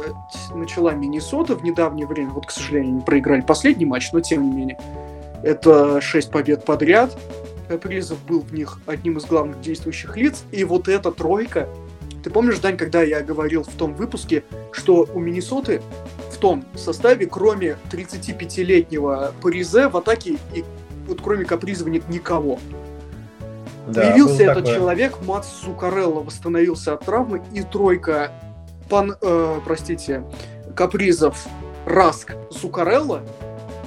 начала 0.53 0.93
Миннесота 0.93 1.55
в 1.55 1.63
недавнее 1.63 2.07
время, 2.07 2.31
вот, 2.31 2.47
к 2.47 2.51
сожалению, 2.51 2.95
не 2.95 3.01
проиграли 3.01 3.41
последний 3.41 3.85
матч, 3.85 4.11
но 4.11 4.19
тем 4.19 4.49
не 4.49 4.55
менее, 4.55 4.79
это 5.43 6.01
6 6.01 6.29
побед 6.31 6.65
подряд, 6.65 7.17
Призов 7.81 8.21
был 8.25 8.41
в 8.41 8.53
них 8.53 8.79
одним 8.85 9.17
из 9.17 9.25
главных 9.25 9.61
действующих 9.61 10.17
лиц, 10.17 10.43
и 10.51 10.63
вот 10.63 10.87
эта 10.87 11.11
тройка, 11.11 11.69
ты 12.23 12.29
помнишь, 12.29 12.59
Дань, 12.59 12.77
когда 12.77 13.01
я 13.01 13.21
говорил 13.21 13.63
в 13.63 13.73
том 13.73 13.93
выпуске, 13.93 14.43
что 14.71 15.07
у 15.13 15.19
Миннесоты 15.19 15.81
в 16.31 16.37
том 16.37 16.65
составе, 16.75 17.25
кроме 17.27 17.77
35-летнего 17.91 19.33
Паризе, 19.41 19.87
в 19.87 19.97
атаке 19.97 20.37
и 20.53 20.63
вот 21.07 21.21
кроме 21.21 21.45
Капризова 21.45 21.89
нет 21.89 22.07
никого. 22.09 22.59
Да, 23.87 24.01
Появился 24.01 24.43
этот 24.43 24.65
такое. 24.65 24.75
человек, 24.75 25.21
Мац 25.25 25.47
Сукарелло 25.47 26.21
восстановился 26.21 26.93
от 26.93 27.05
травмы, 27.05 27.41
и 27.53 27.61
тройка, 27.61 28.31
пан, 28.89 29.15
э, 29.21 29.59
простите, 29.65 30.23
Капризов, 30.75 31.47
Раск, 31.85 32.35
Сукарелло, 32.51 33.21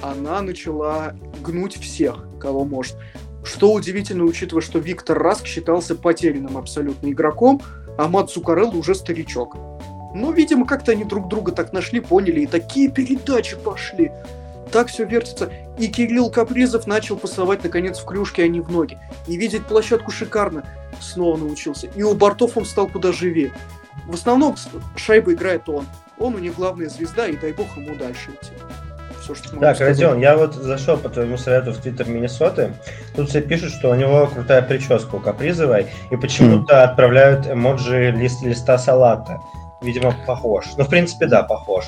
она 0.01 0.41
начала 0.41 1.13
гнуть 1.41 1.77
всех, 1.77 2.25
кого 2.39 2.65
может. 2.65 2.97
Что 3.43 3.71
удивительно, 3.71 4.23
учитывая, 4.23 4.61
что 4.61 4.79
Виктор 4.79 5.17
Раск 5.17 5.45
считался 5.45 5.95
потерянным 5.95 6.57
абсолютно 6.57 7.09
игроком, 7.11 7.61
а 7.97 8.07
Мат 8.07 8.29
Цукарелло 8.31 8.71
уже 8.71 8.95
старичок. 8.95 9.55
Но, 10.13 10.31
видимо, 10.31 10.65
как-то 10.65 10.91
они 10.93 11.03
друг 11.03 11.27
друга 11.27 11.51
так 11.51 11.73
нашли, 11.73 11.99
поняли, 11.99 12.41
и 12.41 12.47
такие 12.47 12.89
передачи 12.89 13.55
пошли. 13.57 14.11
Так 14.71 14.87
все 14.87 15.05
вертится. 15.05 15.51
И 15.77 15.87
Кирилл 15.87 16.29
Капризов 16.29 16.87
начал 16.87 17.17
пасовать, 17.17 17.63
наконец, 17.63 17.99
в 17.99 18.05
клюшке, 18.05 18.43
а 18.43 18.47
не 18.47 18.61
в 18.61 18.69
ноги. 18.71 18.97
И 19.27 19.37
видеть 19.37 19.65
площадку 19.65 20.11
шикарно 20.11 20.65
снова 20.99 21.37
научился. 21.37 21.87
И 21.95 22.03
у 22.03 22.13
бортов 22.13 22.57
он 22.57 22.65
стал 22.65 22.87
куда 22.87 23.11
живее. 23.11 23.51
В 24.05 24.13
основном 24.13 24.55
шайбы 24.95 25.33
играет 25.33 25.67
он. 25.69 25.85
Он 26.17 26.35
у 26.35 26.39
них 26.39 26.55
главная 26.55 26.89
звезда, 26.89 27.27
и 27.27 27.35
дай 27.35 27.51
бог 27.51 27.67
ему 27.77 27.95
дальше 27.95 28.31
идти 28.31 28.53
все, 29.25 29.35
что 29.35 29.59
Так, 29.59 29.79
Родион, 29.79 30.19
я 30.19 30.37
вот 30.37 30.53
зашел 30.53 30.97
по 30.97 31.09
твоему 31.09 31.37
совету 31.37 31.71
в 31.71 31.77
твиттер 31.77 32.07
Миннесоты. 32.07 32.73
Тут 33.15 33.29
все 33.29 33.41
пишут, 33.41 33.71
что 33.71 33.89
у 33.89 33.95
него 33.95 34.27
крутая 34.27 34.61
прическа 34.61 35.15
у 35.15 35.19
Капризовой, 35.19 35.87
и 36.11 36.15
почему-то 36.15 36.75
mm. 36.75 36.83
отправляют 36.83 37.47
эмоджи 37.47 38.11
лист, 38.11 38.43
листа 38.43 38.77
салата. 38.77 39.39
Видимо, 39.85 40.15
похож. 40.25 40.65
Ну, 40.77 40.83
в 40.83 40.89
принципе, 40.89 41.27
да, 41.27 41.43
похож. 41.43 41.85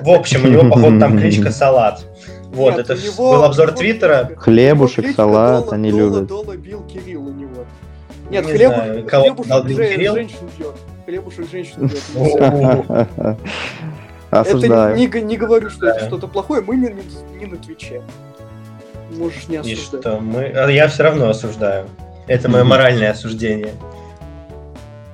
В 0.00 0.10
общем, 0.10 0.44
у 0.44 0.48
него, 0.48 0.68
походу, 0.70 1.00
там 1.00 1.18
кличка 1.18 1.50
Салат. 1.52 2.04
Вот, 2.52 2.76
Нет, 2.76 2.90
это 2.90 3.02
него, 3.02 3.32
был 3.32 3.44
обзор 3.44 3.72
Твиттера. 3.72 4.30
Хлебушек, 4.36 5.16
салат, 5.16 5.64
Дола, 5.64 5.74
они 5.74 5.90
Дола, 5.90 6.00
любят. 6.00 6.26
Дола 6.26 6.56
бил 6.56 6.82
Кирилл 6.82 7.26
у 7.26 7.32
него. 7.32 7.64
Нет, 8.30 8.44
не 8.46 8.52
хлебушек, 8.52 9.08
знаю, 9.08 9.62
хлебушек 9.64 10.14
женщин 10.14 10.48
бьет. 10.58 10.74
Хлебушек 11.06 11.50
женщин 11.50 11.86
бьет. 11.86 13.38
Осуждаю. 14.30 14.96
Это 14.96 14.98
не, 14.98 15.06
не, 15.06 15.26
не 15.28 15.36
говорю, 15.36 15.70
что 15.70 15.88
это 15.88 16.06
что-то 16.06 16.26
плохое, 16.26 16.62
мы 16.62 16.76
не, 16.76 16.94
не 17.38 17.46
на 17.46 17.56
Твиче. 17.56 18.02
Можешь 19.10 19.48
не 19.48 19.56
осуждать. 19.56 19.78
И 19.78 19.82
что 19.82 20.20
мы... 20.20 20.44
А 20.44 20.70
я 20.70 20.88
все 20.88 21.02
равно 21.02 21.28
осуждаю. 21.28 21.86
Это 22.26 22.48
мое 22.48 22.64
моральное 22.64 23.10
осуждение. 23.10 23.72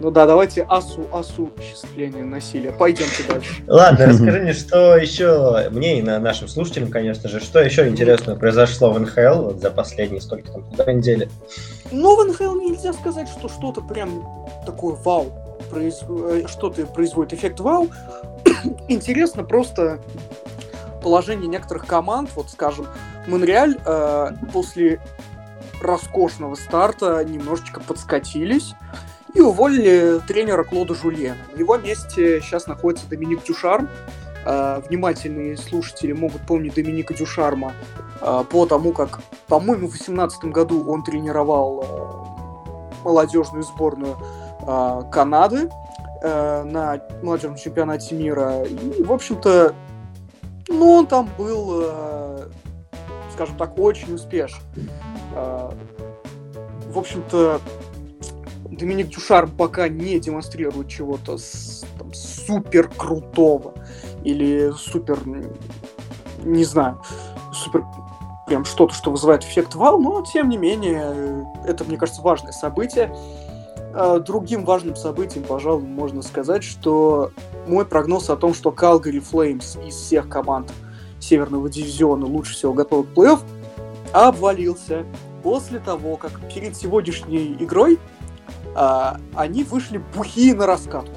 Ну 0.00 0.12
да, 0.12 0.26
давайте 0.26 0.62
асу, 0.68 1.06
асу 1.12 1.50
осуществление 1.56 2.24
насилия. 2.24 2.70
Пойдемте 2.70 3.24
дальше. 3.28 3.64
Ладно, 3.66 4.06
расскажи 4.08 4.40
мне, 4.40 4.52
что 4.52 4.96
еще, 4.96 5.68
мне 5.70 5.98
и 5.98 6.02
на 6.02 6.20
нашим 6.20 6.46
слушателям, 6.46 6.90
конечно 6.90 7.28
же, 7.28 7.40
что 7.40 7.60
еще 7.60 7.88
интересного 7.88 8.36
произошло 8.36 8.92
в 8.92 9.00
НХЛ 9.00 9.42
вот 9.42 9.60
за 9.60 9.70
последние 9.70 10.20
сколько 10.20 10.52
там, 10.52 10.62
полтора 10.62 10.92
недели? 10.92 11.28
Ну, 11.90 12.16
в 12.16 12.28
НХЛ 12.28 12.54
нельзя 12.60 12.92
сказать, 12.92 13.28
что 13.28 13.48
что-то 13.48 13.80
прям 13.80 14.24
такое 14.64 14.94
вау, 14.94 15.32
произ... 15.70 16.00
Э, 16.08 16.42
что-то 16.46 16.86
производит 16.86 17.32
эффект 17.32 17.58
вау. 17.58 17.88
интересно 18.88 19.42
просто 19.42 19.98
положение 21.02 21.48
некоторых 21.48 21.86
команд. 21.86 22.30
Вот, 22.36 22.50
скажем, 22.50 22.86
Монреаль 23.26 23.76
э, 23.84 24.30
после 24.52 25.00
роскошного 25.80 26.54
старта 26.54 27.24
немножечко 27.24 27.80
подскатились 27.80 28.74
и 29.34 29.40
уволили 29.40 30.20
тренера 30.26 30.64
Клода 30.64 30.94
Жульена. 30.94 31.36
На 31.54 31.58
его 31.58 31.76
месте 31.76 32.40
сейчас 32.40 32.66
находится 32.66 33.08
Доминик 33.08 33.44
Дюшарм. 33.44 33.88
э, 34.44 34.80
внимательные 34.88 35.56
слушатели 35.56 36.12
могут 36.12 36.40
помнить 36.42 36.74
Доминика 36.74 37.12
Дюшарма 37.12 37.72
э, 38.20 38.44
по 38.48 38.66
тому, 38.66 38.92
как, 38.92 39.20
по-моему, 39.46 39.88
в 39.88 39.90
2018 39.90 40.44
году 40.44 40.88
он 40.88 41.02
тренировал 41.02 41.84
э, 41.84 43.04
молодежную 43.04 43.62
сборную 43.62 44.16
Канады 45.10 45.70
на 46.20 47.00
молодежном 47.22 47.56
чемпионате 47.56 48.14
мира. 48.16 48.64
И, 48.64 49.02
в 49.02 49.12
общем-то, 49.12 49.72
ну, 50.68 50.92
он 50.92 51.06
там 51.06 51.30
был, 51.38 51.84
скажем 53.32 53.56
так, 53.56 53.78
очень 53.78 54.12
успешен. 54.14 54.60
В 55.32 56.98
общем-то, 56.98 57.60
Доминик 58.78 59.08
Дюшарм 59.08 59.50
пока 59.50 59.88
не 59.88 60.20
демонстрирует 60.20 60.88
чего-то 60.88 61.36
там, 61.98 62.14
супер 62.14 62.88
крутого 62.88 63.74
или 64.22 64.72
супер, 64.76 65.18
не 66.44 66.64
знаю, 66.64 67.02
супер 67.52 67.84
прям 68.46 68.64
что-то, 68.64 68.94
что 68.94 69.10
вызывает 69.10 69.42
эффект 69.42 69.74
вау, 69.74 70.00
но 70.00 70.22
тем 70.22 70.48
не 70.48 70.56
менее, 70.56 71.46
это, 71.66 71.84
мне 71.84 71.96
кажется, 71.96 72.22
важное 72.22 72.52
событие. 72.52 73.14
А 73.94 74.20
другим 74.20 74.64
важным 74.64 74.96
событием, 74.96 75.44
пожалуй, 75.44 75.82
можно 75.82 76.22
сказать, 76.22 76.62
что 76.62 77.30
мой 77.66 77.84
прогноз 77.84 78.30
о 78.30 78.36
том, 78.36 78.54
что 78.54 78.70
Calgary 78.70 79.22
Flames 79.22 79.86
из 79.86 79.94
всех 79.94 80.28
команд 80.28 80.72
Северного 81.20 81.68
дивизиона 81.68 82.26
лучше 82.26 82.54
всего 82.54 82.72
готовы 82.72 83.04
к 83.04 83.08
плей-офф, 83.08 83.40
обвалился 84.12 85.04
после 85.42 85.78
того, 85.80 86.16
как 86.16 86.40
перед 86.52 86.76
сегодняшней 86.76 87.56
игрой 87.58 87.98
а, 88.78 89.16
они 89.34 89.64
вышли 89.64 90.00
бухие 90.14 90.54
на 90.54 90.64
раскатку. 90.64 91.16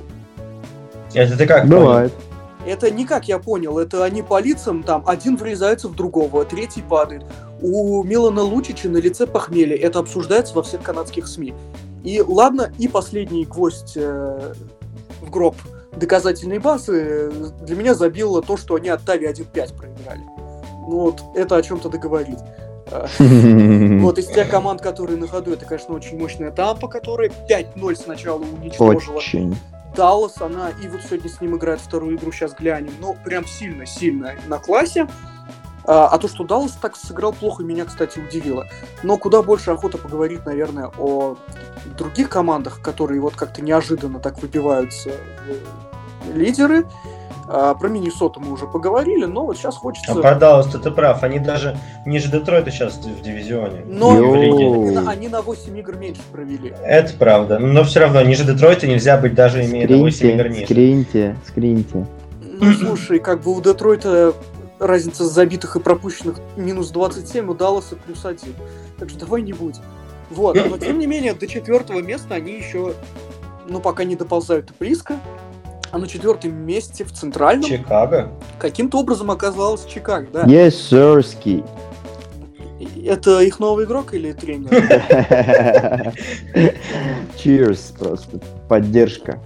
Это 1.14 1.38
ты 1.38 1.45
как 1.45 1.68
Бывает. 1.68 2.12
Понял? 2.12 2.28
Это 2.66 2.89
не 2.89 3.05
как 3.05 3.28
я 3.28 3.38
понял, 3.38 3.78
это 3.78 4.03
они 4.03 4.24
по 4.24 4.39
лицам, 4.39 4.84
там, 4.84 5.03
один 5.05 5.36
врезается 5.36 5.88
в 5.88 5.95
другого, 5.95 6.43
третий 6.45 6.82
падает. 6.82 7.24
У 7.62 8.03
Милана 8.03 8.41
Лучича 8.41 8.89
на 8.89 8.97
лице 8.97 9.28
похмелье, 9.28 9.76
это 9.76 9.99
обсуждается 9.99 10.55
во 10.55 10.64
всех 10.64 10.82
канадских 10.82 11.28
СМИ. 11.28 11.53
И 12.03 12.22
ладно, 12.22 12.72
и 12.80 12.88
последний 12.88 13.45
гвоздь 13.45 13.93
э, 13.95 14.53
в 15.22 15.30
гроб 15.30 15.55
доказательной 15.95 16.57
базы 16.57 17.32
для 17.62 17.76
меня 17.76 17.93
забило 17.93 18.41
то, 18.41 18.57
что 18.57 18.76
они 18.76 18.89
от 18.89 19.03
Тави 19.03 19.28
1-5 19.28 19.76
проиграли. 19.76 20.24
Ну 20.88 20.99
вот, 20.99 21.22
это 21.36 21.57
о 21.57 21.62
чем-то 21.62 21.89
договорит. 21.89 22.39
Вот 24.01 24.17
из 24.17 24.27
тех 24.27 24.49
команд, 24.49 24.82
которые 24.82 25.17
на 25.17 25.27
ходу, 25.27 25.53
это, 25.53 25.65
конечно, 25.65 25.95
очень 25.95 26.17
мощная 26.17 26.51
Тампа, 26.51 26.88
которая 26.88 27.32
5-0 27.49 27.95
сначала 27.95 28.41
уничтожила. 28.41 29.17
Очень. 29.17 29.55
Даллас, 29.95 30.41
она 30.41 30.69
и 30.69 30.88
вот 30.88 31.01
сегодня 31.01 31.29
с 31.29 31.41
ним 31.41 31.57
играет 31.57 31.82
вторую 31.82 32.15
игру, 32.17 32.32
сейчас 32.32 32.53
глянем, 32.53 32.93
но 33.01 33.13
прям 33.25 33.45
сильно-сильно 33.45 34.36
на 34.47 34.57
классе. 34.57 35.07
А, 35.84 36.07
а 36.07 36.17
то, 36.17 36.27
что 36.27 36.43
Даллас 36.43 36.71
так 36.73 36.95
сыграл 36.95 37.34
плохо, 37.34 37.63
меня, 37.63 37.86
кстати, 37.86 38.19
удивило. 38.19 38.67
Но 39.03 39.17
куда 39.17 39.41
больше 39.41 39.71
охота 39.71 39.97
поговорить, 39.97 40.45
наверное, 40.45 40.91
о 40.97 41.38
других 41.97 42.29
командах, 42.29 42.82
которые 42.82 43.19
вот 43.19 43.36
как-то 43.36 43.61
неожиданно 43.61 44.19
так 44.19 44.41
выбиваются 44.41 45.11
лидеры. 46.34 46.86
А, 47.54 47.74
про 47.74 47.89
Миннесоту 47.89 48.39
мы 48.39 48.54
уже 48.54 48.66
поговорили, 48.66 49.26
но 49.26 49.45
вот 49.45 49.58
сейчас 49.58 49.76
хочется... 49.76 50.14
А 50.14 50.16
пожалуйста, 50.16 50.80
ты 50.80 50.89
прав, 50.89 51.22
они 51.22 51.38
даже 51.38 51.78
ниже 52.06 52.32
Детройта 52.32 52.72
сейчас 52.72 52.95
в 52.95 53.22
дивизионе. 53.22 53.84
Но 53.88 54.12
они 55.06 55.28
на 55.28 55.41
8 55.41 55.78
игр 55.80 55.97
меньше 55.97 56.22
провели. 56.32 56.74
Это 56.82 57.14
правда, 57.18 57.60
но 57.60 57.84
все 57.84 57.99
равно 57.99 58.22
ниже 58.22 58.45
Детройта 58.45 58.88
нельзя 58.88 59.18
быть 59.18 59.36
даже 59.36 59.66
имея 59.66 59.86
на 59.86 59.97
8 59.97 60.32
игр 60.32 60.47
ниже. 60.47 60.64
Скриньте, 60.64 61.36
скриньте. 61.45 62.08
Ну, 62.41 62.72
слушай, 62.72 63.20
как 63.20 63.41
бы 63.41 63.54
у 63.54 63.60
Детройта 63.60 64.34
разница 64.80 65.26
забитых 65.26 65.76
и 65.76 65.82
пропущенных 65.82 66.39
минус 66.56 66.91
27, 66.91 67.49
у 67.49 67.54
Далласа 67.54 67.97
плюс 67.97 68.26
1. 68.26 68.39
Так 68.97 69.10
что 69.10 69.20
давай 69.20 69.41
не 69.41 69.52
будем. 69.52 69.82
Вот, 70.30 70.56
но 70.56 70.78
тем 70.78 70.99
не 70.99 71.06
менее, 71.06 71.34
до 71.34 71.47
четвертого 71.47 71.99
места 71.99 72.36
они 72.36 72.54
еще, 72.54 72.93
ну, 73.68 73.82
пока 73.82 74.06
не 74.06 74.16
доползают 74.16 74.72
близко 74.80 75.16
а 75.92 75.98
на 75.98 76.08
четвертом 76.08 76.54
месте 76.54 77.04
в 77.04 77.12
центральном... 77.12 77.70
Чикаго? 77.70 78.32
Каким-то 78.58 79.00
образом 79.00 79.30
оказалось 79.30 79.86
Чикаго, 79.86 80.28
да. 80.32 80.44
Yes, 80.44 80.70
sirski. 80.70 81.66
Это 83.06 83.42
их 83.42 83.60
новый 83.60 83.86
игрок 83.86 84.14
или 84.14 84.32
тренер? 84.32 84.70
Cheers 87.38 87.98
просто. 87.98 88.39
Поддержка. 88.68 89.39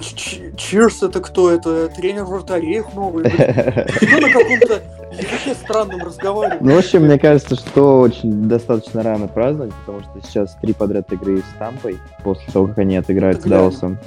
Cheers 0.00 1.06
это 1.08 1.20
кто? 1.20 1.50
Это 1.52 1.88
тренер 1.88 2.24
вратарей 2.24 2.78
их 2.78 2.94
новый. 2.94 3.24
Кто 3.30 4.18
на 4.18 4.30
каком-то 4.30 4.82
языке 5.12 5.54
странном 5.54 6.02
разговаривает? 6.02 6.60
Ну, 6.60 6.74
в 6.74 6.78
общем, 6.78 7.04
мне 7.04 7.18
кажется, 7.18 7.54
что 7.54 8.00
очень 8.00 8.48
достаточно 8.48 9.02
рано 9.02 9.28
праздновать, 9.28 9.72
потому 9.86 10.00
что 10.00 10.20
сейчас 10.26 10.56
три 10.60 10.72
подряд 10.72 11.12
игры 11.12 11.38
с 11.38 11.58
Тампой, 11.58 11.98
после 12.24 12.52
того, 12.52 12.66
как 12.68 12.78
они 12.78 12.96
отыграют 12.96 13.42
с 13.42 13.44
Далласом. 13.44 13.98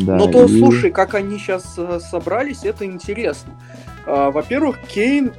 Да, 0.00 0.16
Но 0.16 0.26
то, 0.28 0.44
и... 0.44 0.58
слушай, 0.58 0.90
как 0.90 1.14
они 1.14 1.38
сейчас 1.38 1.74
э, 1.76 2.00
собрались, 2.00 2.64
это 2.64 2.84
интересно. 2.84 3.52
А, 4.06 4.30
во-первых, 4.30 4.78
Кейн 4.88 5.32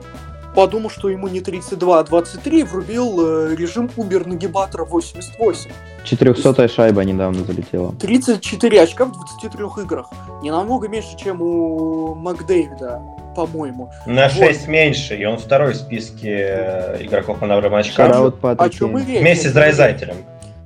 подумал, 0.56 0.90
что 0.90 1.10
ему 1.10 1.28
не 1.28 1.42
32, 1.42 2.00
а 2.00 2.04
23, 2.04 2.64
врубил 2.64 3.50
э, 3.52 3.56
режим 3.56 3.90
Убер 3.96 4.28
нагибатора 4.28 4.86
88. 4.86 5.72
400 6.04 6.68
шайба 6.68 7.04
недавно 7.04 7.44
залетела. 7.44 7.94
34 7.94 8.82
очка 8.82 9.06
в 9.06 9.12
23 9.12 9.66
играх. 9.84 10.10
Не 10.42 10.52
намного 10.52 10.88
меньше, 10.88 11.16
чем 11.18 11.42
у 11.42 12.16
Макдэвида, 12.16 13.02
по-моему. 13.36 13.92
На 14.06 14.30
6 14.30 14.62
вот. 14.62 14.68
меньше, 14.68 15.16
и 15.16 15.26
он 15.26 15.38
второй 15.38 15.74
в 15.74 15.78
списке 15.78 16.48
э, 16.50 17.06
игроков 17.06 17.40
по 17.40 17.46
наборам 17.46 17.76
очков. 17.76 18.34
О 18.44 18.70
чем 18.70 18.92
мы? 18.92 19.02
Вместе 19.02 19.50
с 19.50 19.54
Драйзайтером. 19.54 20.18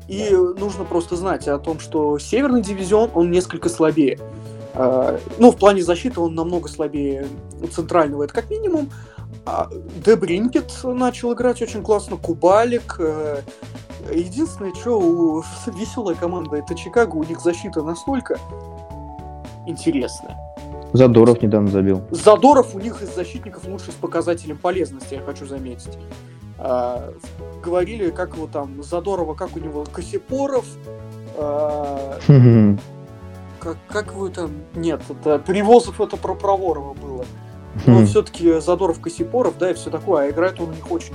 И 0.07 0.29
нужно 0.31 0.83
просто 0.83 1.15
знать 1.15 1.47
о 1.47 1.57
том, 1.57 1.79
что 1.79 2.19
северный 2.19 2.61
дивизион, 2.61 3.09
он 3.13 3.31
несколько 3.31 3.69
слабее. 3.69 4.19
А, 4.73 5.19
ну, 5.39 5.51
в 5.51 5.57
плане 5.57 5.81
защиты 5.83 6.19
он 6.19 6.35
намного 6.35 6.67
слабее 6.67 7.27
центрального, 7.71 8.23
это 8.23 8.33
как 8.33 8.49
минимум. 8.49 8.89
А 9.45 9.69
Дебринкет 10.03 10.71
начал 10.83 11.33
играть 11.33 11.61
очень 11.61 11.81
классно, 11.81 12.17
Кубалик. 12.17 12.97
Э, 12.99 13.41
единственное, 14.13 14.73
что 14.73 14.99
у 14.99 15.43
веселая 15.67 16.15
команда 16.15 16.57
это 16.57 16.75
Чикаго, 16.75 17.15
у 17.15 17.23
них 17.23 17.39
защита 17.39 17.81
настолько 17.81 18.39
интересная. 19.65 20.37
Задоров 20.93 21.41
недавно 21.41 21.69
забил. 21.69 22.01
Задоров 22.11 22.75
у 22.75 22.79
них 22.79 23.01
из 23.01 23.13
защитников 23.13 23.65
лучший 23.65 23.91
с 23.91 23.95
показателем 23.95 24.57
полезности, 24.57 25.15
я 25.15 25.21
хочу 25.21 25.45
заметить. 25.45 25.97
А, 26.57 27.13
говорили, 27.63 28.09
как 28.11 28.35
его 28.35 28.47
там, 28.47 28.81
Задорова, 28.81 29.33
как 29.33 29.55
у 29.55 29.59
него, 29.59 29.85
Косипоров, 29.91 30.65
а, 31.37 32.17
как, 33.59 33.77
как 33.87 34.13
вы 34.13 34.29
там, 34.29 34.51
нет, 34.73 35.01
это 35.09 35.39
Привозов 35.39 35.99
это 35.99 36.17
про 36.17 36.33
Проворова 36.33 36.93
было. 36.93 37.25
Но 37.85 38.05
все-таки 38.05 38.59
Задоров, 38.59 39.01
Косипоров, 39.01 39.57
да, 39.57 39.71
и 39.71 39.73
все 39.73 39.89
такое, 39.89 40.27
а 40.27 40.29
играет 40.29 40.59
он 40.61 40.69
у 40.69 40.73
них 40.73 40.89
очень 40.91 41.13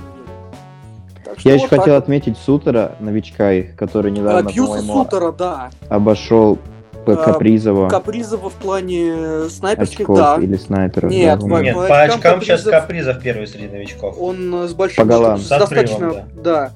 я 1.43 1.53
еще 1.53 1.67
вот 1.67 1.69
хотел 1.69 1.95
так. 1.95 2.03
отметить 2.03 2.37
Сутера, 2.37 2.95
новичка 2.99 3.53
их, 3.53 3.75
который 3.75 4.11
недавно, 4.11 4.49
Абьюза 4.49 4.81
Сутера, 4.81 5.31
да. 5.31 5.69
обошел 5.89 6.59
а, 6.63 6.80
Капризова. 7.05 7.89
Капризова 7.89 8.49
в 8.49 8.53
плане 8.53 9.49
снайперских, 9.49 10.01
очков 10.01 10.17
да. 10.17 10.37
или 10.41 10.55
снайперов. 10.55 11.11
Нет, 11.11 11.39
да, 11.39 11.47
по, 11.47 11.61
Нет, 11.61 11.75
по, 11.75 11.87
по 11.87 12.01
очкам 12.01 12.21
Капризов, 12.21 12.59
сейчас 12.59 12.63
Капризов 12.63 13.21
первый 13.21 13.47
среди 13.47 13.67
новичков. 13.67 14.15
Он 14.19 14.67
с 14.67 14.73
большим... 14.73 15.07
По 15.07 15.13
голам. 15.13 15.37
достаточно, 15.37 16.07
отрывом, 16.07 16.29
да. 16.35 16.41
да. 16.43 16.71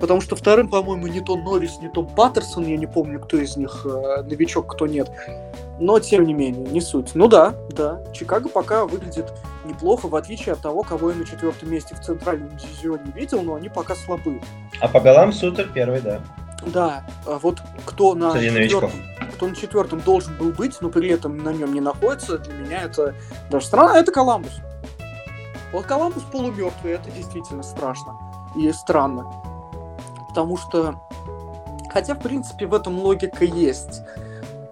Потому 0.00 0.22
что 0.22 0.34
вторым, 0.34 0.68
по-моему, 0.68 1.06
не 1.08 1.20
то 1.20 1.36
Норрис, 1.36 1.78
не 1.82 1.88
то 1.90 2.02
Паттерсон, 2.02 2.66
я 2.66 2.78
не 2.78 2.86
помню, 2.86 3.20
кто 3.20 3.36
из 3.36 3.58
них 3.58 3.84
э, 3.84 4.22
новичок, 4.22 4.72
кто 4.72 4.86
нет. 4.86 5.10
Но, 5.78 6.00
тем 6.00 6.24
не 6.24 6.32
менее, 6.32 6.66
не 6.66 6.80
суть. 6.80 7.10
Ну 7.14 7.28
да, 7.28 7.54
да, 7.70 8.02
Чикаго 8.14 8.48
пока 8.48 8.86
выглядит 8.86 9.30
неплохо, 9.66 10.08
в 10.08 10.16
отличие 10.16 10.54
от 10.54 10.60
того, 10.60 10.82
кого 10.82 11.10
я 11.10 11.16
на 11.16 11.26
четвертом 11.26 11.70
месте 11.70 11.94
в 11.94 12.00
центральном 12.00 12.50
дивизионе 12.56 13.12
видел, 13.14 13.42
но 13.42 13.56
они 13.56 13.68
пока 13.68 13.94
слабы. 13.94 14.40
А 14.80 14.88
по 14.88 15.00
голам 15.00 15.34
Сутер 15.34 15.68
первый, 15.72 16.00
да. 16.00 16.20
Да, 16.66 17.04
а 17.26 17.38
вот 17.38 17.62
кто 17.86 18.14
на, 18.14 18.32
четвертом, 18.32 18.90
кто 19.34 19.46
на 19.48 19.56
четвертом 19.56 20.00
должен 20.00 20.36
был 20.36 20.52
быть, 20.52 20.76
но 20.80 20.90
при 20.90 21.08
этом 21.08 21.38
на 21.38 21.52
нем 21.52 21.72
не 21.72 21.80
находится, 21.80 22.38
для 22.38 22.52
меня 22.54 22.82
это 22.82 23.14
даже 23.50 23.66
странно, 23.66 23.96
это 23.96 24.12
Коламбус. 24.12 24.52
Вот 25.72 25.86
Коламбус 25.86 26.22
полумертвый, 26.24 26.92
это 26.92 27.10
действительно 27.10 27.62
страшно 27.62 28.18
и 28.56 28.70
странно. 28.72 29.30
Потому 30.28 30.56
что, 30.56 31.00
хотя 31.92 32.14
в 32.14 32.20
принципе 32.20 32.66
в 32.66 32.74
этом 32.74 32.98
логика 32.98 33.44
есть. 33.44 34.02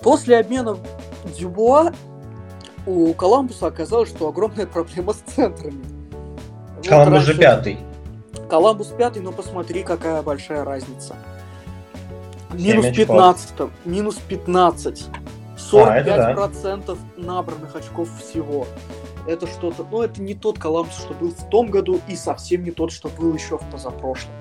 После 0.03 0.39
обмена 0.39 0.77
Дюбуа 1.25 1.93
у 2.87 3.13
Коламбуса 3.15 3.67
оказалось, 3.67 4.09
что 4.09 4.29
огромная 4.29 4.67
проблема 4.67 5.13
с 5.13 5.19
центрами. 5.19 5.85
Коламбус 6.87 7.27
вот 7.27 7.27
же 7.27 7.35
пятый. 7.35 7.79
Коламбус 8.49 8.89
пятый, 8.89 9.21
но 9.21 9.33
посмотри, 9.33 9.83
какая 9.83 10.23
большая 10.23 10.65
разница. 10.65 11.17
Минус 12.53 12.87
15. 12.95 13.55
Минус 13.85 14.17
15. 14.29 15.07
45% 15.57 16.83
а, 16.89 17.21
набранных 17.21 17.77
очков 17.77 18.09
всего. 18.19 18.67
Это 19.27 19.47
что-то, 19.47 19.87
ну 19.91 20.03
это 20.03 20.23
не 20.23 20.35
тот 20.35 20.59
Коламбус, 20.59 20.97
что 20.97 21.13
был 21.13 21.33
в 21.33 21.49
том 21.51 21.67
году, 21.67 22.01
и 22.09 22.17
совсем 22.17 22.65
не 22.65 22.71
тот, 22.71 22.93
что 22.93 23.09
был 23.09 23.35
еще 23.35 23.59
в 23.59 23.71
позапрошлом. 23.71 24.33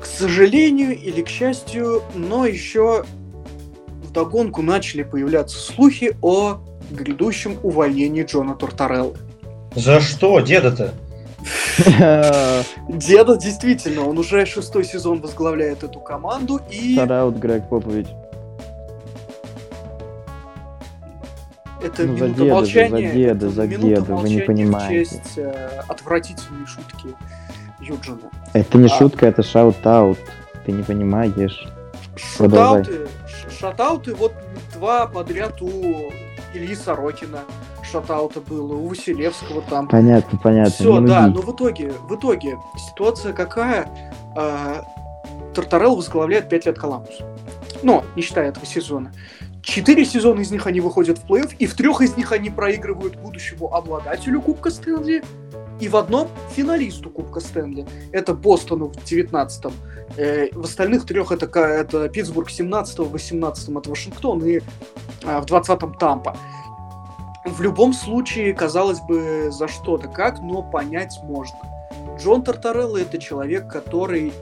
К 0.00 0.04
сожалению 0.04 0.98
или 0.98 1.22
к 1.22 1.28
счастью, 1.28 2.02
но 2.14 2.44
еще 2.44 3.04
в 4.02 4.12
догонку 4.12 4.60
начали 4.60 5.04
появляться 5.04 5.58
слухи 5.58 6.16
о 6.20 6.58
грядущем 6.90 7.56
увольнении 7.62 8.24
Джона 8.24 8.54
Тортареллы. 8.54 9.16
За 9.74 10.00
что, 10.00 10.40
деда-то? 10.40 10.92
Деда, 12.88 13.36
действительно, 13.36 14.06
он 14.06 14.18
уже 14.18 14.46
шестой 14.46 14.84
сезон 14.84 15.20
возглавляет 15.20 15.82
эту 15.82 16.00
команду 16.00 16.60
и... 16.70 16.94
Shout-out 16.94 17.36
Грег 17.36 17.68
Попович. 17.68 18.06
Это 21.82 22.04
ну, 22.04 22.12
минута 22.12 22.34
деда, 22.34 22.54
молчания. 22.54 23.08
За 23.08 23.14
деда, 23.14 23.50
за 23.50 23.66
деда, 23.66 24.14
вы 24.14 24.28
не 24.28 24.40
понимаете. 24.42 25.04
В 25.04 25.10
честь 25.10 25.38
э, 25.38 25.82
отвратительной 25.88 26.66
шутки 26.66 27.08
Юджина. 27.80 28.30
Это 28.52 28.78
не 28.78 28.86
а... 28.86 28.88
шутка, 28.88 29.26
это 29.26 29.42
shout-out. 29.42 30.18
Ты 30.64 30.72
не 30.72 30.84
понимаешь. 30.84 31.66
Shout-out 32.14 32.91
ы, 32.91 33.08
shout-out 33.58 34.08
ы 34.08 34.14
вот 34.14 34.32
два 34.74 35.06
подряд 35.06 35.60
у 35.60 36.12
Ильи 36.54 36.74
Сорокина 36.76 37.40
шатаута 37.92 38.40
было, 38.40 38.74
у 38.74 38.88
Василевского 38.88 39.62
там. 39.62 39.88
Понятно, 39.88 40.38
понятно. 40.42 40.72
Все, 40.72 41.00
да, 41.00 41.26
но 41.26 41.42
в 41.42 41.54
итоге, 41.54 41.92
в 42.08 42.14
итоге 42.14 42.58
ситуация 42.88 43.32
какая? 43.32 43.88
А, 44.34 44.84
Тартарелл 45.54 45.96
возглавляет 45.96 46.48
5 46.48 46.66
лет 46.66 46.78
Коламбус. 46.78 47.18
Но, 47.82 48.04
не 48.16 48.22
считая 48.22 48.48
этого 48.48 48.64
сезона. 48.64 49.12
Четыре 49.62 50.04
сезона 50.04 50.40
из 50.40 50.50
них 50.50 50.66
они 50.66 50.80
выходят 50.80 51.18
в 51.18 51.26
плей-офф, 51.26 51.54
и 51.58 51.66
в 51.66 51.74
трех 51.74 52.00
из 52.00 52.16
них 52.16 52.32
они 52.32 52.50
проигрывают 52.50 53.16
будущему 53.16 53.72
обладателю 53.72 54.40
Кубка 54.40 54.70
Стэнли, 54.70 55.22
и 55.80 55.88
в 55.88 55.96
одном 55.96 56.28
финалисту 56.54 57.10
Кубка 57.10 57.40
Стэнли. 57.40 57.86
Это 58.12 58.34
Бостону 58.34 58.88
в 58.88 58.96
19-м. 58.96 59.72
Э, 60.16 60.48
в 60.52 60.64
остальных 60.64 61.06
трех 61.06 61.32
это, 61.32 61.46
это 61.60 62.08
Питтсбург 62.08 62.48
в 62.48 62.52
17-м, 62.52 63.04
в 63.04 63.14
18-м 63.14 63.78
это 63.78 63.90
Вашингтон, 63.90 64.44
и 64.44 64.56
э, 64.56 64.60
в 65.22 65.44
20-м 65.44 65.94
Тампа 65.94 66.36
в 67.44 67.60
любом 67.60 67.92
случае, 67.92 68.54
казалось 68.54 69.00
бы, 69.00 69.50
за 69.50 69.68
что-то 69.68 70.08
как, 70.08 70.40
но 70.40 70.62
понять 70.62 71.18
можно. 71.22 71.58
Джон 72.18 72.42
Тартарелло 72.42 72.98
это 72.98 73.18
человек, 73.18 73.68
который 73.68 74.32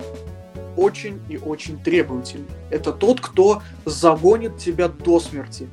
очень 0.77 1.21
и 1.29 1.37
очень 1.37 1.79
требовательный. 1.79 2.49
Это 2.71 2.93
тот, 2.93 3.21
кто 3.21 3.63
загонит 3.85 4.59
тебя 4.59 4.89
до 4.89 5.21
смерти. 5.21 5.69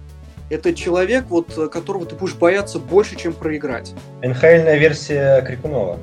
Это 0.49 0.73
человек, 0.73 1.25
вот, 1.27 1.53
которого 1.71 2.05
ты 2.05 2.15
будешь 2.15 2.35
бояться 2.35 2.79
больше, 2.79 3.17
чем 3.17 3.33
проиграть. 3.33 3.93
НХЛная 4.21 4.77
версия 4.77 5.41
Крикунова. 5.41 5.99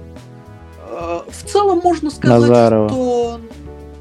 А, 0.91 1.25
в 1.29 1.51
целом 1.51 1.81
можно 1.83 2.11
сказать, 2.11 2.41
Назарова. 2.41 2.89
что 2.89 3.41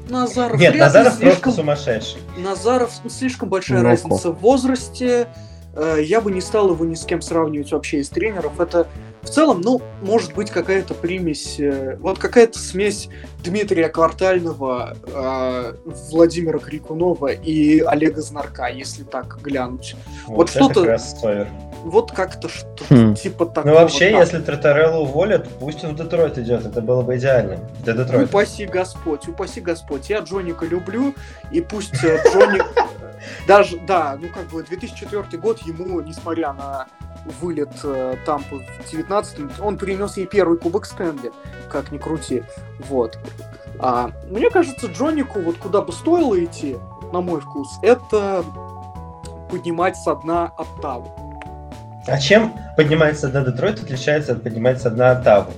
Назаров 0.08 0.60
Нет, 0.60 0.76
Назаров 0.76 1.14
слишком... 1.14 1.40
просто 1.42 1.60
сумасшедший. 1.62 2.20
Назаров 2.36 2.90
слишком 3.08 3.48
большая 3.48 3.78
Ноко. 3.78 3.90
разница 3.90 4.30
в 4.30 4.38
возрасте. 4.40 5.28
Э, 5.76 5.98
я 6.02 6.20
бы 6.20 6.30
не 6.30 6.40
стал 6.40 6.70
его 6.70 6.84
ни 6.84 6.94
с 6.94 7.04
кем 7.04 7.20
сравнивать 7.20 7.72
вообще 7.72 7.98
из 7.98 8.08
тренеров. 8.08 8.60
Это 8.60 8.86
в 9.22 9.30
целом, 9.30 9.62
ну, 9.62 9.80
может 10.02 10.34
быть 10.34 10.50
какая-то 10.50 10.94
примесь, 10.94 11.58
э, 11.58 11.96
вот 11.98 12.18
какая-то 12.18 12.58
смесь 12.58 13.08
Дмитрия 13.42 13.88
Квартального, 13.88 14.96
э, 15.06 15.74
Владимира 16.10 16.58
Крикунова 16.58 17.28
и 17.28 17.80
Олега 17.80 18.20
Знарка, 18.20 18.66
если 18.66 19.02
так 19.02 19.38
глянуть. 19.40 19.96
Вот, 20.26 20.36
вот 20.36 20.50
что-то... 20.50 20.98
Вот 21.84 22.12
как-то 22.12 22.48
что-то 22.48 22.84
хм. 22.88 23.14
типа 23.14 23.44
такого. 23.44 23.74
Ну 23.74 23.78
вообще, 23.78 24.10
так. 24.10 24.20
если 24.20 24.40
Тротареллу 24.40 25.02
уволят, 25.02 25.46
пусть 25.60 25.84
он 25.84 25.92
в 25.94 25.96
Детройт 25.96 26.38
идет, 26.38 26.64
это 26.64 26.80
было 26.80 27.02
бы 27.02 27.16
идеально. 27.16 27.58
Для 27.82 27.92
Детройта. 27.92 28.24
Упаси 28.24 28.64
Господь, 28.64 29.28
упаси 29.28 29.60
Господь. 29.60 30.08
Я 30.08 30.20
Джоника 30.20 30.64
люблю, 30.64 31.14
и 31.52 31.60
пусть 31.60 31.94
Джоник... 31.94 32.64
Даже, 33.46 33.78
да, 33.78 34.18
ну 34.20 34.28
как 34.28 34.46
бы 34.48 34.62
2004 34.62 35.38
год 35.40 35.60
ему, 35.60 36.00
несмотря 36.00 36.52
на 36.52 36.86
вылет 37.40 37.72
э, 37.82 38.16
Тампы 38.26 38.62
в 38.84 38.90
19 38.90 39.60
он 39.60 39.78
принес 39.78 40.16
ей 40.16 40.26
первый 40.26 40.58
кубок 40.58 40.84
Стэнли, 40.86 41.32
как 41.70 41.90
ни 41.90 41.98
крути. 41.98 42.42
Вот. 42.88 43.18
А, 43.78 44.10
мне 44.30 44.50
кажется, 44.50 44.86
Джонику 44.86 45.40
вот 45.40 45.56
куда 45.56 45.80
бы 45.80 45.92
стоило 45.92 46.42
идти, 46.42 46.76
на 47.12 47.20
мой 47.20 47.40
вкус, 47.40 47.68
это 47.82 48.44
поднимать 49.50 49.96
со 49.96 50.16
дна 50.16 50.52
Оттаву. 50.56 51.40
А 52.06 52.18
чем 52.18 52.52
поднимается 52.76 53.28
дна 53.28 53.40
Детройт 53.42 53.82
отличается 53.82 54.32
от 54.32 54.42
поднимается 54.42 54.90
дна 54.90 55.12
Оттаву? 55.12 55.52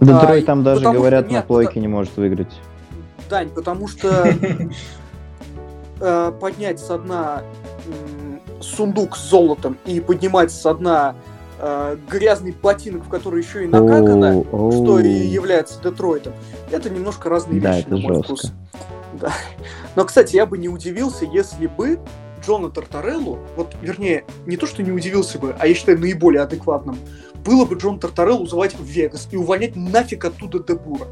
Детройт 0.00 0.44
а, 0.44 0.46
там 0.46 0.62
даже 0.64 0.84
говорят, 0.84 1.26
нет, 1.26 1.32
на 1.32 1.42
плойке 1.42 1.80
не 1.80 1.88
может 1.88 2.16
выиграть. 2.16 2.52
Дань, 3.30 3.48
потому 3.48 3.88
что 3.88 4.26
э, 6.02 6.32
поднять 6.40 6.80
со 6.80 6.98
дна 6.98 7.42
э, 7.86 8.60
сундук 8.60 9.16
с 9.16 9.30
золотом 9.30 9.78
и 9.86 10.00
поднимать 10.00 10.50
со 10.50 10.74
дна 10.74 11.14
э, 11.58 11.96
грязный 12.10 12.52
ботинок, 12.52 13.04
в 13.04 13.08
который 13.08 13.42
еще 13.42 13.64
и 13.64 13.66
накакано, 13.66 14.40
oh, 14.40 14.50
oh. 14.50 14.72
что 14.72 14.98
и 14.98 15.08
является 15.08 15.80
Детройтом, 15.80 16.34
это 16.70 16.90
немножко 16.90 17.28
разные 17.28 17.60
да, 17.60 17.76
вещи, 17.76 17.86
это 17.86 17.90
на 17.90 18.00
мой 18.00 18.14
жестко. 18.16 18.24
вкус. 18.24 18.52
Да. 19.20 19.32
Но, 19.94 20.04
кстати, 20.04 20.36
я 20.36 20.46
бы 20.46 20.58
не 20.58 20.68
удивился, 20.68 21.24
если 21.24 21.66
бы 21.66 22.00
Джона 22.44 22.70
Тартареллу, 22.70 23.38
вот, 23.56 23.74
вернее, 23.80 24.24
не 24.46 24.56
то, 24.56 24.66
что 24.66 24.82
не 24.82 24.90
удивился 24.90 25.38
бы, 25.38 25.54
а 25.58 25.66
я 25.66 25.74
считаю 25.74 25.98
наиболее 26.00 26.42
адекватным, 26.42 26.98
было 27.44 27.64
бы 27.64 27.76
Джон 27.76 27.98
Тартареллу 27.98 28.46
звать 28.46 28.74
в 28.74 28.84
Вегас 28.84 29.28
и 29.30 29.36
увольнять 29.36 29.76
нафиг 29.76 30.24
оттуда 30.24 30.58
Дебура. 30.60 31.06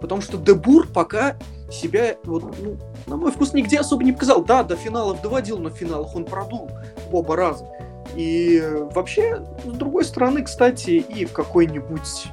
Потому 0.00 0.20
что 0.20 0.36
Дебур 0.36 0.86
пока 0.86 1.36
себя, 1.74 2.16
вот, 2.24 2.44
ну, 2.62 2.76
на 3.06 3.16
мой 3.16 3.30
вкус, 3.30 3.52
нигде 3.52 3.78
особо 3.78 4.04
не 4.04 4.12
показал. 4.12 4.44
Да, 4.44 4.62
до 4.62 4.76
финалов 4.76 5.20
доводил, 5.22 5.58
но 5.58 5.70
в 5.70 5.74
финалах 5.74 6.14
он 6.14 6.24
продул 6.24 6.70
оба 7.12 7.36
раза. 7.36 7.68
И 8.14 8.62
вообще, 8.94 9.44
с 9.64 9.72
другой 9.72 10.04
стороны, 10.04 10.42
кстати, 10.42 10.90
и 10.90 11.24
в 11.24 11.32
какой-нибудь... 11.32 12.26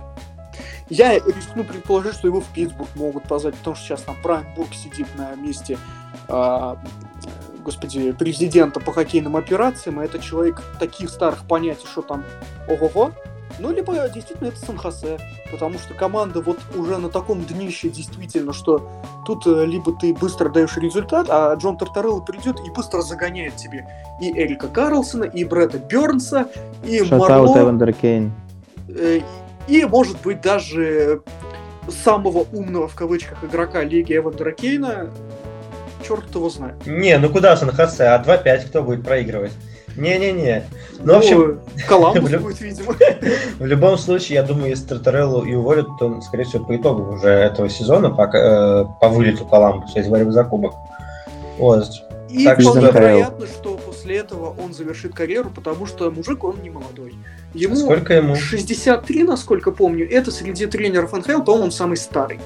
Я 0.90 1.14
рискну 1.14 1.64
предположить, 1.64 2.16
что 2.16 2.28
его 2.28 2.42
в 2.42 2.48
Питтсбург 2.48 2.90
могут 2.96 3.24
позвать, 3.24 3.56
потому 3.56 3.78
что 3.78 3.86
сейчас 3.86 4.02
там 4.02 4.18
Брайан 4.22 4.46
Бург 4.58 4.74
сидит 4.74 5.08
на 5.16 5.36
месте, 5.36 5.78
а, 6.28 6.78
господи, 7.64 8.12
президента 8.12 8.82
по 8.82 8.92
хоккейным 8.92 9.38
операциям, 9.38 10.02
и 10.02 10.06
это 10.06 10.20
человек 10.20 10.62
таких 10.80 11.10
старых 11.10 11.48
понятий, 11.48 11.88
что 11.90 12.02
там 12.02 12.26
ого-го, 12.68 13.14
ну, 13.60 13.72
либо 13.72 13.94
действительно 14.10 14.48
это 14.48 14.58
Сан-Хосе, 14.66 15.20
потому 15.52 15.78
что 15.80 15.94
команда 15.94 16.42
вот 16.42 16.60
уже 16.76 16.98
на 16.98 17.10
таком 17.10 17.44
днище 17.44 17.90
действительно, 17.90 18.54
что 18.54 18.90
тут 19.26 19.46
э, 19.48 19.66
либо 19.66 19.94
ты 19.98 20.14
быстро 20.14 20.50
даешь 20.50 20.78
результат, 20.78 21.28
а 21.30 21.54
Джон 21.56 21.78
Тартарелло 21.78 22.22
придет 22.22 22.60
и 22.66 22.70
быстро 22.72 23.02
загоняет 23.02 23.56
тебе 23.56 23.88
и 24.22 24.32
Эрика 24.32 24.68
Карлсона, 24.68 25.24
и 25.26 25.44
Брэда 25.44 25.80
Бернса, 25.80 26.48
и 26.84 27.02
Марло. 27.02 27.60
Эвандер 27.62 27.94
Кейн. 27.94 28.32
Э, 28.90 29.20
и, 29.68 29.86
может 29.86 30.22
быть, 30.22 30.42
даже 30.42 31.22
самого 31.90 32.46
умного, 32.52 32.88
в 32.88 32.96
кавычках, 32.96 33.44
игрока 33.44 33.84
лиги 33.84 34.16
Эвандера 34.16 34.52
Кейна, 34.52 35.10
черт 36.08 36.34
его 36.34 36.50
знает. 36.50 36.86
Не, 36.86 37.18
ну 37.18 37.30
куда 37.30 37.56
Сан-Хосе, 37.58 38.06
а 38.06 38.24
2-5 38.24 38.68
кто 38.68 38.84
будет 38.84 39.04
проигрывать? 39.04 39.54
Не-не-не. 39.96 40.64
Ну, 41.00 41.14
в 41.14 41.18
общем... 41.18 41.60
Коламбус 41.88 42.32
будет, 42.42 42.62
видимо. 42.62 42.96
В 43.60 43.66
любом 43.66 43.98
случае, 43.98 44.36
я 44.36 44.44
думаю, 44.44 44.70
если 44.70 44.88
Тартареллу 44.88 45.44
и 45.44 45.54
уволят, 45.54 45.88
то, 46.00 46.22
скорее 46.22 46.46
всего, 46.46 46.66
по 46.66 46.76
итогу 46.76 47.14
уже 47.14 47.30
этого 47.30 47.70
сезона, 47.70 48.10
по, 48.10 48.24
э, 48.24 48.86
по 49.00 49.10
вылету 49.10 49.46
Коламбуса 49.46 50.00
из 50.00 50.08
борьбы 50.08 50.32
за 50.32 50.44
кубок. 50.44 50.74
Вот. 51.58 51.86
И 52.30 52.46
так 52.46 52.62
вполне 52.62 52.88
что... 52.88 52.98
вероятно, 52.98 53.46
что 53.46 53.78
после 53.78 54.18
этого 54.18 54.56
он 54.64 54.74
завершит 54.74 55.14
карьеру, 55.14 55.52
потому 55.54 55.86
что 55.86 56.10
мужик, 56.10 56.44
он 56.44 56.62
не 56.62 56.70
молодой. 56.70 57.16
Ему, 57.54 57.76
Сколько 57.76 58.14
ему? 58.14 58.36
63, 58.36 59.24
насколько 59.24 59.72
помню. 59.72 60.10
Это 60.10 60.32
среди 60.32 60.66
тренеров 60.66 61.12
НХЛ, 61.12 61.42
по-моему, 61.42 61.66
он 61.66 61.72
самый 61.72 61.98
старый. 61.98 62.40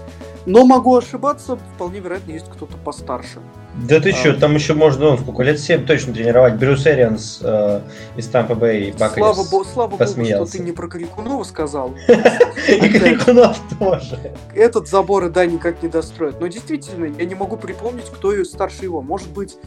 Но 0.45 0.65
могу 0.65 0.95
ошибаться, 0.95 1.57
вполне 1.75 1.99
вероятно, 1.99 2.31
есть 2.31 2.49
кто-то 2.49 2.77
постарше. 2.77 3.39
Да 3.87 3.99
ты 3.99 4.11
а, 4.11 4.15
что, 4.15 4.33
там 4.33 4.55
еще 4.55 4.73
можно, 4.73 5.07
он 5.07 5.17
сколько 5.17 5.43
лет 5.43 5.59
7 5.59 5.85
точно 5.85 6.13
тренировать. 6.13 6.55
Брюс 6.55 6.87
Эрианс 6.87 7.39
э, 7.41 7.81
из 8.15 8.27
Тампа 8.27 8.55
Бэй 8.55 8.93
Слава, 8.97 9.43
бо, 9.51 9.63
слава 9.65 9.97
богу, 9.97 10.05
что 10.05 10.45
ты 10.45 10.59
не 10.59 10.71
про 10.71 10.87
Крикунова 10.87 11.43
сказал. 11.43 11.93
И 12.07 12.89
Крикунов 12.89 13.57
тоже. 13.77 14.33
Этот 14.53 14.87
забор 14.87 15.25
и 15.25 15.29
да 15.29 15.45
никак 15.45 15.83
не 15.83 15.89
достроят. 15.89 16.39
Но 16.39 16.47
действительно, 16.47 17.13
я 17.17 17.25
не 17.25 17.35
могу 17.35 17.57
припомнить, 17.57 18.05
кто 18.05 18.43
старше 18.45 18.83
его. 18.83 19.01
Может 19.01 19.29
быть, 19.31 19.57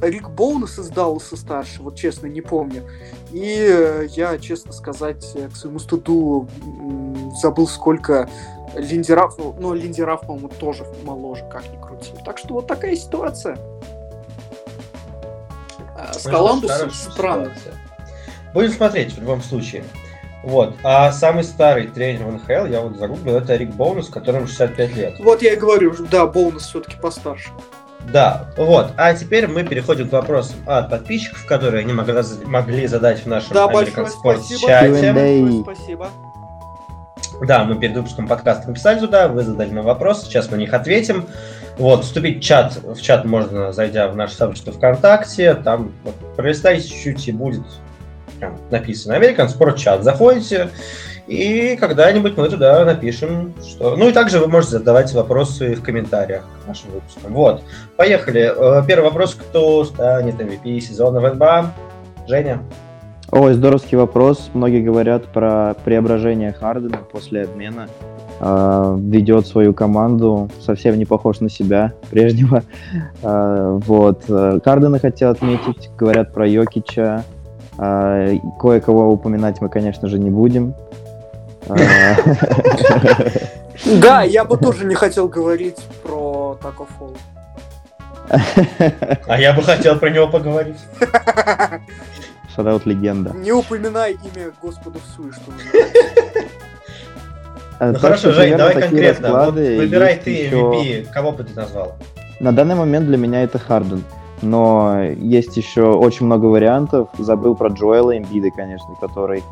Рик 0.00 0.28
Боунес 0.30 0.78
из 0.78 0.88
Далласа 0.88 1.36
старше, 1.36 1.82
вот 1.82 1.96
честно, 1.96 2.26
не 2.26 2.40
помню. 2.40 2.84
И 3.30 3.66
э, 3.68 4.06
я, 4.10 4.38
честно 4.38 4.72
сказать, 4.72 5.24
к 5.52 5.56
своему 5.56 5.78
стыду 5.78 6.48
забыл, 7.40 7.66
сколько 7.66 8.28
Линдераф, 8.74 9.36
ну, 9.38 9.74
Линдераф, 9.74 10.22
по-моему, 10.22 10.48
тоже 10.48 10.86
моложе, 11.04 11.44
как 11.50 11.64
ни 11.70 11.80
крути. 11.80 12.12
Так 12.24 12.38
что 12.38 12.54
вот 12.54 12.66
такая 12.66 12.96
ситуация. 12.96 13.58
с 16.12 16.22
Коламбусом 16.22 16.90
странно. 16.90 17.46
ситуация. 17.46 17.74
Будем 18.54 18.70
смотреть 18.70 19.14
в 19.14 19.20
любом 19.20 19.42
случае. 19.42 19.84
Вот. 20.42 20.74
А 20.82 21.12
самый 21.12 21.44
старый 21.44 21.86
тренер 21.86 22.26
в 22.26 22.32
НХЛ, 22.32 22.66
я 22.66 22.80
вот 22.80 22.96
загуглил, 22.96 23.36
это 23.36 23.54
Рик 23.56 23.70
Боунус, 23.70 24.08
которому 24.08 24.46
65 24.46 24.96
лет. 24.96 25.14
Вот 25.20 25.42
я 25.42 25.52
и 25.52 25.56
говорю, 25.56 25.94
да, 26.10 26.26
Боунус 26.26 26.66
все-таки 26.66 26.96
постарше. 27.00 27.50
Да, 28.10 28.46
вот. 28.56 28.92
А 28.96 29.14
теперь 29.14 29.46
мы 29.46 29.62
переходим 29.64 30.08
к 30.08 30.12
вопросам 30.12 30.56
от 30.66 30.90
подписчиков, 30.90 31.46
которые 31.46 31.82
они 31.84 31.92
могли, 31.92 32.14
могли 32.44 32.86
задать 32.86 33.24
в 33.24 33.26
нашем 33.26 33.54
Да, 33.54 33.66
American 33.66 33.72
большое 33.72 34.06
спасибо. 34.08 34.60
чате. 34.60 35.12
Большое 35.12 35.62
спасибо. 35.62 36.10
Да, 37.42 37.64
мы 37.64 37.78
перед 37.78 37.96
выпуском 37.96 38.28
подкаста 38.28 38.68
написали 38.68 39.00
туда, 39.00 39.28
вы 39.28 39.42
задали 39.42 39.70
нам 39.70 39.84
вопрос, 39.84 40.24
сейчас 40.24 40.50
мы 40.50 40.56
на 40.56 40.60
них 40.60 40.74
ответим. 40.74 41.26
Вот, 41.78 42.04
вступить 42.04 42.38
в 42.38 42.46
чат, 42.46 42.76
в 42.82 43.00
чат 43.00 43.24
можно, 43.24 43.72
зайдя 43.72 44.08
в 44.08 44.16
наше 44.16 44.34
сообщество 44.34 44.72
ВКонтакте, 44.72 45.54
там 45.54 45.92
вот, 46.04 46.14
пролистайте 46.36 46.88
чуть-чуть 46.88 47.28
и 47.28 47.32
будет 47.32 47.62
прям 48.42 48.58
написано 48.70 49.14
American 49.14 49.48
Sport 49.48 49.78
чат. 49.78 50.04
Заходите, 50.04 50.70
и 51.32 51.76
когда-нибудь 51.76 52.36
мы 52.36 52.48
туда 52.50 52.84
напишем, 52.84 53.54
что... 53.66 53.96
Ну 53.96 54.10
и 54.10 54.12
также 54.12 54.38
вы 54.38 54.48
можете 54.48 54.78
задавать 54.78 55.12
вопросы 55.14 55.74
в 55.74 55.82
комментариях 55.82 56.42
к 56.62 56.68
нашим 56.68 56.90
выпускам. 56.90 57.32
Вот, 57.32 57.62
поехали. 57.96 58.52
Э, 58.54 58.84
Первый 58.86 59.04
вопрос, 59.04 59.34
кто 59.34 59.84
станет 59.84 60.38
MVP 60.38 60.80
сезона 60.80 61.20
в 61.20 61.34
НБА? 61.34 61.72
Женя? 62.28 62.60
Ой, 63.30 63.54
здоровский 63.54 63.96
вопрос. 63.96 64.50
Многие 64.52 64.82
говорят 64.82 65.24
про 65.26 65.74
преображение 65.86 66.52
Хардена 66.52 66.98
после 67.10 67.44
обмена. 67.44 67.88
А, 68.38 68.94
ведет 68.98 69.46
свою 69.46 69.72
команду, 69.72 70.50
совсем 70.60 70.98
не 70.98 71.06
похож 71.06 71.40
на 71.40 71.48
себя 71.48 71.94
прежнего. 72.10 72.62
А, 73.22 73.78
вот. 73.78 74.24
Хардена 74.26 74.98
хотел 74.98 75.30
отметить, 75.30 75.90
говорят 75.96 76.34
про 76.34 76.46
Йокича. 76.46 77.24
Кое-кого 77.78 79.10
упоминать 79.10 79.62
мы, 79.62 79.70
конечно 79.70 80.06
же, 80.06 80.18
не 80.18 80.28
будем. 80.28 80.74
А, 81.68 81.76
Да, 84.00 84.22
я 84.22 84.44
бы 84.44 84.56
тоже 84.56 84.84
не 84.84 84.94
хотел 84.94 85.28
говорить 85.28 85.78
про 86.04 86.58
Тако 86.62 86.86
Фолл. 86.98 87.16
А 88.28 89.40
я 89.40 89.52
бы 89.52 89.62
хотел 89.62 89.98
про 89.98 90.10
него 90.10 90.28
поговорить. 90.28 90.76
Шараут 92.54 92.86
легенда. 92.86 93.32
Не 93.34 93.52
упоминай 93.52 94.12
имя 94.12 94.52
Господа 94.62 94.98
в 94.98 95.16
суе, 95.16 95.32
что. 95.32 95.52
А, 97.78 97.86
Ну 97.88 97.92
так 97.94 98.02
хорошо, 98.02 98.32
Жень, 98.32 98.56
давай 98.56 98.74
конкретно. 98.80 99.44
Вот 99.46 99.54
выбирай 99.54 100.16
ты 100.22 100.30
еще- 100.30 100.56
MVP. 100.56 101.06
Кого 101.12 101.32
бы 101.32 101.44
ты 101.44 101.54
назвал? 101.54 101.94
На 102.40 102.52
данный 102.52 102.74
момент 102.74 103.06
для 103.06 103.16
меня 103.16 103.42
это 103.42 103.58
Харден. 103.58 104.04
Но 104.42 105.02
есть 105.02 105.56
еще 105.56 105.84
очень 105.92 106.26
много 106.26 106.46
вариантов. 106.46 107.08
Забыл 107.18 107.54
про 107.56 107.68
Джоэла 107.70 108.18
Эмбида, 108.18 108.50
конечно, 108.54 108.94
который 109.00 109.42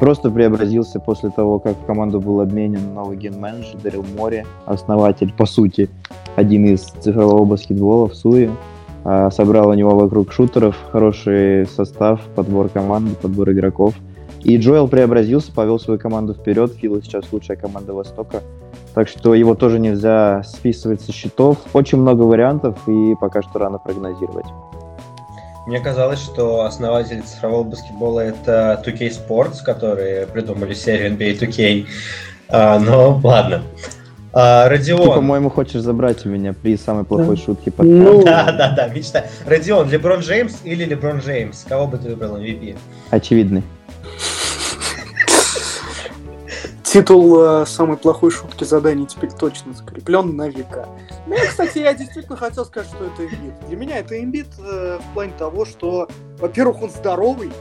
просто 0.00 0.30
преобразился 0.30 0.98
после 0.98 1.30
того, 1.30 1.58
как 1.60 1.76
в 1.76 1.84
команду 1.84 2.20
был 2.20 2.40
обменен 2.40 2.94
новый 2.94 3.16
ген-менеджер 3.16 3.78
Дэрил 3.82 4.04
Мори, 4.18 4.44
основатель, 4.66 5.32
по 5.32 5.46
сути, 5.46 5.88
один 6.34 6.64
из 6.64 6.80
цифрового 6.80 7.44
баскетбола 7.44 8.08
в 8.08 8.14
Суе. 8.14 8.50
А, 9.04 9.30
Собрал 9.30 9.68
у 9.68 9.74
него 9.74 9.94
вокруг 9.94 10.32
шутеров 10.32 10.76
хороший 10.90 11.66
состав, 11.66 12.20
подбор 12.34 12.70
команды, 12.70 13.14
подбор 13.14 13.52
игроков. 13.52 13.94
И 14.42 14.56
Джоэл 14.56 14.88
преобразился, 14.88 15.52
повел 15.52 15.78
свою 15.78 16.00
команду 16.00 16.32
вперед. 16.32 16.72
Фила 16.72 17.02
сейчас 17.02 17.30
лучшая 17.30 17.58
команда 17.58 17.92
Востока. 17.92 18.42
Так 18.94 19.06
что 19.06 19.34
его 19.34 19.54
тоже 19.54 19.78
нельзя 19.78 20.42
списывать 20.44 21.02
со 21.02 21.12
счетов. 21.12 21.58
Очень 21.74 21.98
много 21.98 22.22
вариантов, 22.22 22.76
и 22.88 23.14
пока 23.20 23.42
что 23.42 23.58
рано 23.58 23.78
прогнозировать. 23.78 24.46
Мне 25.66 25.80
казалось, 25.80 26.20
что 26.20 26.62
основатель 26.64 27.22
цифрового 27.22 27.64
баскетбола 27.64 28.20
это 28.20 28.82
2K 28.84 29.10
Sports, 29.28 29.62
которые 29.64 30.26
придумали 30.26 30.74
серию 30.74 31.12
NBA 31.12 31.38
2K. 31.38 31.86
А, 32.48 32.78
но 32.78 33.20
ладно. 33.22 33.62
А, 34.32 34.64
Ты, 34.64 34.70
Родион. 34.76 35.14
по-моему, 35.14 35.50
хочешь 35.50 35.80
забрать 35.82 36.24
у 36.24 36.28
меня 36.28 36.52
при 36.52 36.76
самой 36.76 37.04
плохой 37.04 37.36
шутке 37.36 37.72
Ну. 37.78 38.22
подкаста. 38.22 38.24
Да, 38.24 38.52
да, 38.52 38.74
да, 38.76 38.88
мечта. 38.88 39.24
Родион, 39.46 39.90
Леброн 39.90 40.20
Джеймс 40.20 40.58
или 40.64 40.84
Леброн 40.84 41.18
Джеймс? 41.18 41.64
Кого 41.68 41.86
бы 41.88 41.98
ты 41.98 42.10
выбрал 42.10 42.36
MVP? 42.36 42.76
Очевидный. 43.10 43.62
Титул 46.90 47.40
э, 47.40 47.66
самой 47.66 47.96
плохой 47.96 48.32
шутки 48.32 48.64
задания 48.64 49.06
теперь 49.06 49.30
точно 49.30 49.72
закреплен 49.74 50.34
на 50.34 50.48
века. 50.48 50.88
Ну, 51.28 51.36
кстати, 51.48 51.78
я 51.78 51.94
действительно 51.94 52.36
хотел 52.36 52.64
сказать, 52.64 52.90
что 52.90 53.04
это 53.04 53.26
имбит. 53.32 53.54
Для 53.68 53.76
меня 53.76 53.98
это 53.98 54.20
имбит 54.20 54.48
э, 54.58 54.98
в 54.98 55.14
плане 55.14 55.32
того, 55.38 55.64
что, 55.64 56.08
во-первых, 56.40 56.82
он 56.82 56.90
здоровый, 56.90 57.52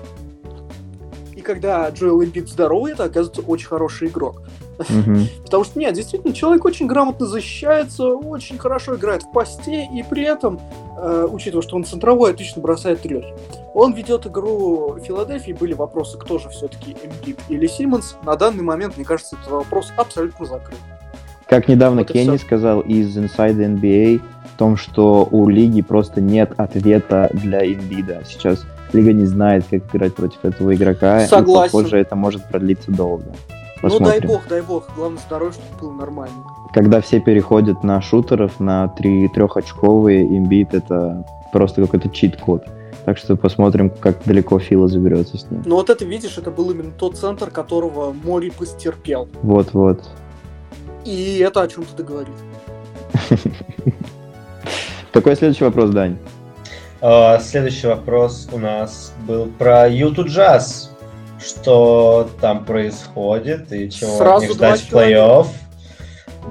и 1.36 1.42
когда 1.42 1.88
Джоэл 1.92 2.24
Эмбит 2.24 2.50
здоровый, 2.50 2.94
это, 2.94 3.04
оказывается, 3.04 3.44
очень 3.44 3.68
хороший 3.68 4.08
игрок. 4.08 4.42
Потому 5.44 5.64
что, 5.64 5.80
нет, 5.80 5.94
действительно, 5.94 6.34
человек 6.34 6.66
очень 6.66 6.88
грамотно 6.88 7.26
защищается, 7.26 8.06
очень 8.08 8.58
хорошо 8.58 8.96
играет 8.96 9.24
в 9.24 9.32
посте, 9.32 9.88
и 9.94 10.04
при 10.04 10.24
этом, 10.24 10.60
э, 10.98 11.28
учитывая, 11.30 11.62
что 11.62 11.76
он 11.76 11.84
центровой, 11.84 12.32
отлично 12.32 12.62
бросает 12.62 13.02
треки. 13.02 13.34
Он 13.74 13.94
ведет 13.94 14.26
игру 14.26 14.98
Филадельфии, 15.04 15.52
были 15.52 15.74
вопросы, 15.74 16.18
кто 16.18 16.38
же 16.40 16.50
все-таки 16.50 16.96
Эмбит 17.04 17.40
или 17.50 17.68
Симмонс. 17.68 18.16
На 18.24 18.36
данный 18.36 18.64
момент, 18.64 18.96
мне 18.98 19.06
кажется, 19.06 19.36
этот 19.36 19.52
вопрос 19.52 19.92
абсолютно 19.98 20.46
закрыт. 20.46 20.80
Как 21.48 21.68
недавно 21.68 22.02
Вот 22.02 22.12
Кенни 22.12 22.38
сказал 22.38 22.82
из 22.82 23.18
Inside 23.18 23.80
NBA, 23.80 24.22
в 24.54 24.58
том, 24.58 24.78
что 24.78 25.28
у 25.32 25.50
лиги 25.50 25.82
просто 25.82 26.22
нет 26.22 26.54
ответа 26.58 27.30
для 27.34 27.66
Эмбида. 27.66 28.24
Сейчас 28.28 28.66
лига 28.94 29.14
не 29.14 29.26
знает, 29.26 29.66
как 29.70 29.84
играть 29.94 30.14
против 30.16 30.44
этого 30.44 30.76
игрока, 30.76 31.22
Согласен. 31.28 31.64
и, 31.64 31.82
похоже, 31.82 31.98
это 31.98 32.16
может 32.16 32.44
продлиться 32.46 32.92
долго. 32.92 33.26
Ну 33.82 33.90
дай 33.90 34.00
Посмотрим. 34.00 34.28
бог, 34.28 34.48
дай 34.48 34.62
бог. 34.62 34.90
Главное 34.96 35.22
здоровье, 35.26 35.54
чтобы 35.54 35.82
было 35.82 35.98
нормально. 35.98 36.36
Когда 36.74 37.02
все 37.02 37.20
переходят 37.20 37.84
на 37.84 38.02
шутеров, 38.02 38.60
на 38.60 38.90
три 38.90 39.28
трехочковые, 39.30 40.24
имбит 40.26 40.74
это 40.74 41.26
просто 41.52 41.82
какой-то 41.82 42.10
чит-код. 42.10 42.66
Так 43.06 43.18
что 43.18 43.36
посмотрим, 43.38 43.90
как 43.90 44.18
далеко 44.26 44.60
Фила 44.60 44.88
заберется 44.88 45.38
с 45.38 45.50
ним. 45.50 45.64
Но 45.66 45.78
вот 45.78 45.90
это, 45.90 46.06
видишь, 46.06 46.38
это 46.38 46.52
был 46.52 46.70
именно 46.72 46.92
тот 46.92 47.18
центр, 47.18 47.50
которого 47.50 48.12
Мори 48.12 48.52
постерпел. 48.52 49.28
Вот-вот. 49.42 50.04
И 51.06 51.40
это 51.40 51.62
о 51.62 51.68
чем-то 51.68 52.04
говорит. 52.04 52.36
Какой 55.14 55.36
следующий 55.36 55.64
вопрос, 55.64 55.90
Дань? 55.92 56.18
А, 57.02 57.40
Следующий 57.40 57.88
вопрос 57.88 58.50
у 58.52 58.60
нас 58.60 59.14
был 59.26 59.48
про 59.58 59.88
Юту 59.88 60.26
Джаз. 60.26 60.92
Что 61.40 62.30
там 62.42 62.66
происходит 62.66 63.72
и 63.72 63.90
чего 63.90 64.18
Сразу 64.18 64.48
два 64.48 64.76
ждать 64.76 64.82
в 64.82 64.94
плей-офф? 64.94 65.48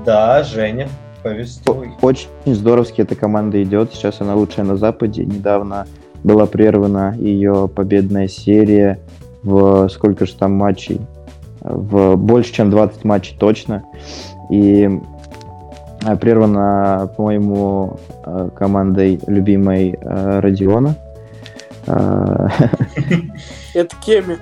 Да, 0.05 0.43
Женя, 0.43 0.89
повествуй. 1.23 1.91
Очень 2.01 2.29
здоровски 2.47 3.03
эта 3.03 3.15
команда 3.15 3.63
идет. 3.63 3.93
Сейчас 3.93 4.21
она 4.21 4.35
лучшая 4.35 4.65
на 4.65 4.77
Западе. 4.77 5.25
Недавно 5.25 5.87
была 6.25 6.47
прервана 6.47 7.15
ее 7.19 7.69
победная 7.69 8.29
серия 8.29 8.99
в 9.43 9.89
сколько 9.89 10.27
же 10.27 10.35
там 10.35 10.53
матчей? 10.53 11.01
В 11.61 12.17
больше, 12.17 12.53
чем 12.53 12.71
20 12.71 13.05
матчей 13.05 13.37
точно. 13.39 13.85
И 14.51 14.89
э, 16.07 16.17
прервана, 16.17 17.11
по-моему, 17.17 17.99
э, 18.25 18.49
командой 18.57 19.21
любимой 19.27 19.99
э, 20.01 20.41
Родиона. 20.41 20.97
Это 23.75 23.97
Кеми. 24.05 24.39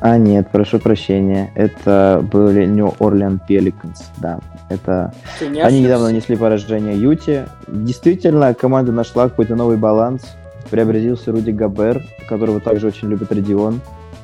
А, 0.00 0.16
нет, 0.16 0.48
прошу 0.50 0.78
прощения. 0.78 1.50
Это 1.54 2.26
были 2.32 2.64
New 2.66 2.88
Orleans 2.98 3.38
Pelicans, 3.48 4.02
да. 4.18 4.40
Это 4.70 5.12
не 5.40 5.46
Они 5.46 5.60
ошибся. 5.60 5.82
недавно 5.82 6.06
нанесли 6.06 6.36
поражение 6.36 6.98
Юте. 6.98 7.48
Действительно, 7.68 8.54
команда 8.54 8.92
нашла 8.92 9.28
какой-то 9.28 9.56
новый 9.56 9.76
баланс. 9.76 10.22
Преобразился 10.70 11.32
Руди 11.32 11.50
Габер, 11.50 12.02
которого 12.28 12.60
также 12.60 12.86
очень 12.86 13.08
любит 13.08 13.30
Родион. 13.32 13.80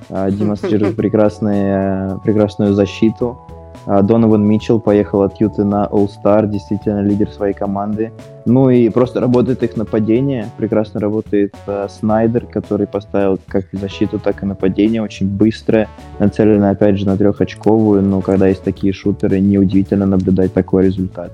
а, 0.09 0.31
Демонстрирует 0.31 0.97
прекрасные, 0.97 2.21
прекрасную 2.25 2.73
защиту. 2.73 3.39
А, 3.87 4.03
Донован 4.03 4.45
Митчелл 4.45 4.81
поехал 4.81 5.23
от 5.23 5.41
Юты 5.41 5.65
на 5.65 5.87
All-Star, 5.87 6.49
действительно 6.49 7.01
лидер 7.01 7.31
своей 7.31 7.55
команды. 7.55 8.13
Ну 8.45 8.69
и 8.69 8.89
просто 8.89 9.21
работает 9.21 9.63
их 9.63 9.77
нападение. 9.77 10.51
Прекрасно 10.57 10.99
работает 10.99 11.55
а, 11.69 11.87
Снайдер, 11.89 12.47
который 12.47 12.89
поставил 12.89 13.39
как 13.47 13.67
защиту, 13.71 14.19
так 14.19 14.43
и 14.43 14.47
нападение. 14.47 15.03
Очень 15.03 15.29
быстрое, 15.29 15.89
нацелено 16.19 16.71
опять 16.71 16.99
же 16.99 17.07
на 17.07 17.17
трехочковую. 17.17 18.03
Но 18.03 18.21
когда 18.23 18.49
есть 18.49 18.65
такие 18.65 18.93
шутеры, 18.93 19.39
неудивительно 19.39 20.05
наблюдать 20.05 20.53
такой 20.53 20.87
результат. 20.87 21.31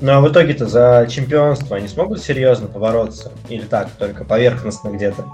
Ну 0.00 0.12
а 0.12 0.20
в 0.20 0.30
итоге-то 0.30 0.66
за 0.66 1.08
чемпионство 1.10 1.76
они 1.76 1.88
смогут 1.88 2.20
серьезно 2.20 2.68
побороться? 2.68 3.32
Или 3.48 3.62
так, 3.62 3.90
только 3.98 4.24
поверхностно 4.24 4.90
где-то? 4.90 5.24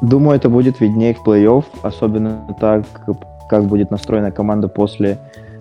Думаю, 0.00 0.36
это 0.36 0.48
будет 0.48 0.80
виднее 0.80 1.14
в 1.14 1.26
плей-офф, 1.26 1.64
особенно 1.82 2.46
так, 2.60 2.84
как 3.48 3.64
будет 3.64 3.90
настроена 3.90 4.30
команда 4.30 4.68
после 4.68 5.18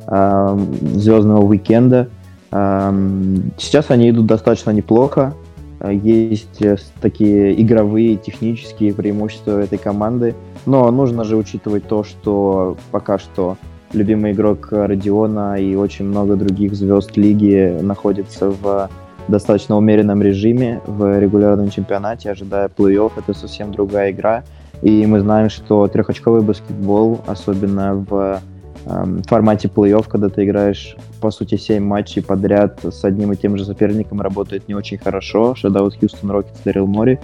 эм, 0.07 0.73
звездного 0.97 1.43
уикенда. 1.45 2.09
Эм, 2.51 3.51
сейчас 3.57 3.91
они 3.91 4.09
идут 4.09 4.25
достаточно 4.25 4.71
неплохо. 4.71 5.33
есть 5.81 6.61
такие 7.01 7.61
игровые, 7.61 8.17
технические 8.17 8.93
преимущества 8.93 9.59
этой 9.61 9.77
команды. 9.77 10.35
Но 10.65 10.89
нужно 10.91 11.23
же 11.23 11.35
учитывать 11.37 11.87
то, 11.87 12.03
что 12.03 12.77
пока 12.91 13.19
что 13.19 13.57
любимый 13.93 14.31
игрок 14.31 14.69
Родиона 14.71 15.55
и 15.59 15.75
очень 15.75 16.05
много 16.05 16.35
других 16.35 16.73
звезд 16.75 17.17
лиги 17.17 17.77
находится 17.81 18.49
в 18.49 18.89
достаточно 19.27 19.77
умеренном 19.77 20.21
режиме 20.21 20.81
в 20.85 21.19
регулярном 21.19 21.69
чемпионате, 21.69 22.31
ожидая 22.31 22.69
плей-офф. 22.69 23.11
Это 23.17 23.33
совсем 23.33 23.71
другая 23.71 24.11
игра. 24.11 24.43
И 24.81 25.05
мы 25.05 25.19
знаем, 25.19 25.49
что 25.49 25.87
трехочковый 25.87 26.41
баскетбол, 26.41 27.21
особенно 27.25 27.95
в 27.95 28.41
э, 28.85 29.21
формате 29.27 29.69
плей-офф, 29.73 30.05
когда 30.07 30.29
ты 30.29 30.45
играешь, 30.45 30.95
по 31.21 31.31
сути, 31.31 31.55
7 31.55 31.83
матчей 31.83 32.21
подряд 32.21 32.79
с 32.83 33.03
одним 33.03 33.31
и 33.31 33.35
тем 33.35 33.57
же 33.57 33.65
соперником, 33.65 34.21
работает 34.21 34.67
не 34.67 34.75
очень 34.75 34.97
хорошо. 34.97 35.55
Shout-out 35.55 35.97
Houston 35.99 36.31
Rockets 36.31 36.59
Дэрил 36.63 36.87
Мори. 36.87 37.19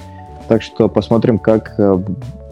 Так 0.48 0.62
что 0.62 0.90
посмотрим, 0.90 1.38
как 1.38 1.76
э, 1.78 2.00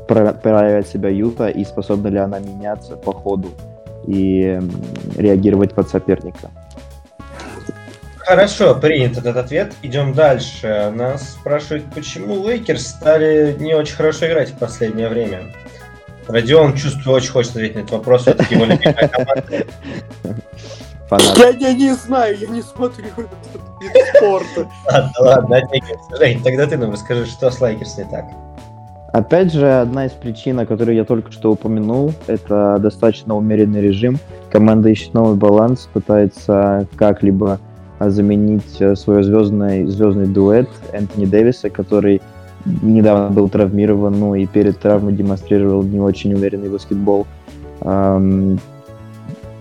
проявит 0.07 0.87
себя 0.87 1.09
Юта 1.09 1.49
и 1.49 1.63
способна 1.63 2.07
ли 2.07 2.17
она 2.17 2.39
меняться 2.39 2.95
по 2.95 3.13
ходу 3.13 3.49
и 4.07 4.59
реагировать 5.17 5.73
под 5.73 5.89
соперника. 5.89 6.49
Хорошо, 8.29 8.75
принят 8.75 9.17
этот 9.17 9.37
ответ. 9.37 9.73
Идем 9.81 10.13
дальше. 10.13 10.93
Нас 10.95 11.31
спрашивают, 11.31 11.85
почему 11.95 12.47
Лейкерс 12.47 12.85
стали 12.85 13.55
не 13.59 13.73
очень 13.73 13.95
хорошо 13.95 14.27
играть 14.27 14.51
в 14.51 14.57
последнее 14.59 15.09
время. 15.09 15.45
Родион, 16.27 16.75
чувствую, 16.75 17.15
очень 17.15 17.31
хочет 17.31 17.53
ответить 17.53 17.75
на 17.77 17.79
этот 17.79 17.91
вопрос. 17.91 18.27
Это 18.27 18.45
его 18.51 18.65
любимая 18.65 19.07
команда. 19.07 19.65
Я, 21.37 21.49
я 21.49 21.73
не 21.73 21.95
знаю, 21.95 22.37
я 22.37 22.47
не 22.49 22.61
смотрю 22.61 23.05
этот 23.17 23.29
вид 23.81 23.91
спорта. 24.15 24.69
Ладно, 24.85 25.11
ладно, 25.21 25.61
Жень, 26.19 26.43
тогда 26.43 26.67
ты 26.67 26.77
нам 26.77 26.91
расскажи, 26.91 27.25
что 27.25 27.49
с 27.49 27.59
Лейкерс 27.59 27.97
не 27.97 28.03
так. 28.03 28.25
Опять 29.11 29.51
же, 29.51 29.79
одна 29.79 30.05
из 30.05 30.11
причин, 30.11 30.59
о 30.59 30.67
которой 30.67 30.95
я 30.95 31.03
только 31.03 31.31
что 31.31 31.51
упомянул, 31.51 32.13
это 32.27 32.77
достаточно 32.77 33.35
умеренный 33.35 33.81
режим. 33.81 34.19
Команда 34.51 34.89
ищет 34.89 35.15
новый 35.15 35.35
баланс, 35.35 35.89
пытается 35.91 36.87
как-либо 36.95 37.59
заменить 37.99 38.79
э, 38.79 38.95
свой 38.95 39.23
звездный, 39.23 39.85
звездный 39.85 40.27
дуэт 40.27 40.69
Энтони 40.93 41.25
Дэвиса, 41.25 41.69
который 41.69 42.21
недавно 42.65 43.29
был 43.29 43.49
травмирован, 43.49 44.19
ну 44.19 44.35
и 44.35 44.45
перед 44.45 44.79
травмой 44.79 45.13
демонстрировал 45.13 45.83
не 45.83 45.99
очень 45.99 46.33
уверенный 46.33 46.69
баскетбол. 46.69 47.25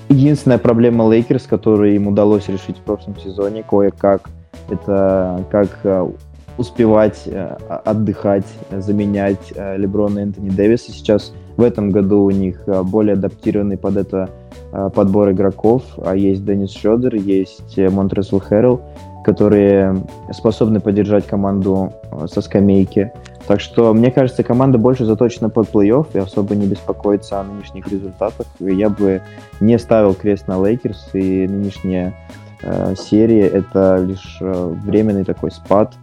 Единственная 0.09 0.59
проблема 0.59 1.09
Лейкерс, 1.09 1.47
которую 1.47 1.95
им 1.95 2.09
удалось 2.09 2.49
решить 2.49 2.79
в 2.79 2.81
прошлом 2.81 3.17
сезоне, 3.19 3.63
кое-как, 3.63 4.31
это 4.69 5.45
как 5.51 5.79
э, 5.85 6.09
успевать 6.57 7.23
э, 7.27 7.57
отдыхать, 7.85 8.47
заменять 8.73 9.53
Леброна 9.77 10.21
и 10.21 10.23
Энтони 10.23 10.51
Дэвиса. 10.51 10.93
Сейчас 10.93 11.33
в 11.57 11.63
этом 11.63 11.91
году 11.91 12.23
у 12.23 12.31
них 12.31 12.65
более 12.67 13.15
адаптированный 13.15 13.77
под 13.77 13.97
это 13.97 14.29
Э, 14.29 14.38
подбор 14.71 15.31
игроков. 15.31 15.83
А 16.05 16.15
есть 16.15 16.45
Деннис 16.45 16.73
Шрёдер, 16.73 17.15
есть 17.15 17.79
э, 17.79 17.89
Монтрезл 17.89 18.39
Хэррелл, 18.39 18.81
которые 19.25 19.97
способны 20.33 20.81
поддержать 20.81 21.27
команду 21.27 21.93
э, 22.11 22.27
со 22.27 22.41
скамейки. 22.41 23.13
Так 23.47 23.61
что, 23.61 23.95
мне 23.95 24.11
кажется, 24.11 24.43
команда 24.43 24.77
больше 24.77 25.07
заточена 25.07 25.49
под 25.49 25.71
плей-офф 25.71 26.07
и 26.13 26.19
особо 26.19 26.55
не 26.55 26.67
беспокоится 26.67 27.41
о 27.41 27.45
нынешних 27.45 27.89
результатах. 27.89 28.47
И 28.61 28.75
я 28.75 28.91
бы 28.91 29.23
не 29.61 29.79
ставил 29.79 30.13
крест 30.15 30.49
на 30.49 30.63
Лейкерс, 30.63 31.11
и 31.15 31.47
нынешняя 31.49 32.15
э, 32.63 32.95
серия— 32.95 33.47
это 33.49 33.97
лишь 33.97 34.39
э, 34.41 34.75
временный 34.85 35.25
такой 35.25 35.51
спад, 35.51 35.95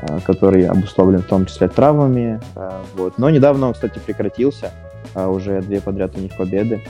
э, 0.00 0.18
который 0.26 0.66
обусловлен 0.66 1.20
в 1.20 1.26
том 1.26 1.46
числе 1.46 1.68
травмами. 1.68 2.40
Э, 2.56 2.70
вот. 2.96 3.16
Но 3.16 3.30
недавно 3.30 3.68
он, 3.68 3.72
кстати, 3.72 3.98
прекратился. 3.98 4.70
Э, 5.14 5.26
уже 5.26 5.62
две 5.62 5.80
подряд 5.80 6.12
у 6.16 6.20
них 6.20 6.36
победы. 6.36 6.82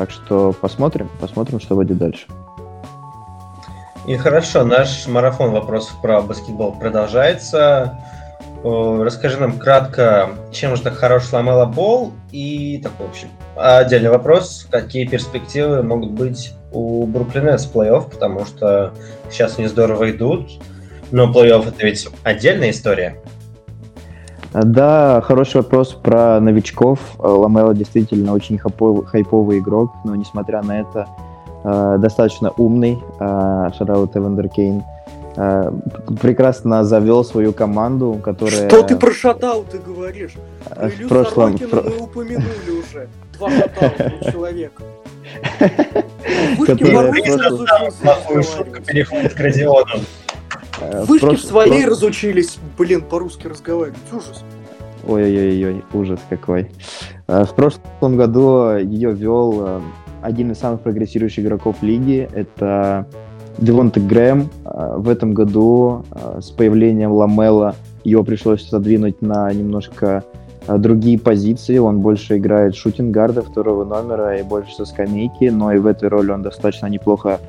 Так 0.00 0.10
что 0.10 0.54
посмотрим, 0.58 1.10
посмотрим, 1.20 1.60
что 1.60 1.74
будет 1.74 1.98
дальше. 1.98 2.26
И 4.06 4.16
хорошо, 4.16 4.64
наш 4.64 5.06
марафон 5.06 5.50
вопросов 5.50 6.00
про 6.00 6.22
баскетбол 6.22 6.72
продолжается. 6.72 7.98
Расскажи 8.64 9.36
нам 9.36 9.58
кратко, 9.58 10.30
чем 10.52 10.74
же 10.74 10.80
так 10.80 10.94
хорош 10.94 11.30
Ламела 11.34 11.66
Бол 11.66 12.12
и 12.32 12.80
такой, 12.82 13.08
в 13.08 13.10
общем, 13.10 13.28
отдельный 13.58 14.08
вопрос, 14.08 14.66
какие 14.70 15.04
перспективы 15.04 15.82
могут 15.82 16.12
быть 16.12 16.54
у 16.72 17.04
Бруклина 17.04 17.58
с 17.58 17.70
плей-офф, 17.70 18.10
потому 18.10 18.46
что 18.46 18.94
сейчас 19.30 19.58
они 19.58 19.68
здорово 19.68 20.12
идут, 20.12 20.48
но 21.10 21.30
плей-офф 21.30 21.68
это 21.68 21.84
ведь 21.84 22.08
отдельная 22.22 22.70
история. 22.70 23.20
Да, 24.52 25.20
хороший 25.20 25.58
вопрос 25.58 25.92
про 25.92 26.40
новичков. 26.40 26.98
Ламела 27.18 27.74
действительно 27.74 28.32
очень 28.32 28.58
хайповый 28.58 29.58
игрок, 29.58 29.92
но 30.04 30.14
несмотря 30.16 30.62
на 30.62 30.80
это, 30.80 31.08
э, 31.64 31.96
достаточно 31.98 32.50
умный. 32.56 32.98
Шараут 33.18 34.16
Эвандер 34.16 34.48
Кейн 34.48 34.82
прекрасно 36.20 36.84
завел 36.84 37.24
свою 37.24 37.52
команду, 37.52 38.20
которая... 38.22 38.68
Что 38.68 38.82
ты 38.82 38.96
про 38.96 39.12
шатаут 39.12 39.70
ты 39.70 39.78
говоришь? 39.78 40.34
Э, 40.70 40.88
в 40.88 41.08
прошлом... 41.08 41.52
мы 41.52 41.98
упомянули 42.00 42.70
уже. 42.70 43.08
Два 43.38 43.50
шатаута 43.50 44.32
человека. 44.32 44.82
Плохую 48.02 48.42
шутку 48.42 48.82
переходит 48.82 49.34
к 49.34 49.40
Родиону. 49.40 50.00
Э, 50.80 51.04
Вышки 51.04 51.26
прош... 51.26 51.40
в 51.40 51.44
своей 51.44 51.82
прош... 51.82 51.92
разучились, 51.92 52.58
блин, 52.78 53.02
по-русски 53.02 53.46
разговаривать. 53.46 53.98
Ужас. 54.12 54.44
Ой-ой-ой, 55.06 55.84
ужас 55.92 56.20
какой. 56.28 56.70
Э, 57.26 57.44
в 57.44 57.54
прошлом 57.54 58.16
году 58.16 58.76
ее 58.76 59.12
вел 59.12 59.66
э, 59.66 59.80
один 60.22 60.52
из 60.52 60.58
самых 60.58 60.80
прогрессирующих 60.80 61.44
игроков 61.44 61.76
лиги. 61.82 62.28
Это 62.32 63.06
Девонте 63.58 64.00
Грэм. 64.00 64.48
В 64.64 65.08
этом 65.08 65.34
году 65.34 66.04
с 66.38 66.50
появлением 66.50 67.12
Ламела 67.12 67.74
его 68.04 68.24
пришлось 68.24 68.66
задвинуть 68.70 69.20
на 69.20 69.52
немножко 69.52 70.24
другие 70.66 71.18
позиции. 71.18 71.76
Он 71.76 72.00
больше 72.00 72.38
играет 72.38 72.74
шутингарда 72.74 73.42
второго 73.42 73.84
номера 73.84 74.38
и 74.38 74.42
больше 74.42 74.72
со 74.76 74.86
скамейки, 74.86 75.44
но 75.50 75.72
и 75.72 75.78
в 75.78 75.86
этой 75.86 76.08
роли 76.08 76.30
он 76.30 76.42
достаточно 76.42 76.86
неплохо 76.86 77.40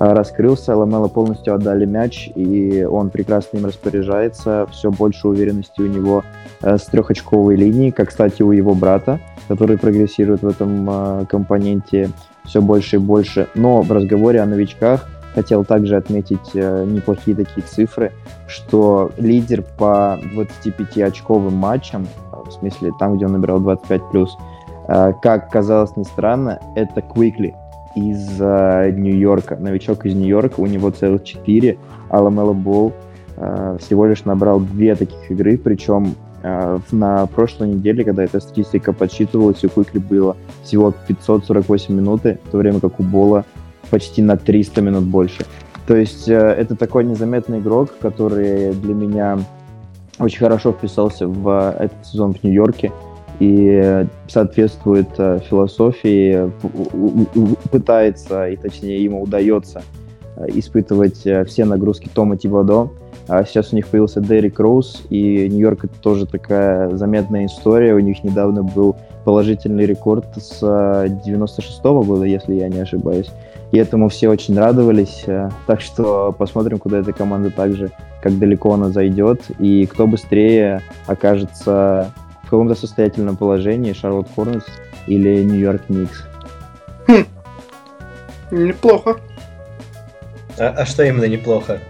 раскрылся, 0.00 0.74
Ламела 0.74 1.08
полностью 1.08 1.54
отдали 1.54 1.84
мяч, 1.84 2.30
и 2.34 2.84
он 2.90 3.10
прекрасно 3.10 3.58
им 3.58 3.66
распоряжается. 3.66 4.66
Все 4.72 4.90
больше 4.90 5.28
уверенности 5.28 5.82
у 5.82 5.86
него 5.86 6.24
э, 6.62 6.78
с 6.78 6.86
трехочковой 6.86 7.54
линии, 7.54 7.90
как, 7.90 8.08
кстати, 8.08 8.42
у 8.42 8.50
его 8.50 8.74
брата, 8.74 9.20
который 9.46 9.76
прогрессирует 9.76 10.40
в 10.40 10.48
этом 10.48 10.88
э, 10.88 11.26
компоненте 11.28 12.10
все 12.44 12.62
больше 12.62 12.96
и 12.96 12.98
больше. 12.98 13.48
Но 13.54 13.82
в 13.82 13.92
разговоре 13.92 14.40
о 14.40 14.46
новичках 14.46 15.06
хотел 15.34 15.66
также 15.66 15.96
отметить 15.96 16.50
э, 16.54 16.86
неплохие 16.86 17.36
такие 17.36 17.62
цифры, 17.66 18.12
что 18.48 19.12
лидер 19.18 19.62
по 19.62 20.18
25-очковым 20.34 21.50
матчам, 21.50 22.08
в 22.32 22.50
смысле 22.52 22.92
там, 22.98 23.16
где 23.16 23.26
он 23.26 23.32
набирал 23.32 23.60
25+, 23.60 24.30
как 25.22 25.50
казалось 25.50 25.94
ни 25.96 26.04
странно, 26.04 26.58
это 26.74 27.02
Квикли 27.02 27.54
из 27.96 28.40
э, 28.40 28.90
Нью-Йорка, 28.90 29.56
новичок 29.56 30.06
из 30.06 30.14
Нью-Йорка, 30.14 30.60
у 30.60 30.66
него 30.66 30.90
целых 30.90 31.24
четыре, 31.24 31.78
а 32.08 32.20
Ламела 32.20 32.52
Болл 32.52 32.92
э, 33.36 33.78
всего 33.80 34.06
лишь 34.06 34.24
набрал 34.24 34.60
две 34.60 34.94
таких 34.94 35.30
игры, 35.30 35.58
причем 35.58 36.14
э, 36.42 36.78
на 36.92 37.26
прошлой 37.26 37.68
неделе, 37.68 38.04
когда 38.04 38.24
эта 38.24 38.40
статистика 38.40 38.92
подсчитывалась, 38.92 39.64
у 39.64 39.68
Куикли 39.68 39.98
было 39.98 40.36
всего 40.62 40.92
548 41.08 41.94
минуты, 41.94 42.38
в 42.44 42.50
то 42.50 42.58
время 42.58 42.80
как 42.80 43.00
у 43.00 43.02
Бола 43.02 43.44
почти 43.90 44.22
на 44.22 44.36
300 44.36 44.80
минут 44.82 45.04
больше. 45.04 45.44
То 45.86 45.96
есть 45.96 46.28
э, 46.28 46.36
это 46.36 46.76
такой 46.76 47.04
незаметный 47.04 47.58
игрок, 47.58 47.90
который 48.00 48.72
для 48.72 48.94
меня 48.94 49.38
очень 50.20 50.38
хорошо 50.38 50.72
вписался 50.72 51.26
в 51.26 51.48
э, 51.48 51.84
этот 51.84 52.06
сезон 52.06 52.34
в 52.34 52.44
Нью-Йорке 52.44 52.92
и 53.40 54.06
соответствует 54.28 55.08
э, 55.16 55.40
философии, 55.48 56.52
пытается, 57.70 58.48
и 58.48 58.56
точнее 58.56 59.02
ему 59.02 59.22
удается 59.22 59.82
э, 60.36 60.46
испытывать 60.54 61.26
э, 61.26 61.44
все 61.46 61.64
нагрузки 61.64 62.08
Тома 62.12 62.36
Тибадо. 62.36 62.90
А 63.28 63.44
сейчас 63.44 63.72
у 63.72 63.76
них 63.76 63.86
появился 63.86 64.20
Дерек 64.20 64.60
Роуз, 64.60 65.06
и 65.08 65.48
Нью-Йорк 65.48 65.84
это 65.84 65.94
тоже 66.00 66.26
такая 66.26 66.94
заметная 66.96 67.46
история. 67.46 67.94
У 67.94 68.00
них 68.00 68.22
недавно 68.24 68.62
был 68.62 68.96
положительный 69.24 69.86
рекорд 69.86 70.26
с 70.36 70.60
96 71.24 71.82
-го 71.82 72.04
года, 72.04 72.24
если 72.24 72.54
я 72.54 72.68
не 72.68 72.80
ошибаюсь. 72.80 73.30
И 73.72 73.78
этому 73.78 74.08
все 74.08 74.28
очень 74.28 74.58
радовались. 74.58 75.24
Так 75.66 75.80
что 75.80 76.34
посмотрим, 76.36 76.78
куда 76.78 76.98
эта 76.98 77.12
команда 77.12 77.50
также, 77.50 77.90
как 78.20 78.36
далеко 78.38 78.74
она 78.74 78.88
зайдет, 78.88 79.42
и 79.60 79.86
кто 79.86 80.08
быстрее 80.08 80.82
окажется 81.06 82.12
в 82.50 82.52
каком-то 82.52 82.74
состоятельном 82.74 83.36
положении 83.36 83.92
Шарлотт 83.92 84.26
Хорнетс 84.34 84.66
или 85.06 85.44
Нью-Йорк 85.44 85.82
Никс. 85.88 86.24
Хм. 87.06 87.24
Неплохо. 88.50 89.20
А, 90.58 90.74
а 90.78 90.84
что 90.84 91.04
именно 91.04 91.26
неплохо? 91.26 91.80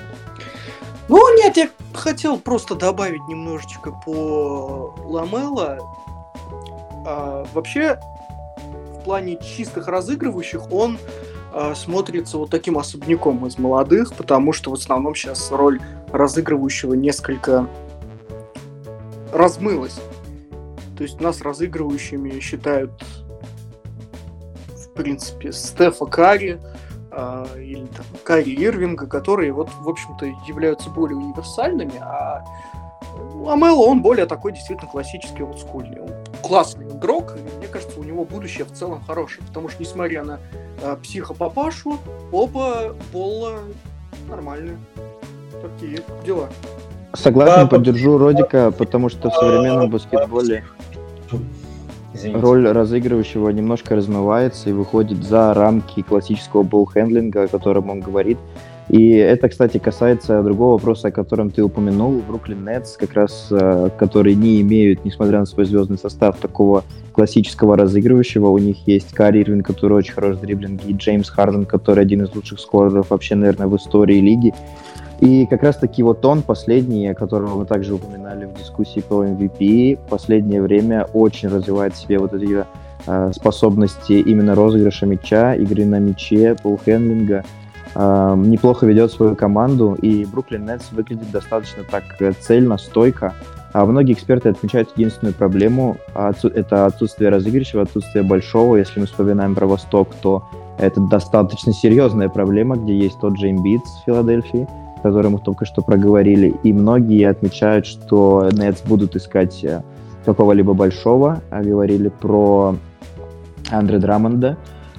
Ну, 1.09 1.39
нет, 1.39 1.57
я 1.57 1.71
хотел 1.95 2.39
просто 2.39 2.75
добавить 2.75 3.27
немножечко 3.27 3.91
по 4.05 4.95
Ламела. 5.07 5.79
А, 7.07 7.47
вообще, 7.55 7.99
в 8.59 9.05
плане 9.05 9.39
чистых 9.39 9.89
разыгрывающих 9.89 10.71
он 10.71 10.99
а, 11.55 11.75
смотрится 11.75 12.37
вот 12.37 12.51
таким 12.51 12.77
особняком 12.77 13.47
из 13.47 13.59
молодых, 13.59 14.13
потому 14.13 14.53
что 14.53 14.73
в 14.73 14.75
основном 14.75 15.15
сейчас 15.15 15.51
роль 15.53 15.81
разыгрывающего 16.13 16.93
несколько 16.93 17.67
размылась. 19.33 19.99
То 21.01 21.05
есть 21.05 21.19
нас 21.19 21.41
разыгрывающими 21.41 22.41
считают, 22.41 22.91
в 24.69 24.93
принципе, 24.93 25.51
Стефа 25.51 26.05
Карри, 26.05 26.61
э, 27.11 27.47
или 27.57 27.87
там, 27.87 28.05
Карри 28.23 28.55
Ирвинга, 28.55 29.07
которые 29.07 29.51
вот, 29.55 29.71
в 29.81 29.89
общем-то, 29.89 30.27
являются 30.47 30.91
более 30.91 31.17
универсальными, 31.17 31.95
а 32.03 32.45
Ламело, 33.33 33.87
он 33.87 34.03
более 34.03 34.27
такой 34.27 34.53
действительно 34.53 34.91
классический 34.91 35.43
олдскульный. 35.43 36.03
Он 36.03 36.11
классный 36.43 36.87
игрок, 36.87 37.35
и 37.35 37.57
мне 37.57 37.69
кажется, 37.69 37.99
у 37.99 38.05
него 38.05 38.27
будущее 38.27 38.67
в 38.67 38.73
целом 38.73 39.03
хорошее, 39.07 39.43
потому 39.47 39.71
что, 39.71 39.83
несмотря 39.83 40.23
на 40.23 40.39
э, 40.83 40.97
психопапашу, 41.03 41.97
оба 42.31 42.95
Болла 43.11 43.61
нормальные. 44.29 44.77
Такие 45.63 46.01
дела. 46.27 46.51
Согласен, 47.15 47.71
поддержу 47.71 48.19
Родика, 48.19 48.71
потому 48.71 49.09
что 49.09 49.31
в 49.31 49.35
современном 49.35 49.89
баскетболе 49.89 50.63
Извините. 52.15 52.41
роль 52.41 52.69
разыгрывающего 52.69 53.51
немножко 53.51 53.95
размывается 53.95 54.71
и 54.71 54.73
выходит 54.73 55.23
за 55.23 55.55
рамки 55.55 56.03
классического 56.03 56.63
болл-хендлинга, 56.65 57.45
о 57.45 57.49
котором 57.49 57.91
он 57.91 58.01
говорит. 58.01 58.39
И 58.89 59.13
это, 59.13 59.49
кстати, 59.49 59.79
касается 59.79 60.43
другого 60.43 60.73
вопроса, 60.73 61.09
о 61.09 61.11
котором 61.13 61.51
ты 61.51 61.63
упомянул. 61.63 62.21
Бруклин 62.27 62.65
Нетс, 62.65 62.97
как 62.97 63.13
раз, 63.13 63.47
э, 63.53 63.91
которые 63.97 64.35
не 64.35 64.61
имеют, 64.63 65.05
несмотря 65.05 65.39
на 65.39 65.47
свой 65.47 65.65
звездный 65.65 65.97
состав, 65.97 66.39
такого 66.39 66.83
классического 67.13 67.77
разыгрывающего. 67.77 68.49
У 68.49 68.59
них 68.59 68.79
есть 68.87 69.13
Карри 69.13 69.43
Ирвин, 69.43 69.63
который 69.63 69.99
очень 69.99 70.15
хорош 70.15 70.37
в 70.37 70.41
дриблинге, 70.41 70.89
и 70.89 70.93
Джеймс 70.93 71.31
Харден, 71.31 71.67
который 71.67 72.03
один 72.03 72.25
из 72.25 72.35
лучших 72.35 72.59
скореров 72.59 73.11
вообще, 73.11 73.37
наверное, 73.37 73.69
в 73.69 73.77
истории 73.77 74.19
лиги. 74.19 74.53
И 75.21 75.45
как 75.45 75.63
раз-таки 75.63 76.03
вот 76.03 76.25
он, 76.25 76.41
последний, 76.41 77.13
которого 77.13 77.59
мы 77.59 77.67
также 77.67 77.95
упоминали 77.95 78.47
в 78.47 78.55
дискуссии 78.55 79.01
по 79.01 79.23
MVP, 79.25 79.99
последнее 80.09 80.63
время 80.63 81.07
очень 81.13 81.51
развивает 81.51 81.95
в 81.95 81.99
себе 81.99 82.19
вот 82.19 82.33
эти 82.33 82.65
э, 83.07 83.33
способности 83.35 84.15
именно 84.15 84.55
розыгрыша 84.55 85.05
мяча, 85.05 85.55
игры 85.55 85.85
на 85.85 85.99
мяче, 85.99 86.57
полхендлинга. 86.63 87.45
Э, 87.95 88.35
неплохо 88.35 88.87
ведет 88.87 89.13
свою 89.13 89.37
команду, 89.37 89.95
и 90.01 90.25
Бруклин 90.25 90.65
Нетс 90.65 90.91
выглядит 90.91 91.31
достаточно 91.31 91.85
так 91.85 92.05
цельно, 92.41 92.79
стойко. 92.79 93.35
А 93.75 93.85
многие 93.85 94.15
эксперты 94.15 94.49
отмечают 94.49 94.89
единственную 94.97 95.35
проблему– 95.35 95.99
это 96.15 96.87
отсутствие 96.87 97.29
разыгрыша, 97.29 97.83
отсутствие 97.83 98.25
большого. 98.25 98.77
Если 98.77 98.99
мы 98.99 99.07
вспоминаем 99.07 99.55
про 99.55 99.67
Восток, 99.67 100.09
то 100.23 100.45
это 100.79 100.99
достаточно 101.03 101.75
серьезная 101.75 102.31
проблема, 102.31 102.77
где 102.77 102.99
есть 102.99 103.21
тот 103.21 103.39
же 103.39 103.51
Эмбит 103.51 103.83
с 103.87 104.05
Филадельфии– 104.07 104.67
который 105.03 105.31
мы 105.31 105.39
только 105.39 105.65
что 105.65 105.83
проговорили, 105.83 106.55
и 106.63 106.73
многие 106.73 107.29
отмечают, 107.29 107.87
что 107.87 108.49
Nets 108.53 108.87
будут 108.87 109.17
искать 109.17 109.63
э, 109.65 109.83
какого-либо 110.25 110.75
большого, 110.75 111.41
а 111.51 111.63
говорили 111.63 112.09
про 112.09 112.77
Андре 113.71 113.99
Драмонда, 113.99 114.57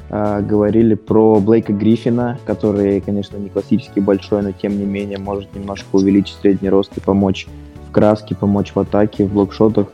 а, 0.09 0.41
говорили 0.41 0.95
про 0.95 1.39
Блейка 1.39 1.71
Гриффина, 1.71 2.37
который, 2.45 2.99
конечно, 2.99 3.37
не 3.37 3.49
классически 3.49 3.99
большой, 4.01 4.41
но 4.41 4.51
тем 4.51 4.77
не 4.77 4.85
менее 4.85 5.17
может 5.17 5.55
немножко 5.55 5.87
увеличить 5.93 6.37
средний 6.41 6.69
рост 6.69 6.91
и 6.97 6.99
помочь 6.99 7.47
в 7.87 7.91
краске, 7.91 8.35
помочь 8.35 8.73
в 8.75 8.79
атаке, 8.79 9.25
в 9.25 9.33
блокшотах. 9.33 9.87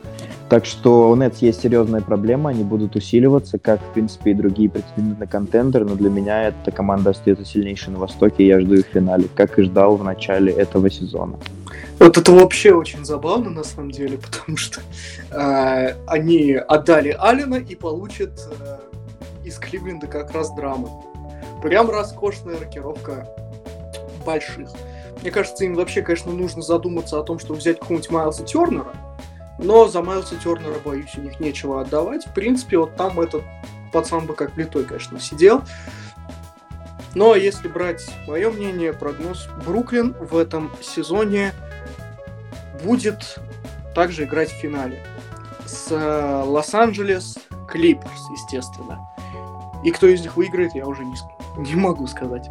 Так 0.48 0.64
что 0.64 1.10
у 1.10 1.16
Nets 1.16 1.36
есть 1.40 1.60
серьезная 1.60 2.00
проблема, 2.00 2.50
они 2.50 2.64
будут 2.64 2.96
усиливаться, 2.96 3.58
как, 3.58 3.82
в 3.82 3.92
принципе, 3.92 4.30
и 4.30 4.34
другие 4.34 4.70
претенденты 4.70 5.20
на 5.20 5.26
контендер, 5.26 5.84
но 5.84 5.94
для 5.94 6.08
меня 6.08 6.48
эта 6.48 6.70
команда 6.70 7.10
остается 7.10 7.44
сильнейшей 7.44 7.92
на 7.92 7.98
Востоке, 7.98 8.44
и 8.44 8.46
я 8.46 8.58
жду 8.60 8.74
их 8.74 8.86
в 8.86 8.92
финале, 8.92 9.28
как 9.34 9.58
и 9.58 9.62
ждал 9.62 9.96
в 9.96 10.04
начале 10.04 10.50
этого 10.52 10.88
сезона. 10.90 11.38
Вот 11.98 12.16
это 12.16 12.32
вообще 12.32 12.72
очень 12.72 13.04
забавно, 13.04 13.50
на 13.50 13.62
самом 13.62 13.90
деле, 13.90 14.18
потому 14.30 14.56
что 14.56 14.80
э, 15.30 15.94
они 16.06 16.54
отдали 16.54 17.14
Алина 17.18 17.56
и 17.56 17.74
получат 17.74 18.40
э, 18.60 18.78
из 19.44 19.58
Кливленда 19.58 20.06
как 20.06 20.32
раз 20.32 20.50
драмы. 20.54 20.88
Прям 21.62 21.90
роскошная 21.90 22.58
рокировка 22.58 23.28
больших. 24.24 24.70
Мне 25.20 25.30
кажется, 25.30 25.64
им 25.64 25.74
вообще, 25.74 26.00
конечно, 26.00 26.32
нужно 26.32 26.62
задуматься 26.62 27.18
о 27.18 27.22
том, 27.22 27.38
чтобы 27.38 27.58
взять 27.58 27.80
какого-нибудь 27.80 28.10
Майлса 28.10 28.44
Тернера, 28.44 28.94
но 29.58 29.88
за 29.88 30.02
Майлса 30.02 30.36
Тернера, 30.36 30.78
боюсь, 30.84 31.14
у 31.16 31.20
них 31.20 31.40
нечего 31.40 31.80
отдавать. 31.80 32.26
В 32.26 32.32
принципе, 32.32 32.78
вот 32.78 32.96
там 32.96 33.20
этот 33.20 33.42
пацан 33.92 34.26
бы 34.26 34.34
как 34.34 34.54
влитой, 34.54 34.84
конечно, 34.84 35.18
сидел. 35.18 35.62
Но 37.14 37.34
если 37.34 37.68
брать 37.68 38.08
мое 38.26 38.50
мнение, 38.50 38.92
прогноз, 38.92 39.48
Бруклин 39.64 40.14
в 40.20 40.36
этом 40.36 40.70
сезоне 40.80 41.52
будет 42.84 43.38
также 43.94 44.24
играть 44.24 44.50
в 44.50 44.56
финале 44.56 45.02
с 45.66 45.88
э, 45.90 46.42
Лос-Анджелес 46.44 47.38
Клиперс, 47.68 48.22
естественно. 48.30 49.08
И 49.84 49.90
кто 49.90 50.06
из 50.06 50.20
них 50.20 50.36
выиграет, 50.36 50.74
я 50.74 50.86
уже 50.86 51.04
не, 51.04 51.16
не 51.56 51.74
могу 51.74 52.06
сказать. 52.06 52.48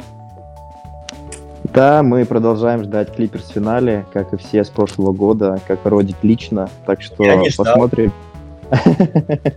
Да, 1.74 2.02
мы 2.02 2.24
продолжаем 2.24 2.82
ждать 2.82 3.14
Клиперс 3.14 3.44
в 3.44 3.52
финале, 3.52 4.06
как 4.12 4.32
и 4.32 4.36
все 4.36 4.64
с 4.64 4.70
прошлого 4.70 5.12
года, 5.12 5.60
как 5.66 5.84
Родик 5.84 6.16
лично. 6.22 6.68
Так 6.86 7.02
что 7.02 7.24
посмотрим. 7.56 8.12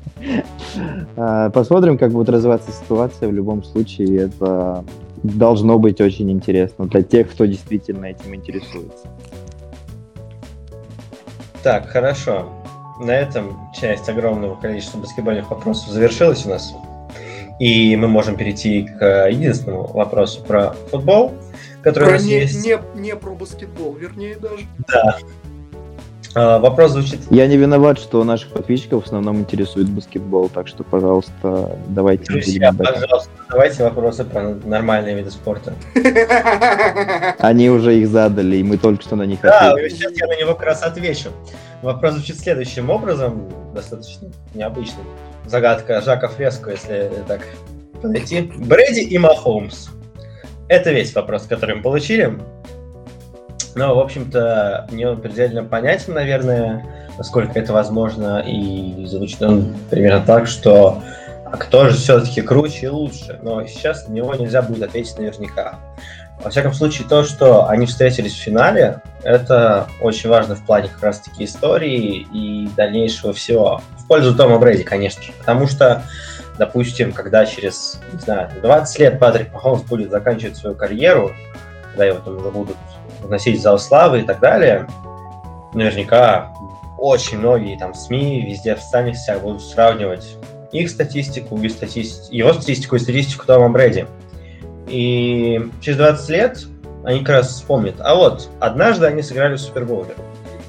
А, 1.17 1.49
посмотрим, 1.49 1.97
как 1.97 2.11
будет 2.11 2.29
развиваться 2.29 2.71
ситуация. 2.71 3.27
В 3.27 3.33
любом 3.33 3.61
случае, 3.63 4.27
это 4.27 4.85
должно 5.21 5.77
быть 5.77 5.99
очень 5.99 6.31
интересно 6.31 6.85
для 6.85 7.01
тех, 7.01 7.29
кто 7.29 7.45
действительно 7.45 8.05
этим 8.05 8.33
интересуется. 8.33 9.07
Так, 11.61 11.89
хорошо. 11.89 12.47
На 13.01 13.11
этом 13.11 13.69
часть 13.73 14.07
огромного 14.07 14.55
количества 14.55 14.99
баскетбольных 14.99 15.51
вопросов 15.51 15.89
завершилась 15.89 16.45
у 16.45 16.49
нас. 16.49 16.73
И 17.59 17.95
мы 17.97 18.07
можем 18.07 18.37
перейти 18.37 18.83
к 18.83 19.27
единственному 19.29 19.87
вопросу 19.87 20.41
про 20.41 20.73
футбол 20.89 21.33
который 21.83 22.05
про 22.05 22.09
у 22.09 22.13
нас 22.13 22.23
не, 22.23 22.39
есть. 22.39 22.65
Не, 22.65 22.79
не 22.95 23.15
про 23.15 23.33
баскетбол, 23.33 23.95
вернее 23.95 24.35
даже. 24.35 24.65
Да. 24.87 25.17
А, 26.33 26.59
вопрос 26.59 26.91
звучит... 26.91 27.19
Я 27.29 27.47
не 27.47 27.57
виноват, 27.57 27.99
что 27.99 28.23
наших 28.23 28.51
подписчиков 28.51 29.03
в 29.03 29.05
основном 29.05 29.39
интересует 29.39 29.89
баскетбол, 29.89 30.49
так 30.49 30.67
что, 30.67 30.83
пожалуйста, 30.83 31.77
давайте... 31.87 32.25
Друзья, 32.25 32.71
пожалуйста, 32.71 33.29
давайте 33.49 33.83
вопросы 33.83 34.23
про 34.23 34.55
нормальные 34.63 35.15
виды 35.15 35.31
спорта. 35.31 35.73
Они 37.39 37.69
уже 37.69 37.99
их 37.99 38.07
задали, 38.07 38.57
и 38.57 38.63
мы 38.63 38.77
только 38.77 39.03
что 39.03 39.17
на 39.17 39.23
них 39.23 39.41
Да, 39.41 39.75
сейчас 39.89 40.13
я 40.13 40.27
на 40.27 40.39
него 40.39 40.53
как 40.55 40.67
раз 40.67 40.83
отвечу. 40.83 41.31
Вопрос 41.81 42.13
звучит 42.13 42.39
следующим 42.39 42.89
образом, 42.89 43.49
достаточно 43.73 44.29
необычный. 44.53 45.03
Загадка 45.47 45.99
Жака 46.01 46.29
Фреско, 46.29 46.71
если 46.71 47.11
так 47.27 47.41
подойти. 48.01 48.51
Брэди 48.55 49.01
и 49.01 49.17
Махомс. 49.17 49.89
Это 50.71 50.91
весь 50.91 51.13
вопрос, 51.13 51.47
который 51.47 51.75
мы 51.75 51.81
получили. 51.81 52.39
Но, 53.75 53.93
в 53.93 53.99
общем-то, 53.99 54.87
мне 54.89 55.09
он 55.09 55.19
предельно 55.19 55.65
понятен, 55.65 56.13
наверное, 56.13 57.09
насколько 57.17 57.59
это 57.59 57.73
возможно, 57.73 58.39
и 58.39 59.05
звучит 59.05 59.41
он 59.41 59.75
примерно 59.89 60.25
так, 60.25 60.47
что 60.47 61.03
а 61.45 61.57
кто 61.57 61.89
же 61.89 61.97
все-таки 61.97 62.41
круче 62.41 62.85
и 62.85 62.87
лучше? 62.87 63.37
Но 63.43 63.67
сейчас 63.67 64.07
на 64.07 64.13
него 64.13 64.33
нельзя 64.33 64.61
будет 64.61 64.83
ответить 64.83 65.17
наверняка. 65.17 65.75
Во 66.41 66.49
всяком 66.49 66.71
случае, 66.71 67.05
то, 67.05 67.25
что 67.25 67.67
они 67.67 67.85
встретились 67.85 68.31
в 68.31 68.41
финале, 68.41 69.01
это 69.23 69.87
очень 69.99 70.29
важно 70.29 70.55
в 70.55 70.65
плане 70.65 70.87
как 70.87 71.03
раз-таки 71.03 71.43
истории 71.43 72.25
и 72.33 72.69
дальнейшего 72.77 73.33
всего. 73.33 73.81
В 73.97 74.07
пользу 74.07 74.33
Тома 74.33 74.57
Брэди, 74.57 74.83
конечно 74.83 75.21
же. 75.21 75.33
Потому 75.37 75.67
что 75.67 76.03
допустим, 76.57 77.11
когда 77.11 77.45
через, 77.45 77.99
не 78.13 78.19
знаю, 78.19 78.49
20 78.61 78.99
лет 78.99 79.19
Патрик 79.19 79.53
Махомс 79.53 79.83
будет 79.83 80.11
заканчивать 80.11 80.57
свою 80.57 80.75
карьеру, 80.75 81.31
когда 81.89 82.05
его 82.05 82.19
там 82.19 82.37
уже 82.37 82.49
будут 82.49 82.77
вносить 83.21 83.59
в 83.59 83.61
зал 83.61 83.79
славы 83.79 84.21
и 84.21 84.23
так 84.23 84.39
далее, 84.39 84.87
наверняка 85.73 86.53
очень 86.97 87.39
многие 87.39 87.77
там 87.77 87.93
СМИ 87.93 88.45
везде 88.45 88.75
в 88.75 88.81
социальных 88.81 89.17
сетях 89.17 89.41
будут 89.41 89.63
сравнивать 89.63 90.37
их 90.71 90.89
статистику, 90.89 91.57
и 91.57 91.69
статистику, 91.69 92.33
его 92.33 92.53
статистику 92.53 92.95
и 92.95 92.99
статистику 92.99 93.45
Тома 93.45 93.69
Брэди. 93.69 94.07
И 94.87 95.69
через 95.81 95.97
20 95.97 96.29
лет 96.29 96.59
они 97.03 97.19
как 97.19 97.37
раз 97.37 97.49
вспомнят, 97.49 97.95
а 97.99 98.15
вот, 98.15 98.49
однажды 98.59 99.05
они 99.07 99.21
сыграли 99.21 99.55
в 99.55 99.59
Супербоуле. 99.61 100.13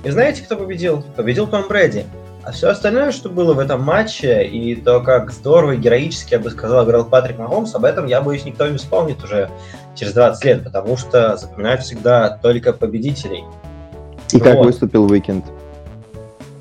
И 0.04 0.10
знаете, 0.10 0.42
кто 0.42 0.56
победил? 0.56 1.04
Победил 1.16 1.46
Том 1.46 1.68
Брэди. 1.68 2.06
А 2.44 2.50
все 2.50 2.68
остальное, 2.68 3.12
что 3.12 3.28
было 3.28 3.54
в 3.54 3.60
этом 3.60 3.82
матче, 3.82 4.44
и 4.44 4.74
то, 4.74 5.00
как 5.00 5.30
здорово 5.30 5.72
и 5.72 5.76
героически, 5.76 6.34
я 6.34 6.40
бы 6.40 6.50
сказал, 6.50 6.84
играл 6.84 7.04
Патрик 7.04 7.38
Махомс, 7.38 7.74
об 7.74 7.84
этом, 7.84 8.06
я 8.06 8.20
боюсь, 8.20 8.44
никто 8.44 8.66
не 8.66 8.78
вспомнит 8.78 9.22
уже 9.22 9.48
через 9.94 10.12
20 10.14 10.44
лет, 10.44 10.64
потому 10.64 10.96
что 10.96 11.36
запоминают 11.36 11.82
всегда 11.82 12.38
только 12.42 12.72
победителей. 12.72 13.44
И 14.32 14.40
как 14.40 14.56
вот. 14.56 14.66
выступил 14.66 15.04
Уикенд? 15.04 15.44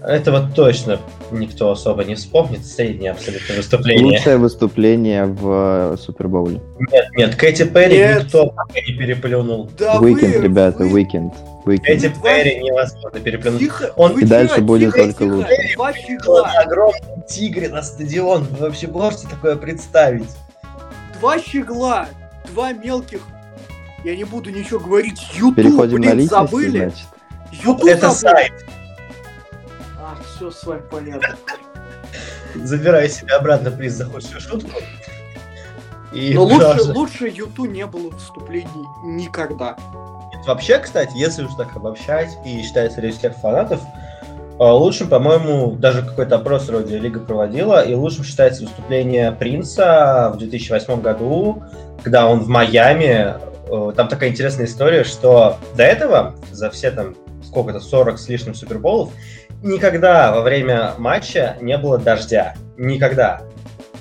Этого 0.04 0.50
точно 0.56 1.00
никто 1.32 1.70
особо 1.70 2.04
не 2.04 2.16
вспомнит. 2.16 2.66
Среднее 2.66 3.12
абсолютно 3.12 3.56
выступление. 3.56 4.04
Лучшее 4.04 4.38
выступление 4.38 5.26
в 5.26 5.94
э, 5.94 5.98
Супербоуле. 5.98 6.60
Нет, 6.92 7.10
нет, 7.16 7.36
Кэти 7.36 7.66
Перри 7.66 7.98
нет. 7.98 8.24
никто 8.24 8.48
пока 8.48 8.80
не 8.82 8.94
переплюнул. 8.94 9.70
Да 9.78 10.00
Уикенд, 10.00 10.38
вы, 10.38 10.42
ребята, 10.42 10.84
Уикенд. 10.86 11.34
Вы... 11.66 11.78
Кэти 11.78 12.12
Перри 12.24 12.64
невозможно 12.64 13.20
переплюнуть. 13.20 13.60
Тихо, 13.60 13.94
Он 13.96 14.20
и 14.20 14.26
дальше 14.26 14.56
тихо, 14.56 14.66
будет 14.66 14.94
тихо, 14.96 15.06
только 15.06 15.24
лучше. 15.24 15.56
Два 15.76 15.94
фигла. 15.94 16.52
Огромный 16.66 17.28
тигре 17.30 17.70
на 17.70 17.84
стадион. 17.84 18.48
Вы 18.58 18.66
вообще 18.66 18.88
можете 18.88 19.28
такое 19.28 19.56
представить? 19.56 20.30
Два 21.20 21.38
щегла, 21.38 22.08
два 22.52 22.74
мелких 22.74 23.22
я 24.04 24.16
не 24.16 24.24
буду 24.24 24.50
ничего 24.50 24.80
говорить. 24.80 25.22
Ютуб, 25.36 25.56
Переходим 25.58 25.98
блин, 25.98 26.10
на 26.10 26.14
личности, 26.16 26.34
забыли. 26.34 26.78
Значит. 26.80 27.08
YouTube 27.52 27.86
Это 27.86 28.10
забыли. 28.10 28.34
сайт 28.34 28.52
все 30.24 30.52
с 30.52 30.64
вами 30.64 30.82
понятно. 30.90 31.36
Забирай 32.56 33.10
себе 33.10 33.34
обратно 33.34 33.72
приз 33.72 33.94
за 33.94 34.06
худшую 34.06 34.42
шутку. 34.42 34.80
И 36.14 36.34
Но 36.34 36.44
лучше, 36.44 36.84
лучше 36.92 37.28
Юту 37.30 37.66
не 37.66 37.86
было 37.86 38.10
выступлений 38.10 38.86
никогда. 39.04 39.78
Вообще, 40.46 40.80
кстати, 40.80 41.16
если 41.16 41.44
уж 41.44 41.54
так 41.56 41.76
обобщать 41.76 42.30
и 42.46 42.62
считать 42.64 42.94
среди 42.94 43.12
всех 43.12 43.36
фанатов, 43.38 43.80
а, 44.60 44.74
лучшим, 44.74 45.08
по-моему, 45.08 45.72
даже 45.72 46.04
какой-то 46.04 46.36
опрос 46.36 46.68
вроде 46.68 46.98
Лига 46.98 47.20
проводила, 47.20 47.82
и 47.84 47.94
лучшим 47.94 48.24
считается 48.24 48.64
выступление 48.64 49.32
Принца 49.32 50.32
в 50.34 50.38
2008 50.38 51.02
году, 51.02 51.64
когда 52.04 52.28
он 52.28 52.42
в 52.42 52.48
Майами. 52.48 53.36
Э, 53.72 53.92
там 53.96 54.08
такая 54.08 54.30
интересная 54.30 54.66
история, 54.66 55.04
что 55.04 55.58
до 55.76 55.84
этого, 55.84 56.36
за 56.52 56.70
все 56.70 56.92
там 56.92 57.16
сколько-то, 57.44 57.80
40 57.80 58.20
с 58.20 58.28
лишним 58.28 58.54
суперболов, 58.54 59.12
никогда 59.62 60.32
во 60.32 60.42
время 60.42 60.94
матча 60.98 61.58
не 61.62 61.78
было 61.78 61.98
дождя. 61.98 62.56
Никогда. 62.78 63.42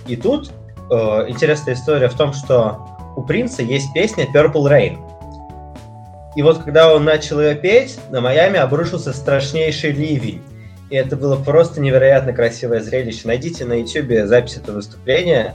И 0.07 0.17
тут 0.17 0.51
э, 0.91 0.95
интересная 1.29 1.75
история 1.75 2.09
в 2.09 2.15
том, 2.15 2.33
что 2.33 2.87
у 3.17 3.23
Принца 3.23 3.63
есть 3.63 3.93
песня 3.93 4.27
Purple 4.35 4.69
Rain. 4.71 4.99
И 6.37 6.43
вот 6.43 6.63
когда 6.63 6.95
он 6.95 7.05
начал 7.05 7.41
ее 7.41 7.55
петь, 7.55 7.99
на 8.11 8.21
Майами 8.21 8.59
обрушился 8.59 9.13
страшнейший 9.13 9.93
ливень. 9.93 10.43
И 10.89 10.97
это 10.97 11.17
было 11.17 11.37
просто 11.37 11.81
невероятно 11.81 12.33
красивое 12.33 12.81
зрелище. 12.81 13.23
Найдите 13.25 13.65
на 13.65 13.75
YouTube 13.75 14.27
запись 14.27 14.57
этого 14.57 14.77
выступления. 14.77 15.55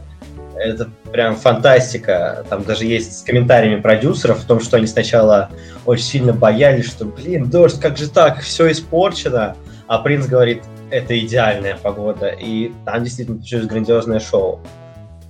Это 0.56 0.90
прям 1.12 1.36
фантастика. 1.36 2.46
Там 2.50 2.64
даже 2.64 2.86
есть 2.86 3.20
с 3.20 3.24
комментариями 3.24 3.82
продюсеров 3.82 4.40
в 4.40 4.46
том, 4.46 4.62
что 4.62 4.78
они 4.78 4.88
сначала 4.88 5.50
очень 5.86 6.06
сильно 6.06 6.34
боялись, 6.34 6.86
что, 6.86 7.06
блин, 7.06 7.50
дождь, 7.50 7.80
как 7.80 7.98
же 7.98 8.10
так, 8.10 8.40
все 8.40 8.72
испорчено. 8.72 9.56
А 9.88 10.00
принц 10.00 10.26
говорит, 10.26 10.64
это 10.90 11.18
идеальная 11.20 11.78
погода. 11.78 12.30
И 12.30 12.74
там 12.86 13.04
действительно 13.04 13.38
получилось 13.38 13.68
грандиозное 13.68 14.20
шоу. 14.20 14.60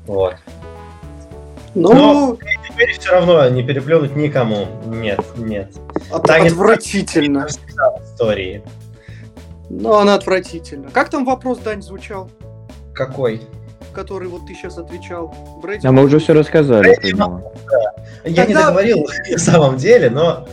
Вот. 0.05 0.35
Ну... 1.73 1.93
Но 1.93 2.37
теперь 2.69 2.97
все 2.97 3.11
равно 3.11 3.49
не 3.49 3.63
переплюнуть 3.63 4.15
никому. 4.15 4.67
Нет, 4.85 5.19
нет. 5.37 5.73
От, 6.11 6.23
Танец 6.23 6.53
отвратительно. 6.53 7.47
Истории. 8.03 8.63
Ну, 9.69 9.93
она 9.93 10.15
отвратительна. 10.15 10.89
Как 10.91 11.09
там 11.09 11.25
вопрос, 11.25 11.59
Дань, 11.59 11.81
звучал? 11.81 12.29
Какой? 12.93 13.41
который 13.95 14.27
вот 14.27 14.45
ты 14.45 14.53
сейчас 14.53 14.77
отвечал. 14.77 15.33
Брэди 15.61 15.87
а 15.87 15.91
мы 15.91 16.03
уже 16.03 16.19
все 16.19 16.33
рассказали. 16.33 16.95
Брэди, 16.95 17.15
да. 17.15 17.41
Я 18.25 18.45
Тогда... 18.45 18.45
не 18.45 18.53
договорил 18.53 19.07
на 19.31 19.37
самом 19.37 19.77
деле, 19.77 20.09
но 20.09 20.45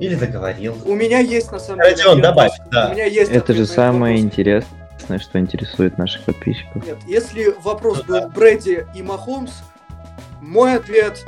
или 0.00 0.14
договорил. 0.14 0.76
У 0.84 0.94
меня 0.94 1.18
есть 1.18 1.50
на 1.52 1.58
самом 1.58 1.82
деле. 1.82 1.96
Родион, 1.96 2.20
добавь, 2.20 2.52
да. 2.70 2.88
У 2.88 2.94
меня 2.94 3.06
есть 3.06 3.30
Это 3.30 3.54
же 3.54 3.66
самое 3.66 4.16
вопрос. 4.16 4.24
интересное, 4.24 5.18
что 5.18 5.38
интересует 5.38 5.98
наших 5.98 6.22
подписчиков. 6.22 6.84
Нет, 6.84 6.98
если 7.06 7.54
вопрос 7.62 7.98
ну, 7.98 8.04
был 8.04 8.20
да. 8.20 8.28
Брэди 8.28 8.86
и 8.94 9.02
Махомс, 9.02 9.52
мой 10.40 10.76
ответ 10.76 11.24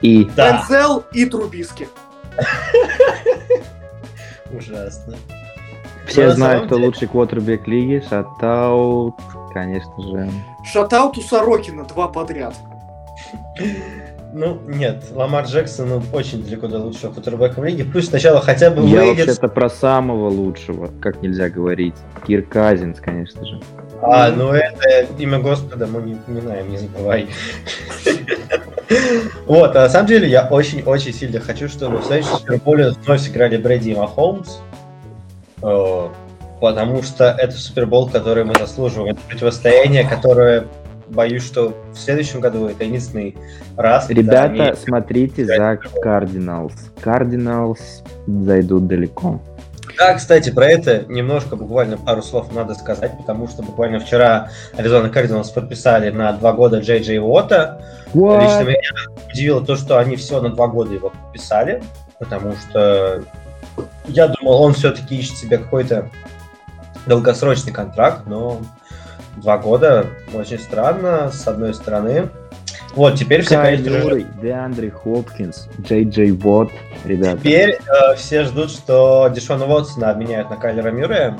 и 0.00 0.24
Дензел 0.24 1.04
и 1.12 1.26
Трубиски. 1.26 1.88
Ужасно. 4.52 5.16
Все 6.06 6.30
знают, 6.32 6.66
кто 6.66 6.76
лучший 6.76 7.08
квотербек 7.08 7.66
лиги. 7.66 8.02
Шатаут, 8.08 9.16
конечно 9.52 10.02
же. 10.02 10.30
Шатаут 10.64 11.18
у 11.18 11.22
Сорокина 11.22 11.84
два 11.84 12.08
подряд. 12.08 12.54
Ну, 14.36 14.60
нет, 14.66 15.04
Ламар 15.12 15.44
Джексон 15.44 15.88
ну, 15.90 16.02
очень 16.12 16.42
далеко 16.42 16.66
до 16.66 16.80
лучшего 16.80 17.12
кутербека 17.12 17.60
в 17.60 17.64
лиге. 17.64 17.84
Пусть 17.84 18.08
сначала 18.08 18.40
хотя 18.40 18.68
бы 18.68 18.82
Я 18.88 19.02
выйдет... 19.02 19.28
вообще-то 19.28 19.46
про 19.46 19.70
самого 19.70 20.28
лучшего, 20.28 20.90
как 21.00 21.22
нельзя 21.22 21.48
говорить. 21.48 21.94
Кир 22.26 22.42
Казинс, 22.42 22.98
конечно 22.98 23.46
же. 23.46 23.60
А, 24.02 24.32
ну 24.32 24.50
это 24.50 25.06
имя 25.18 25.38
Господа 25.38 25.86
мы 25.86 26.02
не 26.02 26.14
упоминаем, 26.14 26.68
не 26.68 26.78
забывай. 26.78 27.28
Вот, 29.46 29.74
а 29.76 29.80
на 29.82 29.88
самом 29.88 30.06
деле 30.06 30.28
я 30.28 30.46
очень-очень 30.46 31.12
сильно 31.12 31.40
хочу, 31.40 31.68
чтобы 31.68 31.98
в 31.98 32.04
следующем 32.04 32.36
Суперболе 32.36 32.90
вновь 32.90 33.22
сыграли 33.22 33.56
Брэди 33.56 33.90
и 33.90 33.94
Махомс. 33.94 34.58
Э, 35.62 36.08
потому 36.60 37.02
что 37.02 37.30
это 37.30 37.52
Супербол, 37.52 38.10
который 38.10 38.44
мы 38.44 38.54
заслуживаем. 38.54 39.14
Это 39.14 39.22
противостояние, 39.26 40.06
которое 40.06 40.66
боюсь, 41.08 41.44
что 41.44 41.74
в 41.92 41.98
следующем 41.98 42.40
году 42.40 42.66
это 42.66 42.84
единственный 42.84 43.36
раз. 43.76 44.08
Ребята, 44.08 44.42
они... 44.44 44.76
смотрите 44.76 45.44
за 45.44 45.54
Cardinals. 46.04 46.74
Cardinals 47.02 47.80
зайдут 48.26 48.86
далеко. 48.86 49.40
Да, 49.96 50.14
кстати, 50.14 50.50
про 50.50 50.66
это 50.66 51.04
немножко, 51.06 51.56
буквально 51.56 51.96
пару 51.96 52.20
слов 52.22 52.52
надо 52.52 52.74
сказать, 52.74 53.16
потому 53.16 53.46
что 53.48 53.62
буквально 53.62 54.00
вчера 54.00 54.50
Arizona 54.76 55.12
Cardinals 55.12 55.52
подписали 55.54 56.10
на 56.10 56.32
два 56.32 56.52
года 56.52 56.78
Джей 56.78 57.00
Джей 57.00 57.20
Уота. 57.20 57.80
Лично 58.12 58.62
меня 58.62 58.78
удивило 59.32 59.64
то, 59.64 59.76
что 59.76 59.98
они 59.98 60.16
все 60.16 60.40
на 60.40 60.48
два 60.48 60.66
года 60.66 60.92
его 60.92 61.10
подписали, 61.10 61.82
потому 62.18 62.54
что 62.56 63.22
я 64.06 64.28
думал, 64.28 64.62
он 64.62 64.74
все-таки 64.74 65.16
ищет 65.16 65.36
себе 65.36 65.58
какой-то 65.58 66.10
долгосрочный 67.06 67.72
контракт, 67.72 68.26
но 68.26 68.60
два 69.36 69.58
года 69.58 70.06
очень 70.32 70.58
странно, 70.58 71.30
с 71.32 71.46
одной 71.46 71.74
стороны. 71.74 72.28
Вот, 72.94 73.16
теперь 73.16 73.42
все, 73.42 73.56
конечно 73.56 73.90
же... 73.90 74.26
Деандре 74.40 74.90
Хопкинс, 74.90 75.68
Джей 75.80 76.04
Джей 76.04 76.30
Вот, 76.30 76.70
ребята. 77.04 77.38
Теперь 77.38 77.70
э, 77.70 78.14
все 78.16 78.44
ждут, 78.44 78.70
что 78.70 79.28
Дешона 79.34 79.66
Уотсона 79.66 80.10
обменяют 80.10 80.48
на 80.50 80.56
Кайлера 80.56 80.92
Мюррея, 80.92 81.36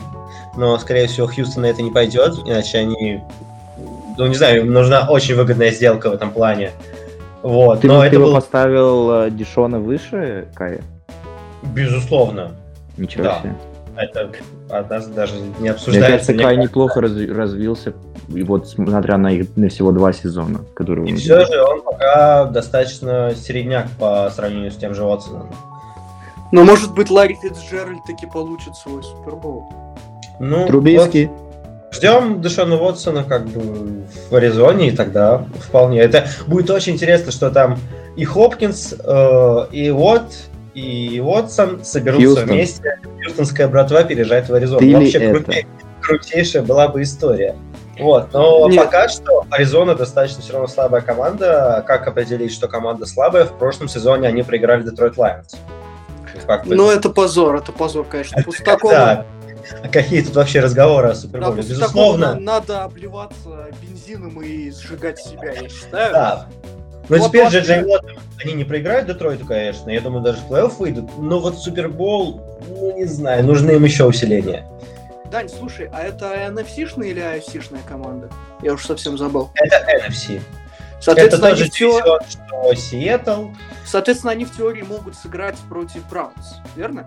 но, 0.57 0.77
скорее 0.79 1.07
всего, 1.07 1.29
Хьюстон 1.29 1.63
на 1.63 1.67
это 1.67 1.83
не 1.83 1.93
пойдет, 1.93 2.35
иначе 2.45 2.79
они... 2.79 3.23
Ну, 4.19 4.27
не 4.27 4.35
знаю, 4.35 4.63
им 4.63 4.73
нужна 4.73 5.09
очень 5.09 5.37
выгодная 5.37 5.71
сделка 5.71 6.11
в 6.11 6.15
этом 6.15 6.31
плане. 6.31 6.71
Вот, 7.43 7.83
ты, 7.83 7.89
но 7.89 8.01
ты 8.01 8.07
это 8.07 8.17
его 8.17 8.27
был... 8.27 8.35
поставил 8.35 9.25
э, 9.25 9.31
Дешона 9.31 9.79
выше 9.79 10.49
Кая? 10.55 10.83
Безусловно. 11.63 12.53
Ничего 12.97 13.25
да. 13.25 13.41
себе. 13.41 13.55
Это 13.97 14.31
от 14.71 14.91
нас 14.91 15.07
даже 15.07 15.35
не 15.61 15.69
обсуждается. 15.69 15.91
Мне 15.91 16.01
кажется, 16.01 16.35
Кай 16.35 16.57
неплохо 16.57 17.01
раз, 17.01 17.13
развился, 17.13 17.95
и 18.29 18.43
вот 18.43 18.69
смотря 18.69 19.19
на 19.19 19.33
их 19.33 19.57
на 19.57 19.69
всего 19.69 19.93
два 19.93 20.13
сезона, 20.13 20.61
которые 20.75 21.09
И 21.09 21.13
он 21.13 21.19
все 21.19 21.45
же 21.45 21.63
он 21.63 21.83
пока 21.83 22.45
достаточно 22.47 23.33
середняк 23.35 23.89
по 23.99 24.31
сравнению 24.35 24.73
с 24.73 24.77
тем 24.77 24.95
же 24.95 25.05
Уотсоном. 25.05 25.55
Но 26.53 26.65
может 26.65 26.95
быть 26.95 27.11
Ларри 27.11 27.37
Фитцджеральд 27.41 28.05
таки 28.07 28.27
получит 28.27 28.77
свой 28.77 29.03
Супербол. 29.03 29.73
Ну, 30.41 30.67
Трубийский. 30.67 31.27
Вот, 31.27 31.95
ждем 31.95 32.41
Дэшона 32.41 32.77
Уотсона 32.77 33.25
как 33.25 33.47
бы 33.47 34.05
в 34.31 34.35
Аризоне, 34.35 34.89
и 34.89 34.91
тогда 34.91 35.47
вполне. 35.61 36.01
Это 36.01 36.27
будет 36.47 36.71
очень 36.71 36.95
интересно, 36.95 37.33
что 37.33 37.51
там 37.51 37.79
и 38.17 38.25
Хопкинс, 38.25 38.95
э, 38.99 39.67
и 39.73 39.91
Уотт, 39.91 40.33
и 40.75 41.21
Уотсон 41.21 41.85
соберутся 41.85 42.27
Хьюстон. 42.27 42.45
вместе. 42.49 42.99
Хьюстонская 43.23 43.69
братва 43.69 44.03
переезжает 44.03 44.49
в 44.49 44.55
Аризону. 44.55 44.81
Ты 44.81 44.93
Вообще 44.93 45.33
крутей, 45.33 45.67
крутейшая 46.01 46.63
была 46.63 46.89
бы 46.89 47.03
история. 47.03 47.57
Вот, 47.99 48.33
но 48.33 48.69
Нет. 48.69 48.85
пока 48.85 49.09
что 49.09 49.47
Аризона 49.51 49.95
достаточно 49.95 50.43
все 50.43 50.53
равно 50.53 50.67
слабая 50.67 51.01
команда. 51.01 51.85
Как 51.87 52.07
определить, 52.09 52.53
что 52.53 52.67
команда 52.67 53.07
слабая? 53.07 53.45
В 53.45 53.57
прошлом 53.57 53.89
сезоне 53.89 54.29
они 54.29 54.43
проиграли 54.43 54.83
Детройт 54.83 55.17
Лайонс. 55.17 55.57
Ну, 56.67 56.91
это 56.91 57.11
позор, 57.11 57.57
это 57.57 57.73
позор, 57.73 58.05
конечно. 58.05 58.43
После 58.45 58.65
такого... 58.65 58.93
Да. 58.93 59.27
А 59.83 59.89
какие 59.89 60.21
тут 60.21 60.35
вообще 60.37 60.61
разговоры 60.61 61.09
о 61.09 61.15
Суперболе? 61.15 61.63
Да, 61.63 61.69
Безусловно. 61.69 62.35
Надо 62.39 62.85
обливаться 62.85 63.69
бензином 63.81 64.43
и 64.43 64.71
сжигать 64.71 65.19
себя, 65.19 65.53
я 65.53 65.69
считаю. 65.71 66.13
Да, 66.13 66.49
но 67.09 67.17
вот 67.19 67.29
теперь 67.29 67.49
же 67.51 67.85
Уотт, 67.85 68.05
они 68.43 68.55
не 68.55 68.65
проиграют 68.65 69.07
Детройту, 69.07 69.47
конечно. 69.47 69.91
Я 69.91 70.01
думаю, 70.01 70.23
даже 70.23 70.39
в 70.39 70.51
плей-офф 70.51 70.75
выйдут. 70.79 71.19
Но 71.19 71.41
вот 71.41 71.59
Супербол, 71.59 72.41
ну 72.69 72.97
не 72.97 73.05
знаю, 73.05 73.45
нужны 73.45 73.73
им 73.73 73.85
еще 73.85 74.05
усиления. 74.05 74.67
Дань, 75.31 75.49
слушай, 75.49 75.91
а 75.93 76.03
это 76.03 76.27
NFC-шная 76.49 77.09
или 77.09 77.23
AFC-шная 77.23 77.81
команда? 77.89 78.29
Я 78.63 78.75
уж 78.75 78.85
совсем 78.87 79.19
забыл. 79.19 79.51
Это 79.55 79.85
NFC. 80.07 80.41
Соответственно, 81.01 81.49
это 81.49 81.57
тоже 81.57 81.63
они 81.63 81.71
в 81.71 81.75
тео- 81.75 81.91
дивизион, 81.99 82.21
что 82.31 82.75
Сиэтл. 82.75 83.45
Соответственно, 83.85 84.33
они 84.33 84.45
в 84.45 84.57
теории 84.57 84.83
могут 84.83 85.17
сыграть 85.17 85.57
против 85.69 86.09
Браунс, 86.09 86.61
верно? 86.77 87.07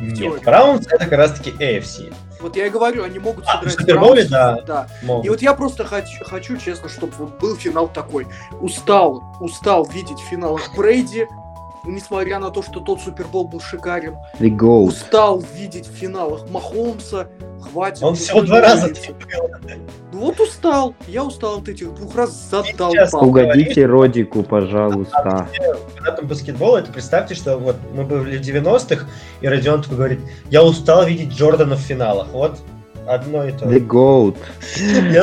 Нет. 0.00 0.42
Браунс 0.44 0.86
это 0.86 0.98
как 0.98 1.12
раз 1.12 1.32
таки 1.32 1.50
AFC. 1.50 2.12
Вот 2.40 2.56
я 2.56 2.66
и 2.66 2.70
говорю, 2.70 3.02
они 3.02 3.18
могут 3.18 3.44
А, 3.46 3.54
сыграть 3.54 3.74
в 3.74 3.80
Суперболе, 3.80 4.24
да. 4.24 4.60
Да. 4.66 4.86
Могут. 5.02 5.26
И 5.26 5.28
вот 5.28 5.42
я 5.42 5.54
просто 5.54 5.84
хочу, 5.84 6.24
хочу, 6.24 6.56
честно, 6.56 6.88
чтобы 6.88 7.26
был 7.26 7.56
финал 7.56 7.88
такой. 7.88 8.28
Устал, 8.60 9.24
устал 9.40 9.84
видеть 9.86 10.18
в 10.20 10.24
финалах 10.28 10.74
Брейди, 10.76 11.26
несмотря 11.84 12.38
на 12.38 12.50
то, 12.50 12.62
что 12.62 12.80
тот 12.80 13.00
Супербол 13.00 13.48
был 13.48 13.60
шикарен. 13.60 14.16
Устал 14.40 15.42
видеть 15.54 15.86
в 15.86 15.92
финалах 15.92 16.48
Махомса. 16.50 17.28
Хватит. 17.60 18.02
Он 18.02 18.12
уже 18.12 18.22
всего 18.22 18.42
два 18.42 18.60
раза. 18.60 18.92
Ну 20.12 20.20
вот 20.20 20.40
устал. 20.40 20.94
Я 21.06 21.24
устал 21.24 21.58
от 21.58 21.68
этих 21.68 21.92
двух 21.94 22.14
раз 22.14 22.30
сейчас 22.30 22.66
задолбал. 22.70 23.28
Угодите 23.28 23.86
Родику, 23.86 24.42
пожалуйста. 24.42 25.48
фанатом 26.08 26.26
баскетбола, 26.26 26.78
это 26.78 26.92
представьте, 26.92 27.34
что 27.34 27.58
вот 27.58 27.76
мы 27.94 28.04
были 28.04 28.38
в 28.38 28.40
90-х, 28.40 29.06
и 29.40 29.48
Родион 29.48 29.82
такой 29.82 29.96
говорит, 29.96 30.20
я 30.50 30.62
устал 30.64 31.04
видеть 31.04 31.30
Джордана 31.30 31.76
в 31.76 31.80
финалах. 31.80 32.28
Вот 32.32 32.58
одно 33.06 33.44
и 33.44 33.52
то. 33.52 33.66
The 33.66 33.86
GOAT. 33.86 34.36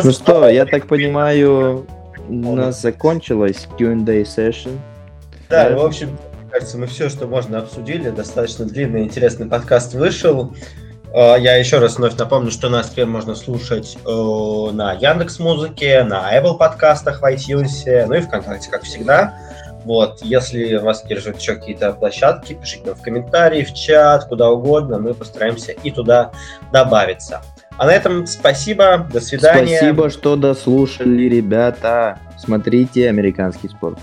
Ну 0.03 0.11
что, 0.11 0.49
я 0.49 0.65
так 0.65 0.87
понимаю, 0.87 1.85
у 2.27 2.55
нас 2.55 2.81
закончилась 2.81 3.67
Q&A 3.77 4.23
session. 4.23 4.77
Да, 5.49 5.75
в 5.75 5.85
общем, 5.85 6.17
кажется, 6.55 6.77
мы 6.77 6.87
все, 6.87 7.09
что 7.09 7.27
можно, 7.27 7.59
обсудили. 7.59 8.09
Достаточно 8.11 8.63
длинный, 8.63 9.03
интересный 9.03 9.45
подкаст 9.45 9.93
вышел. 9.93 10.55
Э, 11.13 11.35
Я 11.37 11.57
еще 11.57 11.79
раз 11.79 11.97
вновь 11.97 12.15
напомню, 12.15 12.49
что 12.49 12.69
нас 12.69 12.89
теперь 12.89 13.07
можно 13.07 13.35
слушать 13.35 13.97
э, 14.05 14.69
на 14.71 14.93
Яндекс 14.93 15.39
Музыке, 15.39 16.03
на 16.03 16.33
Apple 16.33 16.57
подкастах, 16.57 17.21
в 17.21 17.25
iTunes, 17.25 18.05
ну 18.07 18.13
и 18.13 18.21
ВКонтакте, 18.21 18.71
как 18.71 18.83
всегда. 18.83 19.37
Вот, 19.83 20.21
если 20.21 20.77
вас 20.77 21.05
держат 21.05 21.37
еще 21.39 21.55
какие-то 21.55 21.91
площадки, 21.91 22.53
пишите 22.53 22.85
нам 22.85 22.95
в 22.95 23.01
комментарии, 23.01 23.65
в 23.65 23.73
чат, 23.73 24.23
куда 24.23 24.49
угодно, 24.49 24.97
мы 24.97 25.13
постараемся 25.13 25.73
и 25.73 25.91
туда 25.91 26.31
добавиться. 26.71 27.41
А 27.77 27.85
на 27.85 27.91
этом 27.91 28.25
спасибо, 28.25 29.05
до 29.11 29.19
свидания. 29.19 29.75
Спасибо, 29.75 30.09
что 30.09 30.37
дослушали, 30.37 31.23
ребята. 31.23 32.17
Смотрите 32.37 33.09
американский 33.09 33.67
спорт. 33.67 33.99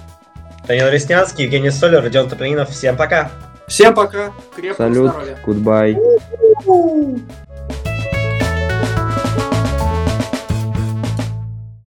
Данил 0.67 0.89
Реснянский, 0.89 1.45
Евгений 1.45 1.71
Солер, 1.71 2.03
Родион 2.03 2.29
Топлининов. 2.29 2.71
Всем 2.71 2.97
пока! 2.97 3.31
Всем 3.67 3.95
пока. 3.95 4.33
Крепкого 4.55 4.89
Салют, 4.89 5.11
здоровья. 5.11 5.39
goodbye. 5.47 5.97